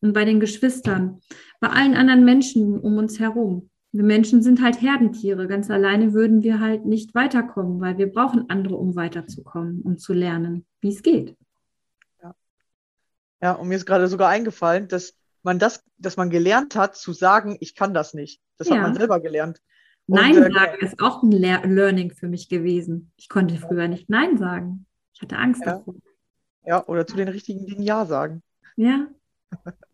und 0.00 0.14
bei 0.14 0.24
den 0.24 0.40
Geschwistern, 0.40 1.20
bei 1.60 1.68
allen 1.68 1.94
anderen 1.94 2.24
Menschen 2.24 2.78
um 2.80 2.96
uns 2.96 3.20
herum. 3.20 3.68
Wir 3.92 4.04
Menschen 4.04 4.42
sind 4.42 4.62
halt 4.62 4.80
Herdentiere. 4.80 5.46
Ganz 5.46 5.70
alleine 5.70 6.14
würden 6.14 6.42
wir 6.42 6.60
halt 6.60 6.86
nicht 6.86 7.14
weiterkommen, 7.14 7.80
weil 7.80 7.98
wir 7.98 8.10
brauchen 8.10 8.48
andere, 8.48 8.76
um 8.76 8.96
weiterzukommen 8.96 9.82
und 9.82 10.00
zu 10.00 10.14
lernen, 10.14 10.64
wie 10.80 10.88
es 10.88 11.02
geht. 11.02 11.36
Ja, 13.44 13.52
und 13.52 13.68
mir 13.68 13.74
ist 13.76 13.84
gerade 13.84 14.08
sogar 14.08 14.30
eingefallen, 14.30 14.88
dass 14.88 15.18
man 15.42 15.58
das, 15.58 15.84
dass 15.98 16.16
man 16.16 16.30
gelernt 16.30 16.76
hat, 16.76 16.96
zu 16.96 17.12
sagen, 17.12 17.58
ich 17.60 17.74
kann 17.74 17.92
das 17.92 18.14
nicht. 18.14 18.40
Das 18.56 18.68
Ja. 18.68 18.76
hat 18.76 18.80
man 18.82 18.94
selber 18.94 19.20
gelernt. 19.20 19.60
Und, 20.06 20.16
Nein 20.18 20.34
äh, 20.42 20.50
sagen 20.50 20.76
ist 20.80 20.98
auch 21.02 21.22
ein 21.22 21.30
Lear 21.30 21.66
Learning 21.66 22.10
für 22.10 22.26
mich 22.26 22.48
gewesen. 22.48 23.12
Ich 23.18 23.28
konnte 23.28 23.58
früher 23.58 23.86
nicht 23.86 24.08
Nein 24.08 24.38
sagen. 24.38 24.86
Ich 25.12 25.20
hatte 25.20 25.36
Angst 25.36 25.60
Ja. 25.60 25.72
davor. 25.74 25.94
Ja, 26.64 26.86
oder 26.86 27.06
zu 27.06 27.18
den 27.18 27.28
richtigen 27.28 27.66
Dingen 27.66 27.82
Ja 27.82 28.06
sagen. 28.06 28.42
Ja. 28.76 29.08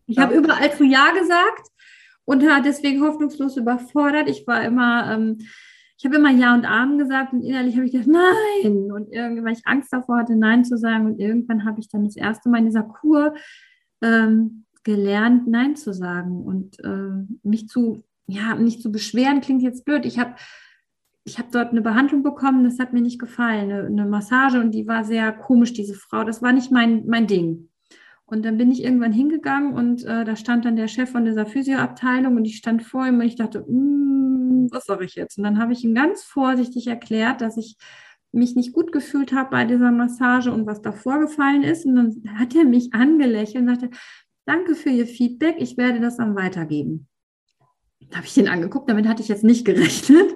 Ich 0.05 0.15
Ja. 0.15 0.23
habe 0.23 0.35
überall 0.35 0.71
zu 0.77 0.85
Ja 0.85 1.11
gesagt 1.11 1.67
und 2.23 2.45
war 2.45 2.61
deswegen 2.61 3.01
hoffnungslos 3.03 3.57
überfordert. 3.57 4.29
Ich 4.29 4.47
war 4.47 4.63
immer, 4.63 5.11
ähm, 5.13 5.39
ich 6.01 6.05
habe 6.05 6.15
immer 6.15 6.31
Ja 6.31 6.55
und 6.55 6.65
Amen 6.65 6.97
gesagt 6.97 7.31
und 7.31 7.43
innerlich 7.43 7.75
habe 7.75 7.85
ich 7.85 7.91
gedacht, 7.91 8.09
nein. 8.09 8.91
Und 8.91 9.13
irgendwie, 9.13 9.43
weil 9.43 9.53
ich 9.53 9.67
Angst 9.67 9.93
davor 9.93 10.17
hatte, 10.17 10.35
Nein 10.35 10.65
zu 10.65 10.75
sagen. 10.75 11.05
Und 11.05 11.19
irgendwann 11.19 11.63
habe 11.63 11.79
ich 11.79 11.89
dann 11.89 12.05
das 12.05 12.15
erste 12.15 12.49
Mal 12.49 12.57
in 12.57 12.65
dieser 12.65 12.81
Kur 12.81 13.35
ähm, 14.01 14.65
gelernt, 14.83 15.47
Nein 15.47 15.75
zu 15.75 15.93
sagen 15.93 16.43
und 16.43 16.77
ähm, 16.83 17.39
mich 17.43 17.67
zu, 17.67 18.03
ja, 18.25 18.55
nicht 18.55 18.81
zu 18.81 18.91
beschweren, 18.91 19.41
klingt 19.41 19.61
jetzt 19.61 19.85
blöd. 19.85 20.07
Ich 20.07 20.17
habe 20.17 20.33
ich 21.23 21.37
habe 21.37 21.49
dort 21.51 21.69
eine 21.69 21.83
Behandlung 21.83 22.23
bekommen, 22.23 22.63
das 22.63 22.79
hat 22.79 22.93
mir 22.93 23.01
nicht 23.01 23.19
gefallen, 23.19 23.69
eine, 23.71 23.85
eine 23.85 24.05
Massage 24.07 24.59
und 24.59 24.71
die 24.71 24.87
war 24.87 25.03
sehr 25.03 25.31
komisch, 25.31 25.71
diese 25.71 25.93
Frau. 25.93 26.23
Das 26.23 26.41
war 26.41 26.51
nicht 26.51 26.71
mein, 26.71 27.05
mein 27.05 27.27
Ding. 27.27 27.69
Und 28.25 28.43
dann 28.43 28.57
bin 28.57 28.71
ich 28.71 28.83
irgendwann 28.83 29.13
hingegangen 29.13 29.73
und 29.73 30.03
äh, 30.03 30.25
da 30.25 30.35
stand 30.35 30.65
dann 30.65 30.77
der 30.77 30.87
Chef 30.87 31.11
von 31.11 31.25
dieser 31.25 31.45
Physioabteilung 31.45 32.37
und 32.37 32.45
ich 32.45 32.57
stand 32.57 32.81
vor 32.81 33.05
ihm 33.05 33.19
und 33.19 33.25
ich 33.27 33.35
dachte, 33.35 33.63
"Mm, 33.69 34.40
was 34.71 34.85
sage 34.85 35.05
ich 35.05 35.15
jetzt? 35.15 35.37
Und 35.37 35.43
dann 35.43 35.59
habe 35.59 35.73
ich 35.73 35.83
ihm 35.83 35.95
ganz 35.95 36.23
vorsichtig 36.23 36.87
erklärt, 36.87 37.41
dass 37.41 37.57
ich 37.57 37.77
mich 38.31 38.55
nicht 38.55 38.73
gut 38.73 38.91
gefühlt 38.91 39.33
habe 39.33 39.49
bei 39.49 39.65
dieser 39.65 39.91
Massage 39.91 40.51
und 40.51 40.65
was 40.65 40.81
da 40.81 40.91
vorgefallen 40.91 41.63
ist. 41.63 41.85
Und 41.85 41.95
dann 41.95 42.39
hat 42.39 42.55
er 42.55 42.63
mich 42.63 42.93
angelächelt 42.93 43.63
und 43.63 43.67
sagte, 43.67 43.89
danke 44.45 44.75
für 44.75 44.89
Ihr 44.89 45.07
Feedback, 45.07 45.55
ich 45.59 45.77
werde 45.77 45.99
das 45.99 46.17
dann 46.17 46.35
weitergeben. 46.35 47.07
Da 48.09 48.17
habe 48.17 48.27
ich 48.27 48.37
ihn 48.37 48.47
angeguckt, 48.47 48.89
damit 48.89 49.07
hatte 49.07 49.21
ich 49.21 49.29
jetzt 49.29 49.43
nicht 49.43 49.65
gerechnet. 49.65 50.35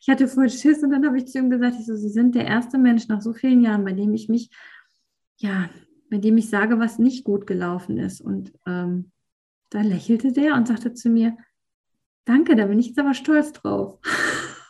Ich 0.00 0.08
hatte 0.08 0.28
voll 0.28 0.48
Schiss 0.48 0.82
und 0.82 0.90
dann 0.90 1.06
habe 1.06 1.18
ich 1.18 1.26
zu 1.26 1.38
ihm 1.38 1.50
gesagt, 1.50 1.76
ich 1.78 1.86
so, 1.86 1.94
Sie 1.94 2.08
sind 2.08 2.34
der 2.34 2.46
erste 2.46 2.78
Mensch 2.78 3.08
nach 3.08 3.20
so 3.20 3.32
vielen 3.32 3.60
Jahren, 3.60 3.84
bei 3.84 3.92
dem 3.92 4.14
ich 4.14 4.28
mich, 4.28 4.50
ja, 5.36 5.68
bei 6.10 6.18
dem 6.18 6.38
ich 6.38 6.48
sage, 6.48 6.78
was 6.78 6.98
nicht 6.98 7.24
gut 7.24 7.46
gelaufen 7.46 7.98
ist. 7.98 8.20
Und 8.20 8.52
ähm, 8.66 9.12
da 9.68 9.82
lächelte 9.82 10.32
der 10.32 10.54
und 10.54 10.68
sagte 10.68 10.94
zu 10.94 11.10
mir, 11.10 11.36
danke, 12.24 12.56
da 12.56 12.66
bin 12.66 12.78
ich 12.78 12.88
jetzt 12.88 12.98
aber 12.98 13.14
stolz 13.14 13.52
drauf. 13.52 13.98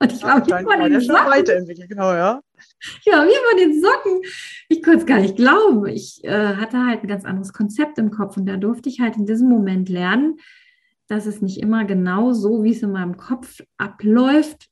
Und 0.00 0.12
ich 0.12 0.22
war 0.22 0.44
wie 0.44 0.50
von 0.50 0.66
war 0.66 0.88
den 0.88 1.00
Socken. 1.00 1.30
weiterentwickelt, 1.30 1.88
genau, 1.88 2.12
ja. 2.12 2.40
Ja, 3.04 3.24
wie 3.24 3.50
von 3.50 3.58
den 3.58 3.80
Socken. 3.80 4.20
Ich 4.68 4.82
konnte 4.82 4.98
es 4.98 5.06
gar 5.06 5.20
nicht 5.20 5.36
glauben. 5.36 5.86
Ich 5.86 6.22
äh, 6.24 6.56
hatte 6.56 6.84
halt 6.84 7.02
ein 7.02 7.08
ganz 7.08 7.24
anderes 7.24 7.52
Konzept 7.52 7.98
im 7.98 8.10
Kopf 8.10 8.36
und 8.36 8.46
da 8.46 8.56
durfte 8.56 8.88
ich 8.88 9.00
halt 9.00 9.16
in 9.16 9.26
diesem 9.26 9.48
Moment 9.48 9.88
lernen, 9.88 10.38
dass 11.08 11.26
es 11.26 11.40
nicht 11.40 11.58
immer 11.60 11.84
genau 11.84 12.32
so, 12.32 12.64
wie 12.64 12.72
es 12.72 12.82
in 12.82 12.92
meinem 12.92 13.16
Kopf 13.16 13.60
abläuft, 13.76 14.68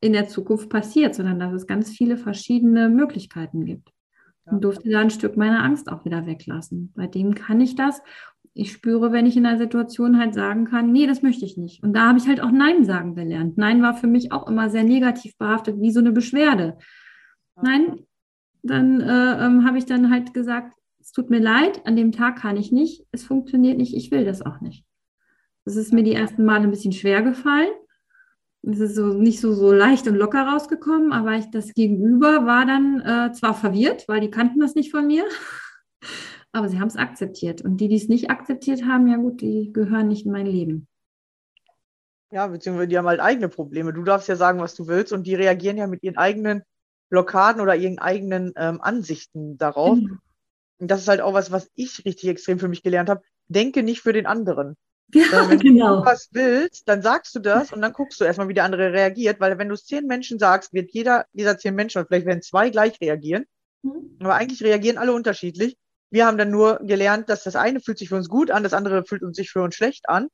in 0.00 0.12
der 0.12 0.28
Zukunft 0.28 0.68
passiert, 0.68 1.14
sondern 1.14 1.40
dass 1.40 1.52
es 1.52 1.66
ganz 1.66 1.90
viele 1.90 2.16
verschiedene 2.16 2.88
Möglichkeiten 2.88 3.64
gibt. 3.64 3.90
Und 4.44 4.62
durfte 4.64 4.88
da 4.88 5.00
ein 5.00 5.10
Stück 5.10 5.36
meiner 5.36 5.62
Angst 5.62 5.90
auch 5.90 6.04
wieder 6.04 6.24
weglassen. 6.24 6.92
Bei 6.96 7.06
dem 7.06 7.34
kann 7.34 7.60
ich 7.60 7.74
das. 7.76 8.00
Ich 8.54 8.72
spüre, 8.72 9.12
wenn 9.12 9.26
ich 9.26 9.36
in 9.36 9.46
einer 9.46 9.58
Situation 9.58 10.18
halt 10.18 10.34
sagen 10.34 10.64
kann, 10.64 10.92
nee, 10.92 11.06
das 11.06 11.22
möchte 11.22 11.44
ich 11.44 11.56
nicht. 11.56 11.82
Und 11.82 11.94
da 11.94 12.08
habe 12.08 12.18
ich 12.18 12.26
halt 12.26 12.40
auch 12.40 12.50
Nein 12.50 12.84
sagen 12.84 13.14
gelernt. 13.14 13.58
Nein 13.58 13.82
war 13.82 13.94
für 13.94 14.06
mich 14.06 14.32
auch 14.32 14.48
immer 14.48 14.70
sehr 14.70 14.84
negativ 14.84 15.36
behaftet, 15.38 15.80
wie 15.80 15.90
so 15.90 16.00
eine 16.00 16.12
Beschwerde. 16.12 16.78
Nein, 17.60 18.00
dann 18.62 19.00
äh, 19.00 19.46
ähm, 19.46 19.64
habe 19.66 19.78
ich 19.78 19.86
dann 19.86 20.10
halt 20.10 20.34
gesagt, 20.34 20.74
es 21.00 21.12
tut 21.12 21.30
mir 21.30 21.40
leid, 21.40 21.86
an 21.86 21.96
dem 21.96 22.12
Tag 22.12 22.36
kann 22.36 22.56
ich 22.56 22.72
nicht, 22.72 23.06
es 23.12 23.24
funktioniert 23.24 23.78
nicht, 23.78 23.96
ich 23.96 24.10
will 24.10 24.24
das 24.24 24.44
auch 24.44 24.60
nicht. 24.60 24.84
Das 25.64 25.76
ist 25.76 25.92
mir 25.92 26.02
die 26.02 26.14
ersten 26.14 26.44
Male 26.44 26.64
ein 26.64 26.70
bisschen 26.70 26.92
schwer 26.92 27.22
gefallen. 27.22 27.70
Es 28.62 28.80
ist 28.80 28.96
so 28.96 29.14
nicht 29.14 29.40
so, 29.40 29.52
so 29.52 29.72
leicht 29.72 30.08
und 30.08 30.16
locker 30.16 30.42
rausgekommen, 30.42 31.12
aber 31.12 31.36
ich, 31.36 31.50
das 31.50 31.74
Gegenüber 31.74 32.44
war 32.44 32.66
dann 32.66 33.00
äh, 33.00 33.32
zwar 33.32 33.54
verwirrt, 33.54 34.06
weil 34.08 34.20
die 34.20 34.30
kannten 34.30 34.60
das 34.60 34.74
nicht 34.74 34.90
von 34.90 35.06
mir, 35.06 35.24
aber 36.52 36.68
sie 36.68 36.78
haben 36.80 36.88
es 36.88 36.96
akzeptiert. 36.96 37.62
Und 37.62 37.78
die, 37.78 37.88
die 37.88 37.96
es 37.96 38.08
nicht 38.08 38.30
akzeptiert 38.30 38.84
haben, 38.84 39.06
ja 39.08 39.16
gut, 39.16 39.40
die 39.40 39.72
gehören 39.72 40.08
nicht 40.08 40.26
in 40.26 40.32
mein 40.32 40.46
Leben. 40.46 40.88
Ja, 42.30 42.46
beziehungsweise 42.46 42.88
die 42.88 42.98
haben 42.98 43.06
halt 43.06 43.20
eigene 43.20 43.48
Probleme. 43.48 43.92
Du 43.92 44.02
darfst 44.02 44.28
ja 44.28 44.36
sagen, 44.36 44.60
was 44.60 44.74
du 44.74 44.86
willst 44.86 45.12
und 45.12 45.26
die 45.26 45.34
reagieren 45.34 45.78
ja 45.78 45.86
mit 45.86 46.02
ihren 46.02 46.18
eigenen 46.18 46.62
Blockaden 47.10 47.62
oder 47.62 47.74
ihren 47.74 47.98
eigenen 47.98 48.52
ähm, 48.56 48.80
Ansichten 48.82 49.56
darauf. 49.56 49.98
Genau. 49.98 50.14
Und 50.78 50.90
das 50.90 51.00
ist 51.00 51.08
halt 51.08 51.20
auch 51.20 51.32
was, 51.32 51.50
was 51.50 51.70
ich 51.74 52.04
richtig 52.04 52.28
extrem 52.28 52.58
für 52.58 52.68
mich 52.68 52.82
gelernt 52.82 53.08
habe. 53.08 53.22
Denke 53.48 53.82
nicht 53.82 54.02
für 54.02 54.12
den 54.12 54.26
anderen. 54.26 54.76
Ja, 55.14 55.24
Sondern 55.30 55.50
wenn 55.50 55.58
genau. 55.60 56.00
du 56.00 56.04
was 56.06 56.28
willst, 56.32 56.86
dann 56.86 57.00
sagst 57.02 57.34
du 57.34 57.40
das 57.40 57.72
und 57.72 57.80
dann 57.80 57.94
guckst 57.94 58.20
du 58.20 58.24
erstmal, 58.24 58.48
wie 58.48 58.54
der 58.54 58.64
andere 58.64 58.92
reagiert, 58.92 59.40
weil 59.40 59.58
wenn 59.58 59.68
du 59.68 59.74
es 59.74 59.86
zehn 59.86 60.06
Menschen 60.06 60.38
sagst, 60.38 60.74
wird 60.74 60.90
jeder 60.92 61.24
dieser 61.32 61.56
zehn 61.58 61.74
Menschen, 61.74 62.00
und 62.00 62.08
vielleicht 62.08 62.26
werden 62.26 62.42
zwei 62.42 62.68
gleich 62.70 63.00
reagieren, 63.00 63.46
Mhm. 63.82 64.16
aber 64.20 64.34
eigentlich 64.34 64.62
reagieren 64.62 64.98
alle 64.98 65.12
unterschiedlich. 65.12 65.76
Wir 66.10 66.26
haben 66.26 66.38
dann 66.38 66.50
nur 66.50 66.78
gelernt, 66.82 67.28
dass 67.28 67.44
das 67.44 67.56
eine 67.56 67.80
fühlt 67.80 67.98
sich 67.98 68.08
für 68.08 68.16
uns 68.16 68.28
gut 68.28 68.50
an, 68.50 68.62
das 68.62 68.72
andere 68.72 69.04
fühlt 69.04 69.22
uns 69.22 69.36
sich 69.36 69.50
für 69.50 69.62
uns 69.62 69.74
schlecht 69.76 70.08
an. 70.08 70.28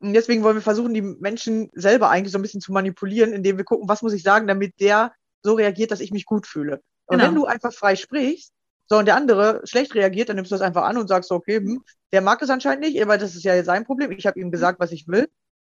Und 0.00 0.14
deswegen 0.14 0.42
wollen 0.42 0.56
wir 0.56 0.62
versuchen, 0.62 0.94
die 0.94 1.02
Menschen 1.02 1.70
selber 1.74 2.08
eigentlich 2.08 2.32
so 2.32 2.38
ein 2.38 2.42
bisschen 2.42 2.60
zu 2.62 2.72
manipulieren, 2.72 3.32
indem 3.32 3.58
wir 3.58 3.64
gucken, 3.64 3.88
was 3.88 4.02
muss 4.02 4.14
ich 4.14 4.22
sagen, 4.22 4.46
damit 4.46 4.80
der 4.80 5.12
so 5.42 5.54
reagiert, 5.54 5.90
dass 5.90 6.00
ich 6.00 6.10
mich 6.10 6.24
gut 6.24 6.46
fühle. 6.46 6.80
Und 7.06 7.18
Genau. 7.18 7.24
wenn 7.28 7.34
du 7.34 7.44
einfach 7.46 7.72
frei 7.72 7.96
sprichst, 7.96 8.52
so 8.88 8.98
und 8.98 9.06
der 9.06 9.16
andere 9.16 9.60
schlecht 9.64 9.94
reagiert, 9.94 10.28
dann 10.28 10.36
nimmst 10.36 10.50
du 10.50 10.54
das 10.54 10.62
einfach 10.62 10.84
an 10.84 10.96
und 10.96 11.08
sagst 11.08 11.28
so, 11.28 11.34
okay, 11.36 11.58
hm, 11.58 11.82
der 12.12 12.22
mag 12.22 12.38
das 12.40 12.50
anscheinend 12.50 12.80
nicht, 12.84 13.06
weil 13.06 13.18
das 13.18 13.34
ist 13.36 13.44
ja 13.44 13.62
sein 13.62 13.84
Problem. 13.84 14.10
Ich 14.12 14.26
habe 14.26 14.40
ihm 14.40 14.50
gesagt, 14.50 14.80
was 14.80 14.90
ich 14.92 15.06
will. 15.06 15.28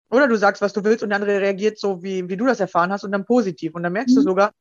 Oder 0.10 0.27
du 0.27 0.38
sagst, 0.38 0.62
was 0.62 0.73
du 0.73 0.84
willst 0.84 1.03
und 1.03 1.10
der 1.10 1.17
andere 1.17 1.41
reagiert 1.41 1.79
so, 1.79 2.03
wie, 2.03 2.29
wie 2.29 2.38
du 2.38 2.45
das 2.45 2.60
erfahren 2.60 2.91
hast 2.91 3.03
und 3.03 3.12
dann 3.12 3.25
positiv. 3.25 3.75
Und 3.75 3.84
dann 3.84 3.93
merkst 3.93 4.15
du 4.15 4.21
Mhm. 4.21 4.25
sogar, 4.25 4.51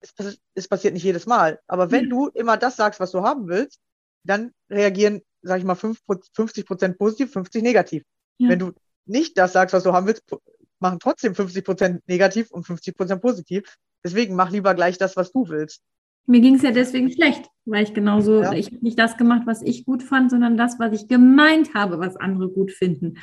es, 0.00 0.38
es 0.54 0.68
passiert 0.68 0.94
nicht 0.94 1.04
jedes 1.04 1.26
Mal. 1.26 1.60
Aber 1.66 1.90
wenn 1.90 2.04
Ja. 2.04 2.10
du 2.10 2.28
immer 2.28 2.56
das 2.56 2.76
sagst, 2.76 3.00
was 3.00 3.10
du 3.12 3.22
haben 3.22 3.48
willst, 3.48 3.80
dann 4.24 4.52
reagieren, 4.68 5.22
sag 5.42 5.58
ich 5.58 5.64
mal, 5.64 5.74
5 5.74 6.00
50 6.34 6.66
Prozent 6.66 6.98
positiv, 6.98 7.32
50 7.32 7.62
negativ. 7.62 8.02
Ja. 8.38 8.48
Wenn 8.50 8.58
du 8.58 8.72
nicht 9.06 9.36
das 9.38 9.52
sagst, 9.52 9.72
was 9.72 9.82
du 9.82 9.92
haben 9.92 10.06
willst, 10.06 10.24
machen 10.78 10.98
trotzdem 11.00 11.34
50 11.34 11.64
Prozent 11.64 12.02
negativ 12.06 12.50
und 12.50 12.64
50 12.66 12.96
Prozent 12.96 13.20
positiv. 13.22 13.76
Deswegen 14.04 14.34
mach 14.34 14.50
lieber 14.50 14.74
gleich 14.74 14.98
das, 14.98 15.16
was 15.16 15.32
du 15.32 15.48
willst. 15.48 15.82
Mir 16.26 16.40
ging 16.40 16.54
es 16.54 16.62
ja 16.62 16.70
deswegen 16.70 17.10
schlecht, 17.10 17.46
weil 17.64 17.82
ich 17.84 17.94
genauso, 17.94 18.42
Ja. 18.42 18.52
ich 18.52 18.66
habe 18.66 18.78
nicht 18.82 18.98
das 18.98 19.16
gemacht, 19.16 19.42
was 19.46 19.62
ich 19.62 19.84
gut 19.84 20.02
fand, 20.02 20.30
sondern 20.30 20.56
das, 20.56 20.78
was 20.78 20.92
ich 20.92 21.08
gemeint 21.08 21.74
habe, 21.74 21.98
was 21.98 22.16
andere 22.16 22.48
gut 22.48 22.70
finden. 22.70 23.18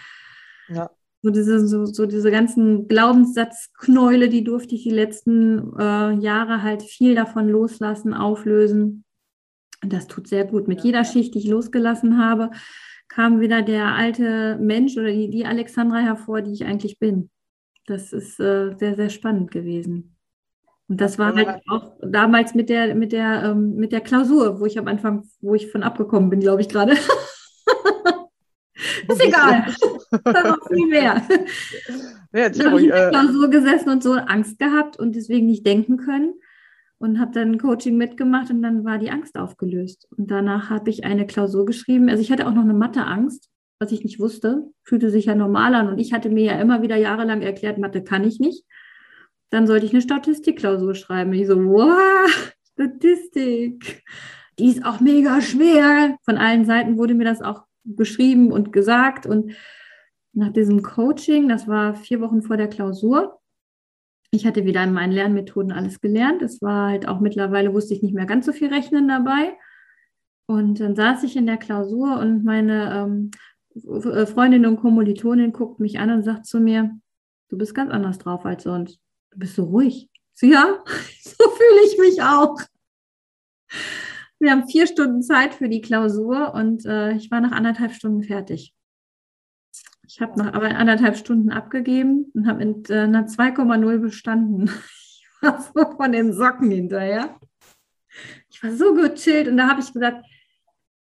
Ja. 0.67 0.89
So 1.21 1.31
diese, 1.31 1.67
so, 1.67 1.85
so 1.85 2.05
diese 2.05 2.31
ganzen 2.31 2.87
Glaubenssatzknäule, 2.87 4.29
die 4.29 4.43
durfte 4.43 4.75
ich 4.75 4.83
die 4.83 4.91
letzten 4.91 5.73
äh, 5.77 6.13
Jahre 6.13 6.61
halt 6.61 6.83
viel 6.83 7.15
davon 7.15 7.49
loslassen, 7.49 8.13
auflösen. 8.13 9.03
Das 9.81 10.07
tut 10.07 10.27
sehr 10.27 10.45
gut. 10.45 10.67
Mit 10.67 10.81
jeder 10.81 11.05
Schicht, 11.05 11.35
die 11.35 11.39
ich 11.39 11.47
losgelassen 11.47 12.17
habe, 12.17 12.49
kam 13.07 13.39
wieder 13.39 13.61
der 13.61 13.95
alte 13.95 14.57
Mensch 14.59 14.97
oder 14.97 15.11
die, 15.11 15.29
die 15.29 15.45
Alexandra 15.45 15.99
hervor, 15.99 16.41
die 16.41 16.53
ich 16.53 16.65
eigentlich 16.65 16.99
bin. 16.99 17.29
Das 17.85 18.11
ist 18.11 18.39
äh, 18.39 18.75
sehr, 18.77 18.95
sehr 18.95 19.09
spannend 19.09 19.51
gewesen. 19.51 20.17
Und 20.89 21.01
das 21.01 21.19
war 21.19 21.35
halt 21.35 21.61
auch 21.67 21.97
damals 22.01 22.55
mit 22.55 22.69
der, 22.69 22.95
mit 22.95 23.11
der, 23.11 23.43
ähm, 23.43 23.75
mit 23.75 23.91
der 23.91 24.01
Klausur, 24.01 24.59
wo 24.59 24.65
ich 24.65 24.79
am 24.79 24.87
Anfang, 24.87 25.27
wo 25.41 25.53
ich 25.53 25.71
von 25.71 25.83
abgekommen 25.83 26.29
bin, 26.29 26.39
glaube 26.39 26.61
ich 26.61 26.69
gerade. 26.69 26.93
ist 29.07 29.23
egal. 29.23 29.65
Das 30.23 30.43
war 30.43 30.57
viel 30.67 30.87
mehr. 30.87 31.21
Ja, 32.33 32.49
Dann 32.49 32.71
habe 32.71 32.79
ich 32.79 32.85
in 32.85 32.91
der 32.91 33.07
äh, 33.07 33.11
Klausur 33.11 33.49
gesessen 33.49 33.89
und 33.89 34.01
so 34.01 34.13
Angst 34.13 34.59
gehabt 34.59 34.97
und 34.97 35.15
deswegen 35.15 35.45
nicht 35.45 35.65
denken 35.65 35.97
können 35.97 36.33
und 36.99 37.19
habe 37.19 37.31
dann 37.31 37.57
Coaching 37.57 37.97
mitgemacht 37.97 38.49
und 38.49 38.61
dann 38.61 38.83
war 38.83 38.97
die 38.97 39.11
Angst 39.11 39.37
aufgelöst. 39.37 40.07
Und 40.17 40.31
danach 40.31 40.69
habe 40.69 40.89
ich 40.89 41.03
eine 41.03 41.27
Klausur 41.27 41.65
geschrieben. 41.65 42.09
Also 42.09 42.21
ich 42.21 42.31
hatte 42.31 42.47
auch 42.47 42.53
noch 42.53 42.63
eine 42.63 42.73
Mathe-Angst, 42.73 43.49
was 43.79 43.91
ich 43.91 44.03
nicht 44.03 44.19
wusste, 44.19 44.71
fühlte 44.83 45.11
sich 45.11 45.25
ja 45.25 45.35
normal 45.35 45.75
an 45.75 45.87
und 45.87 45.99
ich 45.99 46.11
hatte 46.11 46.29
mir 46.29 46.45
ja 46.45 46.59
immer 46.59 46.81
wieder 46.81 46.95
jahrelang 46.95 47.41
erklärt, 47.41 47.77
Mathe 47.77 48.03
kann 48.03 48.23
ich 48.23 48.39
nicht. 48.39 48.63
Dann 49.51 49.67
sollte 49.67 49.85
ich 49.85 49.93
eine 49.93 50.01
Statistikklausur 50.01 50.95
schreiben. 50.95 51.31
Ich 51.33 51.47
so, 51.47 51.55
wow, 51.57 52.53
Statistik. 52.73 54.03
Die 54.59 54.69
ist 54.69 54.83
auch 54.83 54.99
mega 54.99 55.41
schwer. 55.41 56.17
Von 56.23 56.37
allen 56.37 56.65
Seiten 56.65 56.97
wurde 56.97 57.13
mir 57.13 57.23
das 57.23 57.41
auch 57.41 57.63
beschrieben 57.83 58.51
und 58.51 58.73
gesagt 58.73 59.25
und 59.25 59.53
nach 60.33 60.51
diesem 60.51 60.83
Coaching, 60.83 61.47
das 61.47 61.67
war 61.67 61.95
vier 61.95 62.19
Wochen 62.21 62.41
vor 62.41 62.57
der 62.57 62.67
Klausur, 62.67 63.39
ich 64.31 64.45
hatte 64.45 64.65
wieder 64.65 64.83
in 64.83 64.93
meinen 64.93 65.13
Lernmethoden 65.13 65.71
alles 65.71 66.01
gelernt. 66.01 66.41
Es 66.41 66.61
war 66.61 66.89
halt 66.89 67.07
auch 67.07 67.19
mittlerweile, 67.19 67.73
wusste 67.73 67.93
ich 67.93 68.01
nicht 68.01 68.13
mehr 68.13 68.25
ganz 68.25 68.45
so 68.45 68.51
viel 68.51 68.73
Rechnen 68.73 69.07
dabei. 69.07 69.57
Und 70.45 70.79
dann 70.79 70.95
saß 70.95 71.23
ich 71.23 71.35
in 71.35 71.45
der 71.45 71.57
Klausur 71.57 72.19
und 72.19 72.43
meine 72.43 72.93
ähm, 72.93 73.31
äh, 73.75 74.25
Freundin 74.25 74.65
und 74.65 74.77
Kommilitonin 74.77 75.51
guckt 75.51 75.79
mich 75.79 75.99
an 75.99 76.11
und 76.11 76.23
sagt 76.23 76.45
zu 76.45 76.59
mir, 76.59 76.97
du 77.49 77.57
bist 77.57 77.75
ganz 77.75 77.91
anders 77.91 78.17
drauf 78.17 78.45
als 78.45 78.63
sonst. 78.63 78.99
Du 79.31 79.39
bist 79.39 79.55
so 79.55 79.65
ruhig. 79.65 80.09
Ja, 80.41 80.83
so 81.21 81.49
fühle 81.49 81.85
ich 81.85 81.97
mich 81.97 82.21
auch. 82.21 82.57
Wir 84.39 84.51
haben 84.51 84.67
vier 84.67 84.87
Stunden 84.87 85.23
Zeit 85.23 85.55
für 85.55 85.67
die 85.67 85.81
Klausur 85.81 86.53
und 86.53 86.85
äh, 86.85 87.13
ich 87.13 87.31
war 87.31 87.41
nach 87.41 87.51
anderthalb 87.51 87.93
Stunden 87.93 88.23
fertig. 88.23 88.73
Ich 90.17 90.21
habe 90.23 90.39
nach 90.39 90.51
aber 90.53 90.75
anderthalb 90.75 91.15
Stunden 91.15 91.51
abgegeben 91.51 92.31
und 92.33 92.47
habe 92.47 92.65
mit 92.65 92.89
einer 92.89 93.27
2,0 93.27 93.99
bestanden. 93.99 94.71
Ich 95.39 95.43
war 95.43 95.61
so 95.61 95.95
von 95.97 96.11
den 96.11 96.33
Socken 96.33 96.71
hinterher. 96.71 97.39
Ich 98.49 98.63
war 98.63 98.71
so 98.71 98.95
gechillt 98.95 99.47
und 99.47 99.57
da 99.57 99.67
habe 99.69 99.81
ich 99.81 99.93
gesagt, 99.93 100.25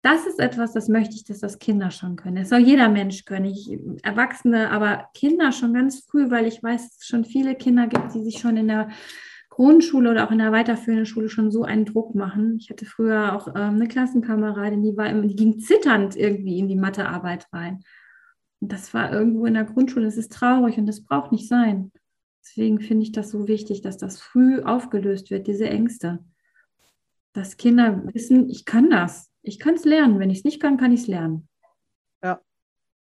das 0.02 0.26
ist 0.26 0.40
etwas, 0.40 0.74
das 0.74 0.88
möchte 0.88 1.14
ich, 1.14 1.24
dass 1.26 1.38
das 1.38 1.60
Kinder 1.60 1.92
schon 1.92 2.16
können. 2.16 2.38
Das 2.38 2.50
soll 2.50 2.62
jeder 2.62 2.90
Mensch 2.90 3.26
können. 3.26 3.46
Ich, 3.46 3.78
Erwachsene, 4.02 4.72
aber 4.72 5.10
Kinder 5.14 5.52
schon 5.52 5.76
ganz 5.76 6.00
früh, 6.00 6.32
weil 6.32 6.48
ich 6.48 6.64
weiß, 6.64 6.98
es 6.98 7.06
schon 7.06 7.26
viele 7.26 7.54
Kinder 7.54 7.86
gibt, 7.86 8.16
die 8.16 8.24
sich 8.24 8.40
schon 8.40 8.58
in 8.58 8.70
der 8.70 8.90
Grundschule 9.50 10.10
oder 10.10 10.26
auch 10.26 10.32
in 10.32 10.40
der 10.40 10.52
weiterführenden 10.52 11.06
Schule 11.06 11.30
schon 11.30 11.52
so 11.52 11.62
einen 11.62 11.86
Druck 11.86 12.16
machen. 12.16 12.58
Ich 12.60 12.72
hatte 12.72 12.88
früher 12.88 13.36
auch 13.36 13.50
ähm, 13.50 13.76
eine 13.76 13.88
Klassenkameradin, 13.88 14.82
die, 14.82 14.98
war, 14.98 15.14
die 15.14 15.36
ging 15.36 15.60
zitternd 15.60 16.16
irgendwie 16.16 16.58
in 16.58 16.68
die 16.68 16.76
Mathearbeit 16.76 17.46
rein. 17.54 17.84
Das 18.68 18.94
war 18.94 19.12
irgendwo 19.12 19.46
in 19.46 19.54
der 19.54 19.66
Grundschule. 19.66 20.06
Das 20.06 20.18
ist 20.18 20.32
traurig 20.32 20.78
und 20.78 20.86
das 20.86 21.04
braucht 21.04 21.32
nicht 21.32 21.48
sein. 21.48 21.92
Deswegen 22.44 22.80
finde 22.82 23.04
ich 23.04 23.12
das 23.12 23.30
so 23.30 23.48
wichtig, 23.48 23.82
dass 23.82 23.98
das 23.98 24.20
früh 24.22 24.62
aufgelöst 24.62 25.32
wird, 25.32 25.48
diese 25.48 25.70
Ängste. 25.70 26.20
Dass 27.34 27.58
Kinder 27.58 28.04
wissen, 28.14 28.50
ich 28.50 28.66
kann 28.66 28.90
das. 28.90 29.32
Ich 29.42 29.60
kann 29.60 29.76
es 29.76 29.86
lernen. 29.86 30.20
Wenn 30.20 30.30
ich 30.30 30.40
es 30.40 30.44
nicht 30.44 30.62
kann, 30.62 30.78
kann 30.78 30.92
ich 30.92 31.02
es 31.02 31.08
lernen. 31.08 31.48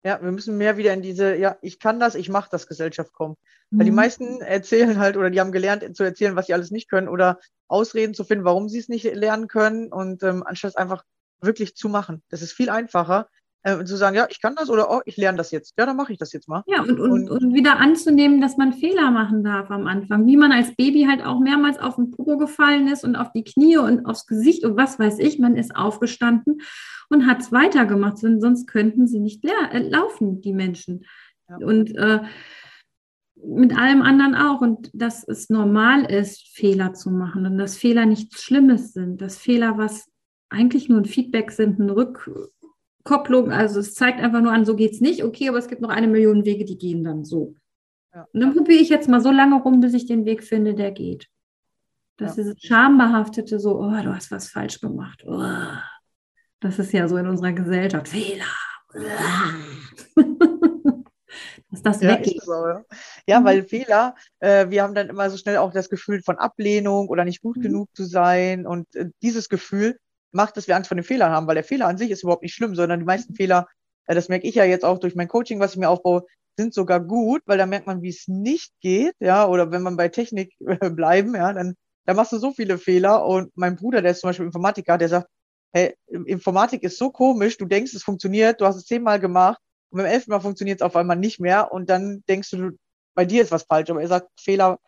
ja, 0.06 0.22
wir 0.22 0.32
müssen 0.32 0.58
mehr 0.58 0.76
wieder 0.76 0.94
in 0.94 1.02
diese, 1.02 1.36
ja, 1.38 1.58
ich 1.62 1.80
kann 1.80 2.00
das, 2.00 2.16
ich 2.16 2.28
mache 2.28 2.50
das 2.52 2.68
Gesellschaft 2.68 3.14
kommen. 3.14 3.36
Weil 3.72 3.86
die 3.86 3.92
Mhm. 3.92 3.96
meisten 3.96 4.42
erzählen 4.42 5.00
halt 5.00 5.16
oder 5.16 5.30
die 5.30 5.40
haben 5.40 5.54
gelernt 5.54 5.96
zu 5.96 6.04
erzählen, 6.04 6.36
was 6.36 6.48
sie 6.48 6.54
alles 6.54 6.72
nicht 6.72 6.90
können 6.90 7.08
oder 7.08 7.40
Ausreden 7.70 8.14
zu 8.14 8.26
finden, 8.26 8.44
warum 8.44 8.68
sie 8.68 8.80
es 8.80 8.90
nicht 8.90 9.06
lernen 9.06 9.48
können 9.48 9.92
und 9.92 10.22
ähm, 10.24 10.44
anstatt 10.46 10.72
es 10.72 10.76
einfach 10.76 11.04
wirklich 11.42 11.76
zu 11.76 11.88
machen. 11.88 12.22
Das 12.30 12.42
ist 12.42 12.52
viel 12.52 12.70
einfacher, 12.70 13.30
äh, 13.64 13.84
zu 13.86 13.96
sagen, 13.98 14.16
ja, 14.16 14.28
ich 14.30 14.42
kann 14.42 14.56
das 14.56 14.70
oder 14.70 14.92
oh, 14.92 15.02
ich 15.06 15.18
lerne 15.18 15.38
das 15.38 15.52
jetzt. 15.52 15.74
Ja, 15.78 15.86
dann 15.86 15.96
mache 15.98 16.12
ich 16.12 16.18
das 16.20 16.34
jetzt 16.34 16.48
mal. 16.48 16.64
Ja, 16.68 16.82
und, 16.82 17.00
und, 17.00 17.30
Und- 17.30 17.30
und 17.32 17.54
wieder 17.54 17.80
anzunehmen, 17.80 18.42
dass 18.42 18.58
man 18.58 18.74
Fehler 18.74 19.10
machen 19.12 19.44
darf 19.44 19.72
am 19.72 19.88
Anfang. 19.88 20.26
Wie 20.28 20.38
man 20.38 20.52
als 20.52 20.76
Baby 20.76 21.06
halt 21.10 21.24
auch 21.26 21.40
mehrmals 21.40 21.80
auf 21.80 21.96
den 21.96 22.12
Popo 22.12 22.38
gefallen 22.38 22.88
ist 22.88 23.04
und 23.04 23.16
auf 23.16 23.32
die 23.32 23.44
Knie 23.44 23.78
und 23.78 24.06
aufs 24.06 24.28
Gesicht 24.28 24.66
und 24.66 24.78
was 24.78 25.00
weiß 25.00 25.20
ich. 25.20 25.40
Man 25.40 25.56
ist 25.56 25.76
aufgestanden 25.76 26.62
und 27.10 27.26
hat 27.26 27.42
es 27.42 27.52
weitergemacht, 27.52 28.18
son- 28.18 28.42
sonst 28.42 28.68
könnten 28.68 29.08
sie 29.08 29.20
nicht 29.20 29.44
äh, 29.46 29.80
laufen, 29.80 30.42
die 30.42 30.54
Menschen. 30.54 31.06
Ja. 31.50 31.58
Und 31.58 31.96
äh, 31.96 32.22
mit 33.46 33.78
allem 33.78 34.02
anderen 34.02 34.36
auch. 34.36 34.62
Und 34.62 34.90
dass 34.94 35.28
es 35.28 35.50
normal 35.50 36.06
ist, 36.12 36.48
Fehler 36.50 36.94
zu 36.94 37.12
machen 37.12 37.46
und 37.46 37.58
dass 37.58 37.78
Fehler 37.78 38.06
nichts 38.06 38.42
Schlimmes 38.42 38.94
sind. 38.94 39.22
Dass 39.22 39.38
Fehler 39.38 39.78
was 39.78 40.10
eigentlich 40.50 40.88
nur 40.90 41.00
ein 41.00 41.06
Feedback 41.06 41.52
sind, 41.52 41.80
eine 41.80 41.96
Rückkopplung. 43.06 43.52
Also 43.52 43.80
es 43.80 43.94
zeigt 43.94 44.22
einfach 44.22 44.42
nur 44.42 44.52
an, 44.52 44.66
so 44.66 44.76
geht 44.76 44.94
es 44.94 45.02
nicht. 45.02 45.24
Okay, 45.24 45.50
aber 45.50 45.58
es 45.58 45.68
gibt 45.68 45.82
noch 45.82 45.90
eine 45.90 46.08
Million 46.08 46.46
Wege, 46.46 46.66
die 46.66 46.78
gehen 46.78 47.04
dann 47.04 47.26
so. 47.26 47.56
Ja. 48.14 48.28
Und 48.32 48.40
dann 48.40 48.54
probiere 48.56 48.80
ich 48.82 48.90
jetzt 48.90 49.10
mal 49.10 49.22
so 49.22 49.32
lange 49.32 49.62
rum, 49.62 49.80
bis 49.82 49.94
ich 49.94 50.06
den 50.06 50.26
Weg 50.26 50.44
finde, 50.44 50.74
der 50.76 50.92
geht. 50.92 51.28
Dass 52.18 52.38
Ja. 52.38 52.44
dieses 52.44 52.62
Schambehaftete 52.62 53.60
so, 53.60 53.80
oh, 53.80 53.90
du 54.04 54.16
hast 54.16 54.32
was 54.32 54.50
falsch 54.50 54.80
gemacht. 54.80 55.24
Oh. 55.26 55.42
Das 56.60 56.80
ist 56.80 56.94
ja 56.94 57.08
so 57.08 57.18
in 57.18 57.28
unserer 57.28 57.54
Gesellschaft. 57.54 58.08
Fehler. 58.10 58.46
Dass 61.72 61.82
das 61.82 62.02
Ja, 62.02 62.10
weggeht. 62.12 62.42
ja. 62.48 62.84
ja 63.28 63.40
Mhm. 63.40 63.46
weil 63.46 63.64
Fehler, 63.64 64.16
äh, 64.40 64.70
wir 64.70 64.84
haben 64.84 64.94
dann 64.94 65.10
immer 65.10 65.30
so 65.32 65.38
schnell 65.38 65.58
auch 65.58 65.74
das 65.74 65.90
Gefühl 65.90 66.22
von 66.22 66.38
Ablehnung 66.38 67.08
oder 67.10 67.26
nicht 67.26 67.42
gut 67.42 67.58
Mhm. 67.58 67.62
genug 67.64 67.90
zu 67.96 68.06
sein. 68.06 68.68
Und 68.68 68.96
äh, 68.96 69.10
dieses 69.24 69.50
Gefühl 69.50 69.98
macht, 70.34 70.58
dass 70.58 70.68
wir 70.68 70.76
Angst 70.76 70.88
vor 70.88 70.96
den 70.96 71.04
Fehlern 71.04 71.32
haben, 71.32 71.48
weil 71.48 71.56
der 71.56 71.64
Fehler 71.64 71.88
an 71.88 71.98
sich 71.98 72.12
ist 72.12 72.24
überhaupt 72.24 72.44
nicht 72.44 72.54
schlimm, 72.54 72.76
sondern 72.76 73.00
die 73.00 73.06
meisten 73.06 73.36
Fehler, 73.36 73.68
äh, 74.08 74.16
das 74.16 74.30
merke 74.30 74.48
ich 74.48 74.56
ja 74.56 74.66
jetzt 74.66 74.86
auch 74.86 75.00
durch 75.00 75.16
mein 75.16 75.28
Coaching, 75.28 75.60
was 75.60 75.74
ich 75.74 75.78
mir 75.78 75.90
aufbaue, 75.90 76.26
sind 76.58 76.74
sogar 76.74 77.00
gut, 77.00 77.42
weil 77.46 77.58
da 77.58 77.66
merkt 77.66 77.88
man, 77.88 78.02
wie 78.02 78.10
es 78.10 78.28
nicht 78.28 78.74
geht, 78.82 79.16
ja, 79.20 79.48
oder 79.48 79.72
wenn 79.72 79.82
man 79.82 79.98
bei 79.98 80.10
Technik 80.10 80.54
äh, 80.60 80.90
bleiben, 80.90 81.36
ja, 81.36 81.54
dann 81.54 81.76
da 82.06 82.14
machst 82.14 82.32
du 82.34 82.38
so 82.38 82.52
viele 82.52 82.78
Fehler. 82.78 83.26
Und 83.26 83.52
mein 83.56 83.76
Bruder, 83.76 84.02
der 84.02 84.12
ist 84.12 84.22
zum 84.22 84.30
Beispiel 84.30 84.46
Informatiker, 84.46 84.98
der 84.98 85.10
sagt, 85.10 85.28
hey, 85.74 85.96
Informatik 86.08 86.84
ist 86.84 86.98
so 86.98 87.12
komisch, 87.12 87.58
du 87.58 87.66
denkst, 87.66 87.94
es 87.94 88.04
funktioniert, 88.04 88.62
du 88.62 88.66
hast 88.66 88.76
es 88.76 88.86
zehnmal 88.86 89.20
gemacht 89.20 89.60
und 89.90 89.98
beim 89.98 90.06
elften 90.06 90.32
Mal 90.32 90.40
funktioniert 90.40 90.82
es 90.82 90.86
auf 90.86 90.96
einmal 90.96 91.18
nicht 91.18 91.40
mehr 91.40 91.72
und 91.72 91.90
dann 91.90 92.24
denkst 92.28 92.52
du, 92.52 92.72
bei 93.16 93.26
dir 93.26 93.42
ist 93.42 93.52
was 93.52 93.64
falsch. 93.64 93.90
Aber 93.90 94.02
er 94.02 94.08
sagt, 94.08 94.30
Fehler, 94.40 94.80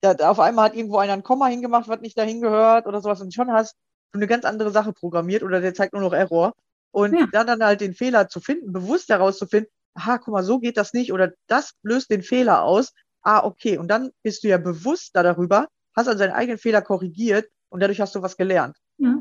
da, 0.00 0.12
auf 0.30 0.40
einmal 0.40 0.66
hat 0.66 0.76
irgendwo 0.76 0.98
einer 0.98 1.12
ein 1.12 1.22
Komma 1.22 1.46
hingemacht, 1.46 1.88
was 1.88 2.00
nicht 2.00 2.16
dahin 2.16 2.40
gehört 2.40 2.86
oder 2.86 3.02
sowas 3.02 3.20
und 3.20 3.34
schon 3.34 3.52
hast 3.52 3.74
eine 4.12 4.26
ganz 4.26 4.44
andere 4.44 4.70
Sache 4.70 4.92
programmiert 4.92 5.42
oder 5.42 5.60
der 5.60 5.74
zeigt 5.74 5.92
nur 5.92 6.02
noch 6.02 6.12
Error. 6.12 6.54
Und 6.92 7.12
Ja. 7.18 7.26
dann 7.30 7.46
dann 7.46 7.62
halt 7.64 7.80
den 7.80 7.94
Fehler 7.94 8.28
zu 8.28 8.40
finden, 8.40 8.72
bewusst 8.72 9.08
herauszufinden, 9.08 9.70
aha, 9.94 10.18
guck 10.18 10.32
mal, 10.34 10.42
so 10.42 10.58
geht 10.58 10.76
das 10.76 10.92
nicht 10.92 11.12
oder 11.12 11.32
das 11.46 11.72
löst 11.82 12.10
den 12.10 12.22
Fehler 12.22 12.62
aus. 12.62 12.92
Ah, 13.22 13.44
okay. 13.44 13.78
Und 13.78 13.88
dann 13.88 14.10
bist 14.22 14.42
du 14.42 14.48
ja 14.48 14.58
bewusster 14.58 15.22
darüber, 15.22 15.68
hast 15.96 16.08
also 16.08 16.18
deinen 16.18 16.32
eigenen 16.32 16.58
Fehler 16.58 16.82
korrigiert 16.82 17.48
und 17.68 17.80
dadurch 17.80 18.00
hast 18.00 18.14
du 18.14 18.22
was 18.22 18.36
gelernt. 18.36 18.76
Ja. 18.98 19.16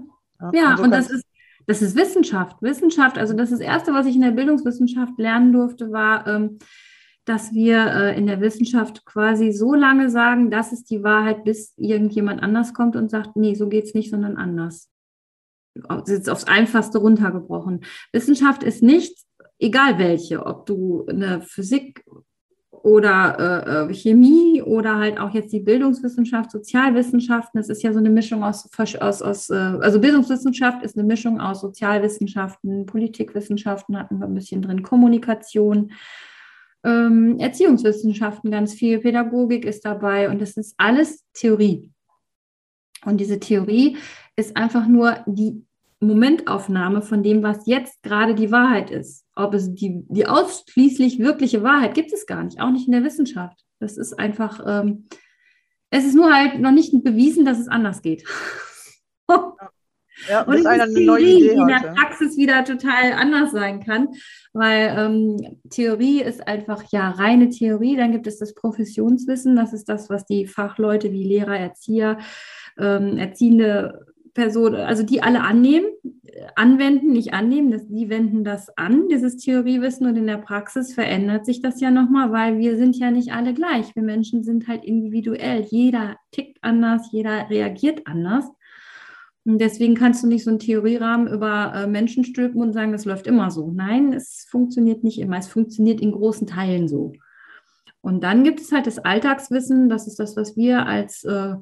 Ja, 0.54 0.78
so 0.78 0.84
und 0.84 0.92
kannst- 0.92 1.10
das 1.12 1.18
ist, 1.18 1.26
das 1.68 1.82
ist 1.84 1.96
Wissenschaft. 1.96 2.62
Wissenschaft, 2.62 3.18
also 3.18 3.34
das 3.34 3.52
ist 3.52 3.60
das 3.60 3.68
Erste, 3.68 3.94
was 3.94 4.06
ich 4.08 4.16
in 4.16 4.22
der 4.22 4.32
Bildungswissenschaft 4.32 5.20
lernen 5.20 5.52
durfte, 5.52 5.92
war, 5.92 6.26
ähm, 6.28 6.58
dass 7.26 7.54
wir 7.54 7.86
äh, 7.86 8.18
in 8.18 8.28
der 8.28 8.42
Wissenschaft 8.42 9.06
quasi 9.06 9.52
so 9.52 9.74
lange 9.74 10.10
sagen, 10.10 10.50
das 10.50 10.72
ist 10.72 10.90
die 10.90 11.04
Wahrheit, 11.04 11.44
bis 11.44 11.74
irgendjemand 11.78 12.42
anders 12.42 12.74
kommt 12.74 12.96
und 12.96 13.10
sagt, 13.10 13.36
nee, 13.36 13.56
so 13.56 13.70
geht 13.70 13.86
es 13.86 13.94
nicht, 13.94 14.10
sondern 14.10 14.38
anders. 14.38 14.90
Das 15.76 16.10
ist 16.10 16.30
aufs 16.30 16.46
Einfachste 16.46 16.98
runtergebrochen. 16.98 17.82
Wissenschaft 18.12 18.64
ist 18.64 18.82
nicht, 18.82 19.16
egal 19.60 20.00
welche, 20.00 20.46
ob 20.46 20.66
du 20.66 21.06
eine 21.08 21.42
Physik 21.42 22.04
oder 22.84 23.88
äh, 23.88 23.92
äh, 23.92 23.94
Chemie 23.94 24.62
oder 24.62 24.98
halt 24.98 25.20
auch 25.20 25.34
jetzt 25.34 25.52
die 25.52 25.60
Bildungswissenschaft, 25.60 26.52
Sozialwissenschaften. 26.52 27.60
Das 27.60 27.70
ist 27.70 27.84
ja 27.84 27.92
so 27.92 28.00
eine 28.00 28.10
Mischung 28.10 28.44
aus, 28.44 28.70
aus, 29.00 29.22
aus 29.22 29.52
also 29.52 30.00
Bildungswissenschaft 30.00 30.84
ist 30.84 30.98
eine 30.98 31.06
Mischung 31.06 31.40
aus 31.42 31.62
Sozialwissenschaften, 31.62 32.86
Politikwissenschaften 32.86 33.98
hatten 33.98 34.20
wir 34.20 34.28
ein 34.28 34.34
bisschen 34.34 34.62
drin, 34.62 34.84
Kommunikation, 34.84 35.92
ähm, 36.84 37.38
Erziehungswissenschaften 37.40 38.52
ganz 38.52 38.74
viel, 38.74 39.00
Pädagogik 39.00 39.66
ist 39.66 39.86
dabei 39.86 40.30
und 40.30 40.42
das 40.42 40.58
ist 40.58 40.76
alles 40.78 41.26
Theorie. 41.34 41.90
Und 43.06 43.20
diese 43.20 43.40
Theorie 43.40 43.98
ist 44.36 44.56
einfach 44.58 44.88
nur 44.88 45.24
die 45.26 45.66
Momentaufnahme 46.02 47.02
von 47.02 47.24
dem, 47.24 47.44
was 47.44 47.66
jetzt 47.66 48.02
gerade 48.04 48.34
die 48.34 48.52
Wahrheit 48.52 48.90
ist. 48.90 49.26
Ob 49.36 49.54
es 49.54 49.74
die, 49.74 50.06
die 50.08 50.28
ausschließlich 50.28 51.20
wirkliche 51.20 51.64
Wahrheit 51.64 51.94
gibt 51.94 52.14
es 52.14 52.26
gar 52.26 52.44
nicht, 52.44 52.62
auch 52.62 52.72
nicht 52.72 52.88
in 52.88 52.94
der 52.94 53.04
Wissenschaft. 53.04 53.66
Das 53.80 53.98
ist 53.98 54.18
einfach, 54.18 54.62
ähm, 54.66 55.08
es 55.90 56.06
ist 56.06 56.16
nur 56.16 56.34
halt 56.34 56.60
noch 56.60 56.72
nicht 56.72 56.94
bewiesen, 57.04 57.46
dass 57.46 57.60
es 57.60 57.68
anders 57.68 58.02
geht. 58.02 58.24
Ja, 60.28 60.42
Und 60.42 60.66
einer 60.66 60.84
eine 60.84 61.02
neue 61.02 61.26
die 61.26 61.38
Idee 61.38 61.54
in 61.54 61.68
der. 61.68 61.94
Praxis 61.94 62.36
wieder 62.38 62.64
total 62.64 63.14
anders 63.14 63.52
sein 63.52 63.84
kann, 63.84 64.10
weil 64.54 64.94
ähm, 64.98 65.58
Theorie 65.70 66.22
ist 66.22 66.48
einfach 66.48 66.84
ja 66.92 67.12
reine 67.12 67.50
Theorie. 67.50 67.96
Dann 67.96 68.12
gibt 68.12 68.28
es 68.28 68.40
das 68.40 68.54
Professionswissen, 68.54 69.56
das 69.56 69.74
ist 69.74 69.88
das, 69.90 70.10
was 70.10 70.26
die 70.26 70.48
Fachleute 70.48 71.12
wie 71.12 71.24
Lehrer, 71.24 71.58
Erzieher, 71.58 72.18
ähm, 72.78 73.18
erziehende 73.18 74.06
Personen, 74.34 74.76
also 74.76 75.04
die 75.04 75.22
alle 75.22 75.42
annehmen, 75.42 75.88
äh, 76.26 76.46
anwenden, 76.56 77.12
nicht 77.12 77.34
annehmen, 77.34 77.72
das, 77.72 77.88
die 77.88 78.10
wenden 78.10 78.44
das 78.44 78.70
an, 78.78 79.08
dieses 79.10 79.38
Theoriewissen 79.38 80.08
und 80.08 80.16
in 80.16 80.28
der 80.28 80.38
Praxis 80.38 80.94
verändert 80.94 81.46
sich 81.46 81.62
das 81.62 81.82
ja 81.82 81.92
nochmal, 81.92 82.32
weil 82.32 82.58
wir 82.58 82.78
sind 82.78 82.96
ja 82.98 83.12
nicht 83.12 83.34
alle 83.34 83.54
gleich. 83.54 83.96
Wir 83.96 84.04
Menschen 84.04 84.44
sind 84.44 84.68
halt 84.68 84.86
individuell. 84.86 85.66
Jeder 85.70 86.16
tickt 86.32 86.60
anders, 86.62 87.10
jeder 87.12 87.50
reagiert 87.50 88.08
anders. 88.08 88.46
Deswegen 89.58 89.96
kannst 89.96 90.24
du 90.24 90.28
nicht 90.28 90.44
so 90.44 90.52
einen 90.52 90.60
Theorierahmen 90.60 91.28
über 91.28 91.74
äh, 91.74 91.88
Menschen 91.88 92.24
stülpen 92.24 92.62
und 92.62 92.74
sagen, 92.74 92.92
das 92.92 93.06
läuft 93.06 93.26
immer 93.26 93.50
so. 93.50 93.72
Nein, 93.72 94.14
es 94.14 94.46
funktioniert 94.50 95.04
nicht 95.04 95.20
immer. 95.20 95.38
Es 95.38 95.48
funktioniert 95.48 96.02
in 96.02 96.12
großen 96.12 96.46
Teilen 96.46 96.88
so. 96.88 97.14
Und 98.02 98.24
dann 98.24 98.44
gibt 98.44 98.62
es 98.62 98.72
halt 98.72 98.86
das 98.86 99.00
Alltagswissen. 99.00 99.90
Das 99.90 100.08
ist 100.08 100.20
das, 100.20 100.38
was 100.38 100.56
wir 100.56 100.86
als 100.86 101.24
äh, 101.24 101.56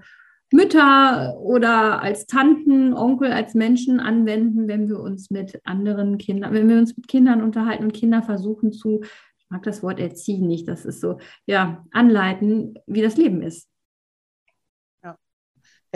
Mütter 0.51 1.37
oder 1.39 2.01
als 2.01 2.25
Tanten, 2.25 2.93
Onkel, 2.93 3.31
als 3.31 3.53
Menschen 3.53 3.99
anwenden, 3.99 4.67
wenn 4.67 4.87
wir 4.87 4.99
uns 4.99 5.29
mit 5.29 5.59
anderen 5.65 6.17
Kindern, 6.17 6.53
wenn 6.53 6.69
wir 6.69 6.77
uns 6.77 6.95
mit 6.95 7.07
Kindern 7.07 7.41
unterhalten 7.41 7.83
und 7.83 7.93
Kinder 7.93 8.21
versuchen 8.21 8.71
zu, 8.71 9.01
ich 9.37 9.45
mag 9.49 9.63
das 9.63 9.83
Wort 9.83 9.99
erziehen 9.99 10.47
nicht, 10.47 10.67
das 10.67 10.85
ist 10.85 11.01
so, 11.01 11.19
ja, 11.45 11.85
anleiten, 11.91 12.75
wie 12.85 13.01
das 13.01 13.17
Leben 13.17 13.41
ist. 13.41 13.67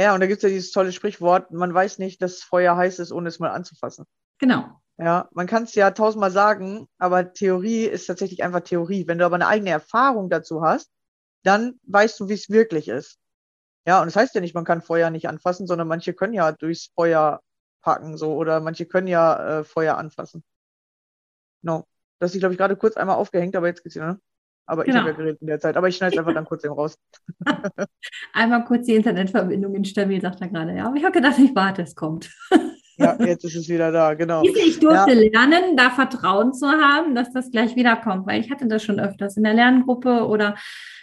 Ja, 0.01 0.15
und 0.15 0.19
da 0.19 0.25
gibt 0.25 0.37
es 0.37 0.43
ja 0.43 0.49
dieses 0.49 0.71
tolle 0.71 0.91
Sprichwort, 0.91 1.51
man 1.51 1.71
weiß 1.71 1.99
nicht, 1.99 2.23
dass 2.23 2.41
Feuer 2.41 2.75
heiß 2.75 2.97
ist, 2.97 3.11
ohne 3.11 3.29
es 3.29 3.37
mal 3.37 3.51
anzufassen. 3.51 4.05
Genau. 4.39 4.81
Ja, 4.97 5.29
man 5.31 5.45
kann 5.45 5.63
es 5.63 5.75
ja 5.75 5.91
tausendmal 5.91 6.31
sagen, 6.31 6.87
aber 6.97 7.33
Theorie 7.33 7.85
ist 7.85 8.07
tatsächlich 8.07 8.41
einfach 8.43 8.61
Theorie. 8.61 9.07
Wenn 9.07 9.19
du 9.19 9.25
aber 9.25 9.35
eine 9.35 9.47
eigene 9.47 9.69
Erfahrung 9.69 10.31
dazu 10.31 10.63
hast, 10.63 10.91
dann 11.43 11.79
weißt 11.83 12.19
du, 12.19 12.29
wie 12.29 12.33
es 12.33 12.49
wirklich 12.49 12.87
ist. 12.87 13.19
Ja, 13.85 13.99
und 14.01 14.07
das 14.07 14.15
heißt 14.15 14.33
ja 14.33 14.41
nicht, 14.41 14.55
man 14.55 14.65
kann 14.65 14.81
Feuer 14.81 15.11
nicht 15.11 15.27
anfassen, 15.27 15.67
sondern 15.67 15.87
manche 15.87 16.15
können 16.15 16.33
ja 16.33 16.51
durchs 16.51 16.91
Feuer 16.95 17.41
packen, 17.81 18.17
so, 18.17 18.33
oder 18.33 18.59
manche 18.59 18.87
können 18.87 19.07
ja 19.07 19.59
äh, 19.59 19.63
Feuer 19.63 19.97
anfassen. 19.97 20.43
No. 21.61 21.87
Das 22.17 22.33
ist, 22.33 22.39
glaube 22.39 22.53
ich, 22.55 22.57
gerade 22.59 22.75
kurz 22.75 22.97
einmal 22.97 23.17
aufgehängt, 23.17 23.55
aber 23.55 23.67
jetzt 23.67 23.83
geht's 23.83 23.95
wieder, 23.95 24.13
ne? 24.13 24.21
Aber 24.71 24.83
ich 24.83 24.87
Genau. 24.87 24.99
habe 25.01 25.09
ja 25.09 25.15
geredet 25.17 25.41
in 25.41 25.47
der 25.47 25.59
Zeit. 25.59 25.75
Aber 25.75 25.89
ich 25.89 25.97
schneide 25.97 26.13
es 26.13 26.19
einfach 26.19 26.33
dann 26.33 26.45
kurz 26.45 26.63
eben 26.63 26.73
raus. 26.73 26.97
Einmal 28.33 28.63
kurz 28.63 28.85
die 28.85 28.95
Internetverbindung 28.95 29.75
instabil, 29.75 30.21
sagt 30.21 30.39
er 30.39 30.47
gerade. 30.47 30.73
Ja, 30.73 30.85
aber 30.87 30.95
ich 30.95 31.03
habe 31.03 31.11
gedacht, 31.11 31.37
ich 31.39 31.53
warte, 31.53 31.81
es 31.81 31.93
kommt. 31.95 32.29
Ja, 32.97 33.17
jetzt 33.19 33.43
ist 33.45 33.55
es 33.55 33.67
wieder 33.67 33.91
da, 33.91 34.13
genau. 34.13 34.43
Ich 34.43 34.79
durfte 34.79 35.13
lernen, 35.13 35.75
da 35.75 35.89
Vertrauen 35.89 36.53
zu 36.53 36.67
haben, 36.67 37.15
dass 37.15 37.31
das 37.33 37.49
gleich 37.49 37.75
wiederkommt, 37.75 38.27
weil 38.27 38.39
ich 38.41 38.51
hatte 38.51 38.67
das 38.67 38.83
schon 38.83 38.99
öfters 38.99 39.37
in 39.37 39.43
der 39.43 39.55
Lerngruppe 39.55 40.27
oder 40.27 40.55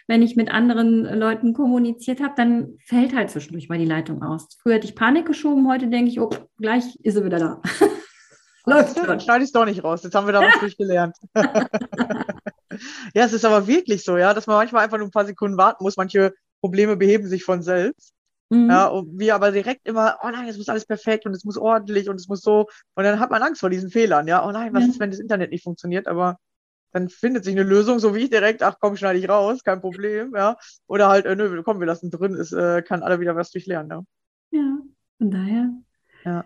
wenn 0.06 0.22
ich 0.22 0.36
mit 0.36 0.48
anderen 0.48 1.02
Leuten 1.02 1.54
kommuniziert 1.54 2.22
habe, 2.22 2.34
dann 2.36 2.78
fällt 2.86 3.16
halt 3.16 3.30
zwischendurch 3.30 3.68
mal 3.68 3.78
die 3.78 3.84
Leitung 3.84 4.22
aus. 4.22 4.46
Früher 4.62 4.74
hätte 4.74 4.86
ich 4.86 4.94
Panik 4.94 5.26
geschoben, 5.26 5.68
heute 5.68 5.88
denke 5.88 6.10
ich, 6.10 6.20
oh, 6.20 6.30
gleich 6.60 6.84
ist 7.02 7.16
sie 7.16 7.24
wieder 7.24 7.40
da. 7.40 7.62
Läuft 8.68 8.98
Dann 8.98 9.20
schneide 9.20 9.44
ich 9.44 9.48
es 9.48 9.52
doch 9.52 9.64
nicht 9.64 9.82
raus. 9.82 10.02
Jetzt 10.02 10.14
haben 10.14 10.26
wir 10.26 10.32
da 10.32 10.42
was 10.42 10.60
durchgelernt. 10.60 11.16
Ja, 13.14 13.24
es 13.24 13.32
ist 13.32 13.44
aber 13.44 13.66
wirklich 13.66 14.04
so, 14.04 14.16
ja, 14.16 14.34
dass 14.34 14.46
man 14.46 14.56
manchmal 14.56 14.84
einfach 14.84 14.98
nur 14.98 15.08
ein 15.08 15.12
paar 15.12 15.26
Sekunden 15.26 15.56
warten 15.56 15.84
muss. 15.84 15.96
Manche 15.96 16.34
Probleme 16.60 16.96
beheben 16.96 17.26
sich 17.28 17.44
von 17.44 17.62
selbst. 17.62 18.12
Mhm. 18.50 18.70
Ja, 18.70 18.86
und 18.86 19.18
wir 19.18 19.34
aber 19.34 19.52
direkt 19.52 19.86
immer, 19.86 20.18
oh 20.22 20.28
nein, 20.30 20.48
es 20.48 20.56
muss 20.56 20.68
alles 20.68 20.86
perfekt 20.86 21.26
und 21.26 21.34
es 21.34 21.44
muss 21.44 21.58
ordentlich 21.58 22.08
und 22.08 22.16
es 22.16 22.28
muss 22.28 22.40
so. 22.40 22.66
Und 22.94 23.04
dann 23.04 23.20
hat 23.20 23.30
man 23.30 23.42
Angst 23.42 23.60
vor 23.60 23.70
diesen 23.70 23.90
Fehlern, 23.90 24.26
ja. 24.26 24.46
Oh 24.46 24.50
nein, 24.50 24.72
was 24.72 24.84
Ja. 24.84 24.90
ist, 24.90 25.00
wenn 25.00 25.10
das 25.10 25.20
Internet 25.20 25.50
nicht 25.50 25.64
funktioniert? 25.64 26.06
Aber 26.08 26.38
dann 26.92 27.10
findet 27.10 27.44
sich 27.44 27.54
eine 27.54 27.64
Lösung, 27.64 27.98
so 27.98 28.14
wie 28.14 28.20
ich 28.20 28.30
direkt, 28.30 28.62
ach 28.62 28.76
komm, 28.80 28.96
schneide 28.96 29.18
ich 29.18 29.28
raus, 29.28 29.62
kein 29.62 29.80
Problem, 29.82 30.32
ja. 30.34 30.56
Oder 30.86 31.08
halt, 31.08 31.26
äh, 31.26 31.36
nö, 31.36 31.62
komm, 31.62 31.80
wir 31.80 31.86
lassen 31.86 32.10
drin, 32.10 32.34
es 32.34 32.50
äh, 32.52 32.80
kann 32.82 33.02
alle 33.02 33.20
wieder 33.20 33.36
was 33.36 33.50
durchlernen, 33.50 33.90
ja. 33.90 34.58
Ja, 34.58 34.78
von 35.18 35.30
daher. 35.30 35.70
Ja. 36.24 36.44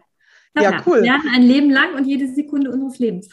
Ja, 0.55 0.69
klar, 0.71 0.83
cool. 0.87 0.97
Wir 0.97 1.03
lernen 1.13 1.29
ein 1.35 1.43
Leben 1.43 1.71
lang 1.71 1.95
und 1.95 2.05
jede 2.05 2.27
Sekunde 2.27 2.71
unseres 2.73 2.99
Lebens. 2.99 3.29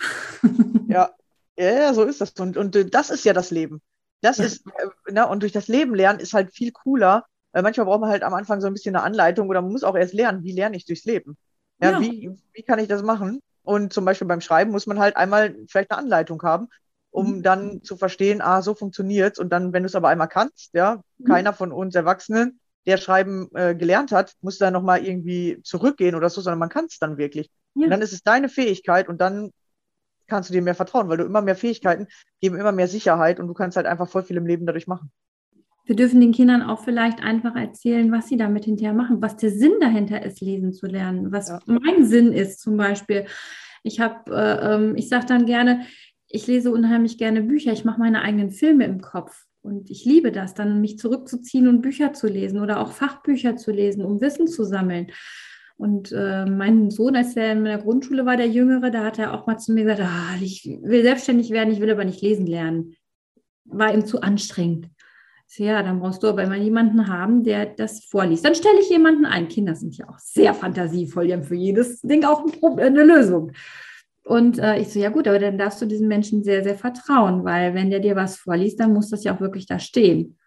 Ja, 0.88 1.10
ja, 1.64 1.94
so 1.94 2.04
ist 2.04 2.22
das. 2.22 2.32
Und, 2.34 2.58
und 2.58 2.76
äh, 2.76 2.86
das 2.86 3.10
ist 3.10 3.26
ja 3.26 3.34
das 3.34 3.52
Leben. 3.52 3.82
Das 4.22 4.40
ist, 4.40 4.66
äh, 5.08 5.12
ne, 5.14 5.28
und 5.28 5.42
durch 5.44 5.52
das 5.52 5.68
Leben 5.68 5.96
lernen 5.96 6.20
ist 6.20 6.34
halt 6.34 6.54
viel 6.54 6.72
cooler. 6.72 7.26
Weil 7.52 7.64
manchmal 7.64 7.86
braucht 7.88 8.02
man 8.02 8.10
halt 8.12 8.22
am 8.24 8.34
Anfang 8.36 8.62
so 8.62 8.68
ein 8.68 8.74
bisschen 8.74 8.96
eine 8.96 9.04
Anleitung 9.04 9.50
oder 9.50 9.62
man 9.62 9.72
muss 9.72 9.84
auch 9.84 9.96
erst 9.96 10.14
lernen, 10.14 10.44
wie 10.44 10.52
lerne 10.52 10.78
ich 10.78 10.86
durchs 10.86 11.06
Leben. 11.06 11.36
Ja, 11.82 11.92
Ja. 11.92 12.00
Wie, 12.00 12.30
wie 12.54 12.64
kann 12.64 12.80
ich 12.80 12.88
das 12.88 13.02
machen? 13.02 13.42
Und 13.64 13.92
zum 13.94 14.06
Beispiel 14.06 14.28
beim 14.28 14.42
Schreiben 14.42 14.72
muss 14.72 14.86
man 14.88 15.00
halt 15.00 15.16
einmal 15.16 15.56
vielleicht 15.68 15.90
eine 15.92 16.00
Anleitung 16.00 16.42
haben, 16.44 16.68
um 17.12 17.38
Mhm. 17.38 17.44
dann 17.44 17.84
zu 17.84 17.98
verstehen, 17.98 18.42
ah, 18.42 18.62
so 18.62 18.76
funktioniert's. 18.76 19.40
Und 19.40 19.50
dann, 19.50 19.74
wenn 19.74 19.84
du 19.84 19.88
es 19.88 19.96
aber 19.96 20.10
einmal 20.10 20.28
kannst, 20.28 20.74
ja, 20.74 21.02
Mhm. 21.18 21.28
keiner 21.28 21.54
von 21.54 21.72
uns 21.72 21.96
Erwachsenen, 21.96 22.60
der 22.86 22.98
Schreiben 22.98 23.50
äh, 23.56 23.76
gelernt 23.76 24.12
hat, 24.12 24.34
muss 24.42 24.58
da 24.58 24.70
nochmal 24.72 25.04
irgendwie 25.06 25.60
zurückgehen 25.64 26.16
oder 26.16 26.30
so, 26.30 26.42
sondern 26.42 26.60
man 26.60 26.70
kann 26.70 26.86
es 26.86 27.00
dann 27.00 27.18
wirklich. 27.18 27.50
Ja. 27.76 27.86
Und 27.86 27.90
dann 27.92 28.02
ist 28.02 28.14
es 28.14 28.22
deine 28.24 28.50
Fähigkeit 28.50 29.10
und 29.10 29.20
dann 29.22 29.52
kannst 30.30 30.50
du 30.50 30.54
dir 30.54 30.62
mehr 30.62 30.76
vertrauen, 30.76 31.10
weil 31.10 31.18
du 31.18 31.26
immer 31.26 31.42
mehr 31.42 31.56
Fähigkeiten 31.56 32.08
geben 32.42 32.56
immer 32.58 32.72
mehr 32.72 32.88
Sicherheit 32.88 33.40
und 33.40 33.48
du 33.48 33.54
kannst 33.54 33.76
halt 33.78 33.88
einfach 33.88 34.08
voll 34.08 34.24
viel 34.24 34.38
im 34.38 34.46
Leben 34.46 34.66
dadurch 34.66 34.88
machen. 34.88 35.12
Wir 35.86 35.96
dürfen 35.96 36.22
den 36.22 36.34
Kindern 36.34 36.62
auch 36.62 36.84
vielleicht 36.84 37.20
einfach 37.24 37.56
erzählen, 37.56 38.12
was 38.12 38.28
sie 38.28 38.38
damit 38.38 38.66
hinterher 38.66 38.94
machen, 38.94 39.22
was 39.24 39.38
der 39.38 39.50
Sinn 39.50 39.74
dahinter 39.82 40.24
ist, 40.24 40.40
lesen 40.40 40.72
zu 40.72 40.86
lernen, 40.86 41.32
was 41.32 41.50
Ja. 41.50 41.60
mein 41.66 42.06
Sinn 42.06 42.32
ist 42.32 42.62
zum 42.62 42.78
Beispiel. 42.78 43.26
Ich 43.82 44.00
habe, 44.00 44.32
äh, 44.32 44.76
ähm, 44.76 44.96
ich 44.96 45.10
sage 45.10 45.26
dann 45.26 45.46
gerne, 45.48 45.86
ich 46.28 46.46
lese 46.46 46.72
unheimlich 46.72 47.18
gerne 47.18 47.42
Bücher, 47.42 47.72
ich 47.74 47.86
mache 47.86 48.00
meine 48.00 48.22
eigenen 48.22 48.52
Filme 48.52 48.86
im 48.86 49.02
Kopf. 49.02 49.46
Und 49.62 49.90
ich 49.90 50.06
liebe 50.06 50.32
das, 50.32 50.54
dann 50.54 50.80
mich 50.80 51.00
zurückzuziehen 51.00 51.68
und 51.68 51.82
Bücher 51.82 52.14
zu 52.14 52.28
lesen 52.28 52.60
oder 52.62 52.80
auch 52.80 52.92
Fachbücher 52.92 53.58
zu 53.58 53.72
lesen, 53.72 54.06
um 54.06 54.22
Wissen 54.22 54.48
zu 54.48 54.64
sammeln. 54.64 55.08
Und 55.80 56.12
äh, 56.12 56.46
mein 56.46 56.92
Sohn, 56.92 57.16
als 57.16 57.38
er 57.38 57.54
in 57.54 57.64
der 57.64 57.78
Grundschule 57.78 58.26
war, 58.26 58.36
der 58.36 58.50
Jüngere, 58.50 58.92
da 58.92 59.06
hat 59.06 59.18
er 59.18 59.34
auch 59.34 59.48
mal 59.48 59.58
zu 59.58 59.72
mir 59.72 59.86
gesagt, 59.86 60.02
ah, 60.04 60.36
ich 60.42 60.66
will 60.84 61.04
selbstständig 61.04 61.52
werden, 61.52 61.72
ich 61.72 61.80
will 61.80 61.90
aber 61.90 62.04
nicht 62.04 62.22
lesen 62.22 62.46
lernen. 62.46 62.98
War 63.64 63.94
ihm 63.94 64.06
zu 64.06 64.20
anstrengend. 64.20 64.90
So, 65.48 65.64
Ja, 65.64 65.82
dann 65.82 66.02
brauchst 66.02 66.22
du 66.22 66.28
aber 66.28 66.44
immer 66.44 66.58
jemanden 66.58 67.08
haben, 67.08 67.46
der 67.46 67.66
das 67.66 68.04
vorliest. 68.04 68.44
Dann 68.44 68.56
stelle 68.56 68.82
ich 68.82 68.90
jemanden 68.90 69.26
ein. 69.26 69.48
Kinder 69.48 69.74
sind 69.74 69.96
ja 69.96 70.10
auch 70.10 70.20
sehr 70.20 70.54
fantasievoll, 70.54 71.28
die 71.28 71.34
haben 71.34 71.44
für 71.44 71.56
jedes 71.56 72.02
Ding 72.02 72.26
auch 72.26 72.44
ein 72.44 72.80
eine 72.80 73.04
Lösung. 73.06 73.54
Und 74.26 74.60
äh, 74.60 74.82
ich 74.82 74.90
so, 74.90 75.00
ja 75.00 75.10
gut, 75.10 75.30
aber 75.30 75.40
dann 75.40 75.58
darfst 75.58 75.82
du 75.82 75.86
diesem 75.86 76.10
Menschen 76.10 76.44
sehr, 76.44 76.62
sehr 76.62 76.76
vertrauen, 76.76 77.46
weil 77.46 77.74
wenn 77.74 77.90
der 77.90 78.02
dir 78.02 78.18
was 78.18 78.36
vorliest, 78.36 78.82
dann 78.82 78.92
muss 78.92 79.12
das 79.12 79.24
ja 79.24 79.34
auch 79.34 79.40
wirklich 79.40 79.66
da 79.66 79.80
stehen. 79.80 80.38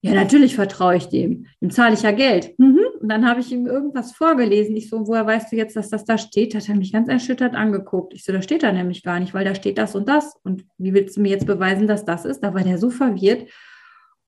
Ja, 0.00 0.14
natürlich 0.14 0.54
vertraue 0.54 0.96
ich 0.96 1.08
dem. 1.08 1.46
Dem 1.60 1.70
zahle 1.70 1.94
ich 1.94 2.02
ja 2.02 2.12
Geld. 2.12 2.56
Mhm. 2.58 2.78
Und 3.00 3.08
dann 3.08 3.28
habe 3.28 3.40
ich 3.40 3.50
ihm 3.50 3.66
irgendwas 3.66 4.12
vorgelesen. 4.12 4.76
Ich 4.76 4.88
so, 4.88 5.08
woher 5.08 5.26
weißt 5.26 5.50
du 5.50 5.56
jetzt, 5.56 5.74
dass 5.74 5.90
das 5.90 6.04
da 6.04 6.18
steht? 6.18 6.54
Hat 6.54 6.68
er 6.68 6.76
mich 6.76 6.92
ganz 6.92 7.08
erschüttert 7.08 7.56
angeguckt. 7.56 8.14
Ich 8.14 8.24
so, 8.24 8.32
da 8.32 8.40
steht 8.40 8.62
da 8.62 8.70
nämlich 8.70 9.02
gar 9.02 9.18
nicht, 9.18 9.34
weil 9.34 9.44
da 9.44 9.56
steht 9.56 9.76
das 9.76 9.96
und 9.96 10.08
das. 10.08 10.36
Und 10.44 10.64
wie 10.78 10.94
willst 10.94 11.16
du 11.16 11.20
mir 11.20 11.30
jetzt 11.30 11.46
beweisen, 11.46 11.88
dass 11.88 12.04
das 12.04 12.24
ist? 12.24 12.40
Da 12.40 12.54
war 12.54 12.62
der 12.62 12.78
so 12.78 12.90
verwirrt. 12.90 13.50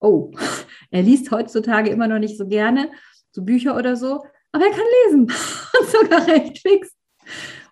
Oh, 0.01 0.33
er 0.91 1.03
liest 1.03 1.31
heutzutage 1.31 1.91
immer 1.91 2.09
noch 2.09 2.19
nicht 2.19 2.37
so 2.37 2.49
gerne, 2.49 2.91
so 3.31 3.45
Bücher 3.45 3.77
oder 3.77 3.95
so, 3.95 4.25
aber 4.51 4.65
er 4.65 4.73
kann 4.73 4.81
lesen. 5.07 5.21
Und 5.81 5.89
sogar 5.89 6.27
recht 6.27 6.59
fix. 6.59 6.97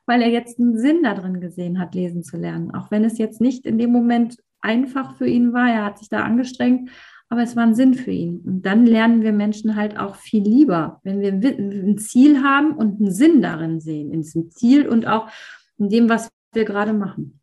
Weil 0.07 0.23
er 0.23 0.29
jetzt 0.29 0.61
einen 0.61 0.79
Sinn 0.79 1.03
darin 1.03 1.41
gesehen 1.41 1.81
hat, 1.81 1.95
lesen 1.95 2.23
zu 2.23 2.37
lernen. 2.37 2.71
Auch 2.75 2.93
wenn 2.93 3.05
es 3.05 3.19
jetzt 3.19 3.41
nicht 3.41 3.67
in 3.67 3.77
dem 3.77 3.91
Moment 3.91 4.37
einfach 4.61 5.17
für 5.17 5.27
ihn 5.27 5.53
war. 5.53 5.69
Er 5.69 5.85
hat 5.85 5.99
sich 5.99 6.09
da 6.09 6.23
angestrengt, 6.23 6.91
aber 7.29 7.43
es 7.43 7.57
war 7.57 7.65
ein 7.65 7.75
Sinn 7.75 7.95
für 7.95 8.11
ihn. 8.11 8.41
Und 8.41 8.63
dann 8.63 8.87
lernen 8.87 9.23
wir 9.23 9.33
Menschen 9.33 9.77
halt 9.77 9.99
auch 9.99 10.17
viel 10.17 10.43
lieber, 10.43 11.01
wenn 11.05 11.21
wir 11.21 11.31
ein 11.31 11.99
Ziel 11.99 12.43
haben 12.43 12.77
und 12.77 13.01
einen 13.01 13.13
Sinn 13.13 13.43
darin 13.43 13.81
sehen, 13.81 14.13
in 14.13 14.23
diesem 14.23 14.51
Ziel 14.51 14.89
und 14.89 15.07
auch 15.07 15.29
in 15.77 15.91
dem, 15.91 16.09
was 16.09 16.31
wir 16.53 16.65
gerade 16.65 16.93
machen. 16.93 17.41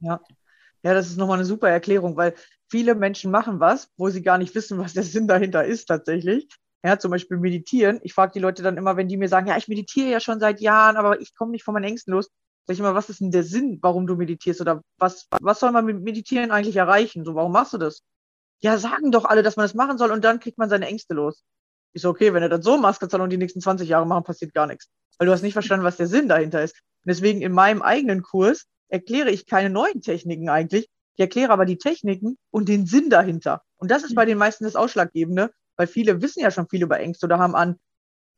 Ja. 0.00 0.20
Ja, 0.82 0.94
das 0.94 1.08
ist 1.08 1.18
nochmal 1.18 1.36
eine 1.36 1.44
super 1.44 1.68
Erklärung, 1.68 2.16
weil 2.16 2.34
viele 2.70 2.94
Menschen 2.94 3.30
machen 3.30 3.60
was, 3.60 3.90
wo 3.98 4.08
sie 4.08 4.22
gar 4.22 4.38
nicht 4.38 4.54
wissen, 4.54 4.78
was 4.78 4.94
der 4.94 5.02
Sinn 5.02 5.26
dahinter 5.26 5.64
ist 5.64 5.86
tatsächlich. 5.86 6.48
Ja, 6.82 6.98
zum 6.98 7.10
Beispiel 7.10 7.36
meditieren. 7.36 8.00
Ich 8.02 8.14
frage 8.14 8.32
die 8.32 8.38
Leute 8.38 8.62
dann 8.62 8.78
immer, 8.78 8.96
wenn 8.96 9.08
die 9.08 9.18
mir 9.18 9.28
sagen, 9.28 9.48
ja, 9.48 9.58
ich 9.58 9.68
meditiere 9.68 10.10
ja 10.10 10.20
schon 10.20 10.40
seit 10.40 10.60
Jahren, 10.60 10.96
aber 10.96 11.20
ich 11.20 11.34
komme 11.34 11.50
nicht 11.50 11.64
von 11.64 11.74
meinen 11.74 11.84
Ängsten 11.84 12.14
los. 12.14 12.30
Sag 12.66 12.74
ich 12.74 12.80
immer, 12.80 12.94
was 12.94 13.10
ist 13.10 13.20
denn 13.20 13.30
der 13.30 13.42
Sinn, 13.42 13.78
warum 13.82 14.06
du 14.06 14.16
meditierst? 14.16 14.62
Oder 14.62 14.80
was, 14.96 15.26
was 15.40 15.60
soll 15.60 15.72
man 15.72 15.84
mit 15.84 16.00
Meditieren 16.00 16.50
eigentlich 16.50 16.76
erreichen? 16.76 17.24
So, 17.24 17.34
warum 17.34 17.52
machst 17.52 17.74
du 17.74 17.78
das? 17.78 18.02
Ja, 18.62 18.78
sagen 18.78 19.10
doch 19.10 19.24
alle, 19.24 19.42
dass 19.42 19.56
man 19.56 19.64
das 19.64 19.74
machen 19.74 19.98
soll 19.98 20.10
und 20.10 20.24
dann 20.24 20.40
kriegt 20.40 20.58
man 20.58 20.68
seine 20.68 20.86
Ängste 20.86 21.14
los. 21.14 21.42
Ich 21.92 22.02
so, 22.02 22.10
okay, 22.10 22.32
wenn 22.34 22.42
du 22.42 22.48
das 22.48 22.64
so 22.64 22.76
machst, 22.76 23.00
kannst 23.00 23.14
du 23.14 23.26
die 23.26 23.36
nächsten 23.36 23.60
20 23.60 23.88
Jahre 23.88 24.06
machen, 24.06 24.24
passiert 24.24 24.54
gar 24.54 24.66
nichts. 24.66 24.88
Weil 25.18 25.26
du 25.26 25.32
hast 25.32 25.42
nicht 25.42 25.54
verstanden, 25.54 25.84
was 25.84 25.96
der 25.96 26.06
Sinn 26.06 26.28
dahinter 26.28 26.62
ist. 26.62 26.74
Und 27.04 27.08
deswegen 27.08 27.42
in 27.42 27.52
meinem 27.52 27.82
eigenen 27.82 28.22
Kurs 28.22 28.66
erkläre 28.88 29.30
ich 29.30 29.46
keine 29.46 29.70
neuen 29.70 30.02
Techniken 30.02 30.48
eigentlich. 30.48 30.88
Ich 31.14 31.20
erkläre 31.20 31.52
aber 31.52 31.64
die 31.64 31.78
Techniken 31.78 32.38
und 32.50 32.68
den 32.68 32.86
Sinn 32.86 33.10
dahinter. 33.10 33.62
Und 33.76 33.90
das 33.90 34.04
ist 34.04 34.14
bei 34.14 34.24
den 34.24 34.38
meisten 34.38 34.64
das 34.64 34.76
Ausschlaggebende, 34.76 35.50
weil 35.76 35.86
viele 35.86 36.22
wissen 36.22 36.40
ja 36.40 36.50
schon 36.50 36.68
viel 36.68 36.82
über 36.82 37.00
Ängste 37.00 37.26
oder 37.26 37.38
haben 37.38 37.54
an 37.54 37.76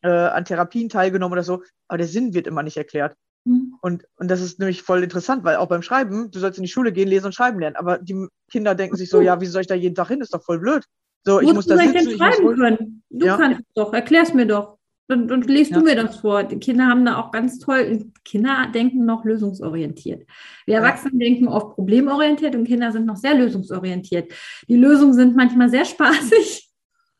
äh, 0.03 0.09
an 0.09 0.45
Therapien 0.45 0.89
teilgenommen 0.89 1.33
oder 1.33 1.45
so, 1.45 1.63
aber 1.89 1.99
der 1.99 2.07
Sinn 2.07 2.35
wird 2.35 2.47
immer 2.47 2.63
nicht 2.63 2.77
erklärt. 2.77 3.17
Mhm. 3.45 3.75
Und, 3.81 4.05
und 4.17 4.31
das 4.31 4.41
ist 4.41 4.59
nämlich 4.59 4.83
voll 4.83 5.03
interessant, 5.03 5.43
weil 5.45 5.57
auch 5.57 5.67
beim 5.69 5.83
Schreiben, 5.83 6.31
du 6.31 6.39
sollst 6.39 6.59
in 6.59 6.63
die 6.65 6.71
Schule 6.71 6.93
gehen, 6.93 7.09
lesen 7.09 7.27
und 7.27 7.35
schreiben 7.35 7.59
lernen. 7.59 7.77
Aber 7.77 7.99
die 7.99 8.27
Kinder 8.51 8.75
denken 8.75 8.97
sich 8.97 9.11
so, 9.11 9.21
ja, 9.21 9.41
wieso 9.41 9.53
soll 9.53 9.63
ich 9.63 9.67
da 9.67 9.75
jeden 9.75 9.95
Tag 9.95 10.09
hin? 10.09 10.21
Ist 10.21 10.33
doch 10.35 10.45
voll 10.45 10.59
blöd. 10.61 10.85
So, 11.25 11.41
ich 11.41 11.53
muss 11.53 11.67
da 11.67 11.77
soll 11.77 11.85
ich 11.87 11.91
sitzen, 11.93 12.05
denn 12.07 12.15
ich 12.15 12.21
muss 12.21 12.29
schreiben 12.35 12.47
ruhig- 12.47 12.59
können? 12.59 13.03
Du 13.11 13.27
Ja. 13.27 13.37
kannst 13.37 13.61
doch, 13.75 13.93
erklär's 13.93 14.35
mir 14.35 14.47
doch. 14.47 14.79
Und, 15.09 15.31
und 15.31 15.47
liest 15.47 15.73
Ja. 15.73 15.79
du 15.79 15.85
mir 15.85 15.95
das 15.97 16.21
vor. 16.21 16.43
Die 16.45 16.59
Kinder 16.59 16.87
haben 16.87 17.05
da 17.05 17.17
auch 17.19 17.33
ganz 17.33 17.59
toll, 17.59 18.07
Kinder 18.25 18.69
denken 18.73 19.05
noch 19.05 19.25
lösungsorientiert. 19.25 20.27
Wir 20.65 20.75
Ja. 20.75 20.81
Erwachsene 20.81 21.19
denken 21.19 21.49
oft 21.49 21.75
problemorientiert 21.75 22.55
und 22.55 22.65
Kinder 22.65 22.93
sind 22.93 23.07
noch 23.07 23.17
sehr 23.17 23.35
lösungsorientiert. 23.35 24.33
Die 24.69 24.77
Lösungen 24.77 25.13
sind 25.15 25.37
manchmal 25.37 25.69
sehr 25.69 25.85
spaßig, 25.85 26.71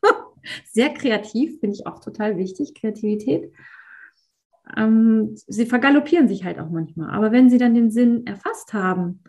sehr 0.71 0.89
kreativ, 0.93 1.59
finde 1.59 1.75
ich 1.75 1.85
auch 1.85 1.99
total 1.99 2.37
wichtig, 2.37 2.73
Kreativität. 2.73 3.51
Ähm, 4.77 5.31
sie 5.35 5.65
vergaloppieren 5.65 6.27
sich 6.27 6.43
halt 6.43 6.59
auch 6.59 6.69
manchmal. 6.69 7.09
Aber 7.11 7.31
wenn 7.31 7.49
sie 7.49 7.57
dann 7.57 7.73
den 7.73 7.91
Sinn 7.91 8.25
erfasst 8.25 8.73
haben, 8.73 9.23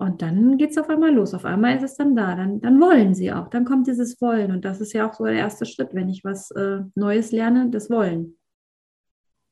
und 0.00 0.22
dann 0.22 0.58
geht 0.58 0.70
es 0.70 0.78
auf 0.78 0.88
einmal 0.88 1.12
los. 1.12 1.34
Auf 1.34 1.44
einmal 1.44 1.76
ist 1.76 1.82
es 1.82 1.96
dann 1.96 2.14
da. 2.14 2.36
Dann, 2.36 2.60
dann 2.60 2.80
wollen 2.80 3.14
sie 3.14 3.32
auch. 3.32 3.48
Dann 3.48 3.64
kommt 3.64 3.88
dieses 3.88 4.20
Wollen. 4.20 4.52
Und 4.52 4.64
das 4.64 4.80
ist 4.80 4.92
ja 4.92 5.08
auch 5.08 5.12
so 5.12 5.24
der 5.24 5.34
erste 5.34 5.66
Schritt, 5.66 5.92
wenn 5.92 6.08
ich 6.08 6.22
was 6.22 6.52
äh, 6.52 6.82
Neues 6.94 7.32
lerne, 7.32 7.68
das 7.70 7.90
Wollen. 7.90 8.38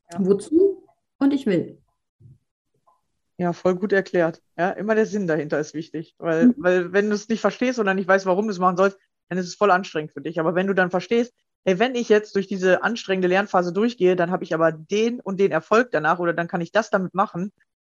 Ja. 0.09 0.25
Wozu? 0.25 0.87
Und 1.19 1.33
ich 1.33 1.47
will. 1.47 1.81
Ja, 3.37 3.51
voll 3.51 3.75
gut 3.75 3.91
erklärt. 3.91 4.41
Ja, 4.57 4.69
immer 4.71 4.95
der 4.95 5.05
Sinn 5.05 5.27
dahinter 5.27 5.59
ist 5.59 5.73
wichtig. 5.73 6.15
Weil, 6.17 6.47
Mhm. 6.47 6.55
weil 6.59 6.93
wenn 6.93 7.09
du 7.09 7.15
es 7.15 7.27
nicht 7.27 7.41
verstehst 7.41 7.77
oder 7.77 7.93
nicht 7.93 8.07
weißt, 8.07 8.25
warum 8.25 8.45
du 8.45 8.51
es 8.51 8.59
machen 8.59 8.77
sollst, 8.77 8.97
dann 9.27 9.37
ist 9.37 9.47
es 9.47 9.55
voll 9.55 9.69
anstrengend 9.69 10.13
für 10.13 10.21
dich. 10.21 10.39
Aber 10.39 10.55
wenn 10.55 10.67
du 10.67 10.73
dann 10.73 10.91
verstehst, 10.91 11.33
hey, 11.65 11.79
wenn 11.79 11.95
ich 11.95 12.09
jetzt 12.09 12.35
durch 12.35 12.47
diese 12.47 12.83
anstrengende 12.83 13.27
Lernphase 13.27 13.73
durchgehe, 13.73 14.15
dann 14.15 14.31
habe 14.31 14.43
ich 14.43 14.53
aber 14.53 14.71
den 14.71 15.19
und 15.19 15.39
den 15.39 15.51
Erfolg 15.51 15.89
danach 15.91 16.19
oder 16.19 16.33
dann 16.33 16.47
kann 16.47 16.61
ich 16.61 16.71
das 16.71 16.89
damit 16.89 17.13
machen, 17.13 17.51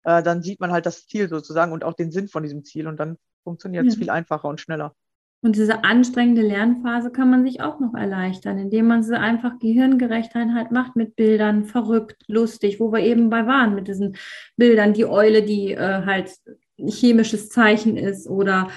äh, 0.04 0.24
dann 0.24 0.42
sieht 0.42 0.60
man 0.60 0.72
halt 0.72 0.86
das 0.86 1.08
Ziel 1.08 1.30
sozusagen 1.30 1.72
und 1.72 1.84
auch 1.84 1.94
den 1.94 2.12
Sinn 2.12 2.28
von 2.28 2.44
diesem 2.44 2.64
Ziel 2.64 2.88
und 2.88 2.98
dann 2.98 3.18
funktioniert 3.44 3.88
es 3.88 3.96
Ja. 3.96 4.00
viel 4.00 4.10
einfacher 4.10 4.48
und 4.48 4.60
schneller. 4.60 4.96
Und 5.42 5.56
diese 5.56 5.86
anstrengende 5.86 6.42
Lernphase 6.42 7.12
kann 7.12 7.30
man 7.30 7.46
sich 7.46 7.62
auch 7.62 7.80
noch 7.80 7.94
erleichtern, 7.94 8.58
indem 8.58 8.88
man 8.88 9.04
sie 9.04 9.18
einfach 9.18 9.58
gehirngerecht 9.60 10.36
halt 10.36 10.72
macht 10.72 10.98
mit 10.98 11.16
Bildern, 11.16 11.64
verrückt, 11.64 12.24
lustig, 12.28 12.82
wo 12.82 12.92
wir 12.92 13.00
eben 13.00 13.30
bei 13.30 13.48
waren 13.48 13.74
mit 13.74 13.88
diesen 13.88 14.18
Bildern, 14.58 14.94
die 14.94 15.06
Eule, 15.06 15.44
die 15.44 15.72
äh, 15.72 16.06
halt 16.06 16.34
ein 16.78 16.90
chemisches 16.90 17.48
Zeichen 17.50 17.96
ist 17.96 18.28
oder 18.28 18.70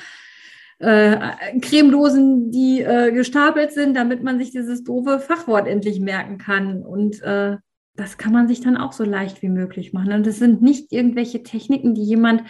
äh, 0.83 1.59
Cremedosen, 1.61 2.51
die 2.51 2.83
äh, 2.83 3.13
gestapelt 3.13 3.73
sind, 3.73 3.97
damit 3.97 4.23
man 4.23 4.39
sich 4.39 4.51
dieses 4.51 4.83
doofe 4.83 5.21
Fachwort 5.21 5.69
endlich 5.69 6.01
merken 6.01 6.39
kann. 6.39 6.83
Und 6.83 7.23
äh, 7.23 7.57
das 7.95 8.19
kann 8.19 8.33
man 8.33 8.49
sich 8.49 8.61
dann 8.61 8.77
auch 8.77 8.93
so 8.93 9.05
leicht 9.05 9.43
wie 9.43 9.49
möglich 9.49 9.93
machen. 9.93 10.13
Und 10.13 10.27
das 10.27 10.39
sind 10.39 10.61
nicht 10.61 10.93
irgendwelche 10.93 11.45
Techniken, 11.45 11.95
die 11.95 12.03
jemand 12.03 12.43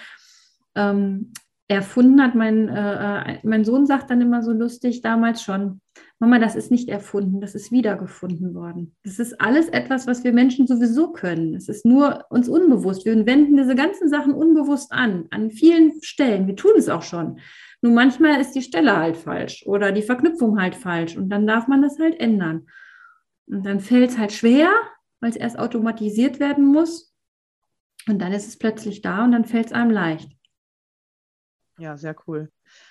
ähm, 0.75 1.33
erfunden 1.69 2.23
hat. 2.23 2.35
Mein, 2.35 2.69
äh, 2.69 3.35
äh, 3.35 3.39
mein 3.43 3.65
Sohn 3.65 3.87
sagt 3.87 4.11
dann 4.11 4.23
immer 4.23 4.43
so 4.43 4.53
lustig, 4.53 5.03
damals 5.03 5.43
schon, 5.43 5.81
Mama, 6.19 6.39
das 6.39 6.55
ist 6.55 6.71
nicht 6.71 6.89
erfunden, 6.89 7.41
das 7.41 7.55
ist 7.55 7.71
wiedergefunden 7.71 8.55
worden. 8.55 8.95
Das 9.05 9.19
ist 9.19 9.41
alles 9.43 9.69
etwas, 9.69 10.07
was 10.07 10.25
wir 10.25 10.33
Menschen 10.33 10.67
sowieso 10.67 11.13
können. 11.13 11.55
Es 11.55 11.69
ist 11.69 11.85
nur 11.85 12.25
uns 12.31 12.49
unbewusst. 12.49 13.05
Wir 13.05 13.27
wenden 13.27 13.59
diese 13.59 13.75
ganzen 13.75 14.09
Sachen 14.09 14.33
unbewusst 14.33 14.91
an, 14.91 15.27
an 15.31 15.51
vielen 15.51 15.93
Stellen. 16.03 16.47
Wir 16.47 16.57
tun 16.57 16.73
es 16.79 16.89
auch 16.89 17.03
schon. 17.03 17.39
Nur 17.83 17.93
manchmal 17.93 18.41
ist 18.41 18.53
die 18.53 18.63
Stelle 18.63 18.97
halt 18.97 19.17
falsch 19.17 19.65
oder 19.67 19.91
die 19.91 20.03
Verknüpfung 20.03 20.61
halt 20.61 20.77
falsch 20.77 21.17
und 21.17 21.29
dann 21.31 21.47
darf 21.47 21.67
man 21.67 21.83
das 21.83 21.99
halt 21.99 22.19
ändern. 22.19 22.69
Und 23.47 23.67
dann 23.67 23.81
fällt 23.81 24.11
es 24.11 24.19
halt 24.19 24.33
schwer, 24.33 24.71
weil 25.21 25.31
es 25.31 25.37
erst 25.37 25.59
automatisiert 25.59 26.39
werden 26.39 26.65
muss. 26.65 27.13
Und 28.09 28.21
dann 28.21 28.33
ist 28.33 28.47
es 28.47 28.59
plötzlich 28.59 29.03
da 29.03 29.25
und 29.25 29.33
dann 29.33 29.45
fällt 29.45 29.67
es 29.67 29.73
einem 29.73 29.91
leicht. 29.91 30.31
Ja, 31.79 31.97
sehr 31.97 32.15
cool. 32.27 32.51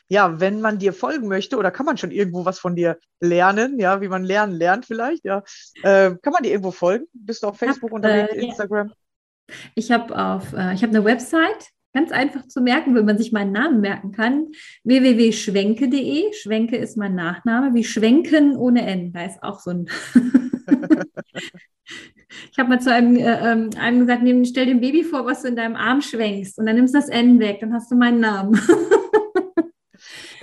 Ja, 0.10 0.40
wenn 0.42 0.60
man 0.60 0.78
dir 0.78 0.92
folgen 0.92 1.30
möchte 1.30 1.58
oder 1.58 1.72
kann 1.72 1.86
man 1.86 1.98
schon 1.98 2.12
irgendwo 2.12 2.44
was 2.44 2.60
von 2.60 2.76
dir 2.76 2.98
lernen, 3.22 3.80
ja, 3.80 4.02
wie 4.02 4.10
man 4.10 4.24
lernen 4.24 4.54
lernt 4.54 4.86
vielleicht, 4.86 5.24
ja, 5.24 5.44
äh, 5.84 6.16
kann 6.22 6.34
man 6.34 6.44
dir 6.44 6.52
irgendwo 6.52 6.72
folgen? 6.72 7.06
Bist 7.14 7.44
du 7.44 7.48
auf 7.48 7.58
Facebook 7.58 7.92
unterwegs, 7.92 8.34
äh. 8.34 8.46
Instagram? 8.46 8.92
Ich 9.76 9.92
habe 9.92 10.18
auf, 10.18 10.52
äh, 10.54 10.74
ich 10.74 10.84
habe 10.84 10.96
eine 10.96 11.06
Website, 11.06 11.70
ganz 11.94 12.12
einfach 12.12 12.48
zu 12.48 12.62
merken, 12.62 12.96
wenn 12.96 13.06
man 13.06 13.18
sich 13.18 13.32
meinen 13.32 13.52
Namen 13.52 13.82
merken 13.82 14.12
kann. 14.12 14.48
www.schwenke.de. 14.84 16.34
Schwenke 16.34 16.78
ist 16.78 16.98
mein 16.98 17.16
Nachname, 17.16 17.74
wie 17.74 17.84
Schwenken 17.84 18.56
ohne 18.56 18.86
N. 18.86 19.14
Da 19.14 19.26
ist 19.26 19.42
auch 19.44 19.60
so 19.60 19.72
ein. 19.72 19.88
ich 22.52 22.58
habe 22.58 22.70
mal 22.70 22.80
zu 22.80 22.92
einem, 22.94 23.16
äh, 23.18 23.52
ähm, 23.52 23.70
einem 23.80 24.00
gesagt, 24.02 24.24
nimm, 24.24 24.46
stell 24.46 24.66
dem 24.68 24.80
Baby 24.82 25.04
vor, 25.04 25.26
was 25.26 25.42
du 25.42 25.50
in 25.50 25.56
deinem 25.56 25.76
Arm 25.76 26.02
schwenkst 26.02 26.58
und 26.60 26.66
dann 26.66 26.76
nimmst 26.76 26.94
du 26.94 27.00
das 27.00 27.10
N 27.10 27.40
weg, 27.40 27.60
dann 27.60 27.74
hast 27.74 27.92
du 27.92 27.96
meinen 27.96 28.20
Namen. 28.20 28.60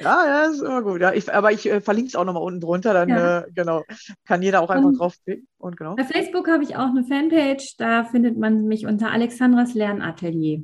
Ja, 0.01 0.27
ja, 0.27 0.45
ist 0.45 0.61
immer 0.61 0.83
gut. 0.83 1.01
Ja, 1.01 1.13
ich, 1.13 1.33
aber 1.35 1.51
ich 1.51 1.69
äh, 1.69 1.81
verlinke 1.81 2.07
es 2.09 2.15
auch 2.15 2.25
nochmal 2.25 2.45
unten 2.45 2.61
drunter, 2.61 2.95
dann 2.95 3.09
Ja. 3.09 3.41
äh, 3.41 3.47
genau, 3.53 3.83
kann 4.27 4.43
jeder 4.43 4.63
auch 4.63 4.71
einfach 4.71 4.87
Und- 4.91 4.99
draufklicken 5.01 5.49
und 5.59 5.77
genau. 5.77 5.97
Bei 5.97 6.05
Facebook 6.05 6.47
habe 6.49 6.63
ich 6.63 6.77
auch 6.77 6.91
eine 6.91 7.03
Fanpage, 7.03 7.77
da 7.79 8.05
findet 8.05 8.39
man 8.39 8.67
mich 8.67 8.87
unter 8.87 9.11
Alexandras 9.11 9.75
Lernatelier. 9.75 10.63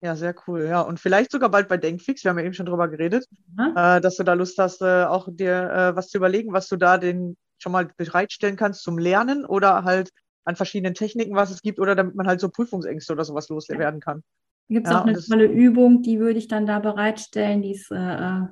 Ja, 0.00 0.14
sehr 0.14 0.34
cool. 0.46 0.64
Ja, 0.64 0.80
und 0.82 1.00
vielleicht 1.00 1.32
sogar 1.32 1.50
bald 1.50 1.68
bei 1.68 1.76
Denkfix, 1.76 2.22
wir 2.24 2.30
haben 2.30 2.38
ja 2.38 2.44
eben 2.44 2.54
schon 2.54 2.66
drüber 2.66 2.88
geredet, 2.88 3.26
Ja? 3.56 3.96
äh, 3.96 4.00
dass 4.00 4.16
du 4.16 4.22
da 4.22 4.34
Lust 4.34 4.56
hast, 4.58 4.80
äh, 4.80 5.04
auch 5.04 5.28
dir 5.30 5.70
äh, 5.70 5.96
was 5.96 6.08
zu 6.08 6.18
überlegen, 6.18 6.52
was 6.52 6.68
du 6.68 6.76
da 6.76 6.98
den 6.98 7.36
schon 7.58 7.72
mal 7.72 7.90
bereitstellen 7.96 8.56
kannst 8.56 8.82
zum 8.82 8.98
Lernen 8.98 9.44
oder 9.44 9.82
halt 9.84 10.10
an 10.44 10.54
verschiedenen 10.56 10.94
Techniken, 10.94 11.34
was 11.34 11.50
es 11.50 11.62
gibt, 11.62 11.80
oder 11.80 11.94
damit 11.96 12.14
man 12.14 12.26
halt 12.28 12.40
so 12.40 12.48
Prüfungsängste 12.48 13.12
oder 13.12 13.24
sowas 13.24 13.48
loswerden 13.48 14.00
kann. 14.00 14.22
Da 14.68 14.74
gibt 14.74 14.86
es 14.86 14.92
Ja, 14.92 15.00
auch 15.00 15.04
eine 15.04 15.20
tolle 15.20 15.46
Übung, 15.46 16.02
die 16.02 16.20
würde 16.20 16.38
ich 16.38 16.46
dann 16.48 16.64
da 16.66 16.78
bereitstellen. 16.78 17.60
Die 17.62 17.72
ist, 17.72 17.90
äh, 17.90 17.96
äh, 17.96 18.42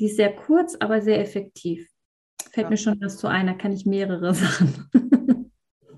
die 0.00 0.06
ist 0.06 0.16
sehr 0.16 0.34
kurz, 0.34 0.76
aber 0.80 1.02
sehr 1.02 1.20
effektiv. 1.20 1.88
Fällt 2.52 2.66
Ja. 2.66 2.70
mir 2.70 2.76
schon 2.76 3.00
was 3.00 3.18
zu 3.18 3.28
ein, 3.28 3.46
da 3.46 3.52
kann 3.52 3.72
ich 3.72 3.84
mehrere 3.84 4.32
Sachen. 4.34 4.88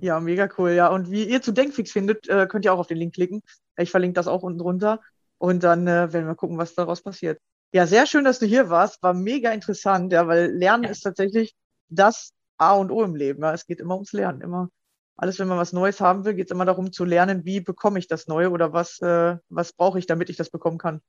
Ja, 0.01 0.21
mega 0.21 0.49
cool. 0.59 0.71
Ja, 0.71 0.89
und 0.89 1.11
wie 1.11 1.25
ihr 1.25 1.43
zu 1.43 1.53
Denkfix 1.53 1.93
findet, 1.93 2.29
äh, 2.29 2.47
könnt 2.47 2.65
ihr 2.65 2.73
auch 2.73 2.79
auf 2.79 2.87
den 2.87 2.99
Link 2.99 3.15
klicken. 3.15 3.43
Ich 3.77 3.91
verlinke 3.91 4.15
das 4.15 4.29
auch 4.29 4.43
unten 4.43 4.59
drunter. 4.59 5.01
Und 5.39 5.63
dann 5.63 5.87
äh, 5.87 6.13
werden 6.13 6.27
wir 6.27 6.35
gucken, 6.35 6.59
was 6.59 6.75
daraus 6.75 7.03
passiert. 7.03 7.41
Ja, 7.73 7.87
sehr 7.87 8.07
schön, 8.07 8.25
dass 8.25 8.39
du 8.39 8.47
hier 8.47 8.71
warst. 8.71 9.03
War 9.03 9.15
mega 9.15 9.51
interessant, 9.53 10.13
ja, 10.13 10.27
weil 10.27 10.51
Lernen 10.53 10.85
ist 10.85 11.01
tatsächlich 11.01 11.55
das 11.89 12.33
A 12.59 12.75
und 12.75 12.91
O 12.91 13.03
im 13.03 13.15
Leben. 13.15 13.43
Ja. 13.43 13.53
Es 13.53 13.67
geht 13.67 13.81
immer 13.81 13.95
ums 13.95 14.13
Lernen. 14.13 14.41
Immer 14.41 14.71
alles, 15.17 15.39
wenn 15.39 15.49
man 15.49 15.59
was 15.59 15.73
Neues 15.73 16.01
haben 16.01 16.25
will, 16.25 16.35
geht 16.35 16.47
es 16.47 16.55
immer 16.55 16.67
darum 16.67 16.93
zu 16.93 17.05
lernen, 17.05 17.45
wie 17.45 17.61
bekomme 17.61 17.99
ich 17.99 18.07
das 18.07 18.29
Neue 18.29 18.51
oder 18.51 18.73
was, 18.73 19.01
äh, 19.01 19.37
was 19.49 19.73
brauche 19.73 19.99
ich, 19.99 20.07
damit 20.07 20.29
ich 20.29 20.37
das 20.37 20.51
bekommen 20.51 20.79
kann. 20.79 21.01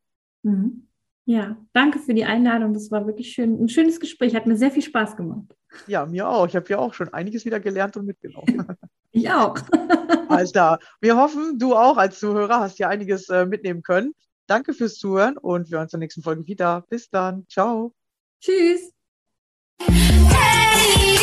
Mhm. 0.43 0.88
Ja, 1.25 1.57
danke 1.73 1.99
für 1.99 2.13
die 2.13 2.23
Einladung. 2.23 2.73
Das 2.73 2.89
war 2.89 3.05
wirklich 3.05 3.33
schön. 3.33 3.61
Ein 3.61 3.67
schönes 3.67 3.99
Gespräch. 3.99 4.33
Hat 4.33 4.47
mir 4.47 4.55
sehr 4.55 4.71
viel 4.71 4.81
Spaß 4.81 5.17
gemacht. 5.17 5.53
Ja, 5.86 6.05
mir 6.05 6.28
auch. 6.28 6.47
Ich 6.47 6.55
habe 6.55 6.67
ja 6.69 6.80
auch 6.80 6.93
schon 6.93 7.13
einiges 7.13 7.45
wieder 7.45 7.59
gelernt 7.59 7.97
und 7.97 8.05
mitgenommen. 8.05 8.65
Ich 9.11 9.32
auch. 9.32 9.55
Alles 10.30 10.51
klar. 10.51 10.80
Wir 11.01 11.17
hoffen, 11.17 11.57
du 11.57 11.73
auch 11.73 11.97
als 11.97 12.19
Zuhörer 12.19 12.59
hast 12.59 12.78
ja 12.78 12.88
einiges 12.89 13.30
äh, 13.30 13.47
mitnehmen 13.47 13.82
können. 13.82 14.13
Danke 14.45 14.73
fürs 14.73 14.95
Zuhören 14.95 15.38
und 15.38 15.71
wir 15.71 15.78
hören 15.78 15.86
uns 15.86 15.93
in 15.93 15.99
der 15.99 16.05
nächsten 16.05 16.21
Folge 16.21 16.45
wieder. 16.45 16.84
Bis 16.89 17.09
dann. 17.09 17.47
Ciao. 17.47 17.95
Tschüss. 18.41 18.91
Hey, 19.80 21.16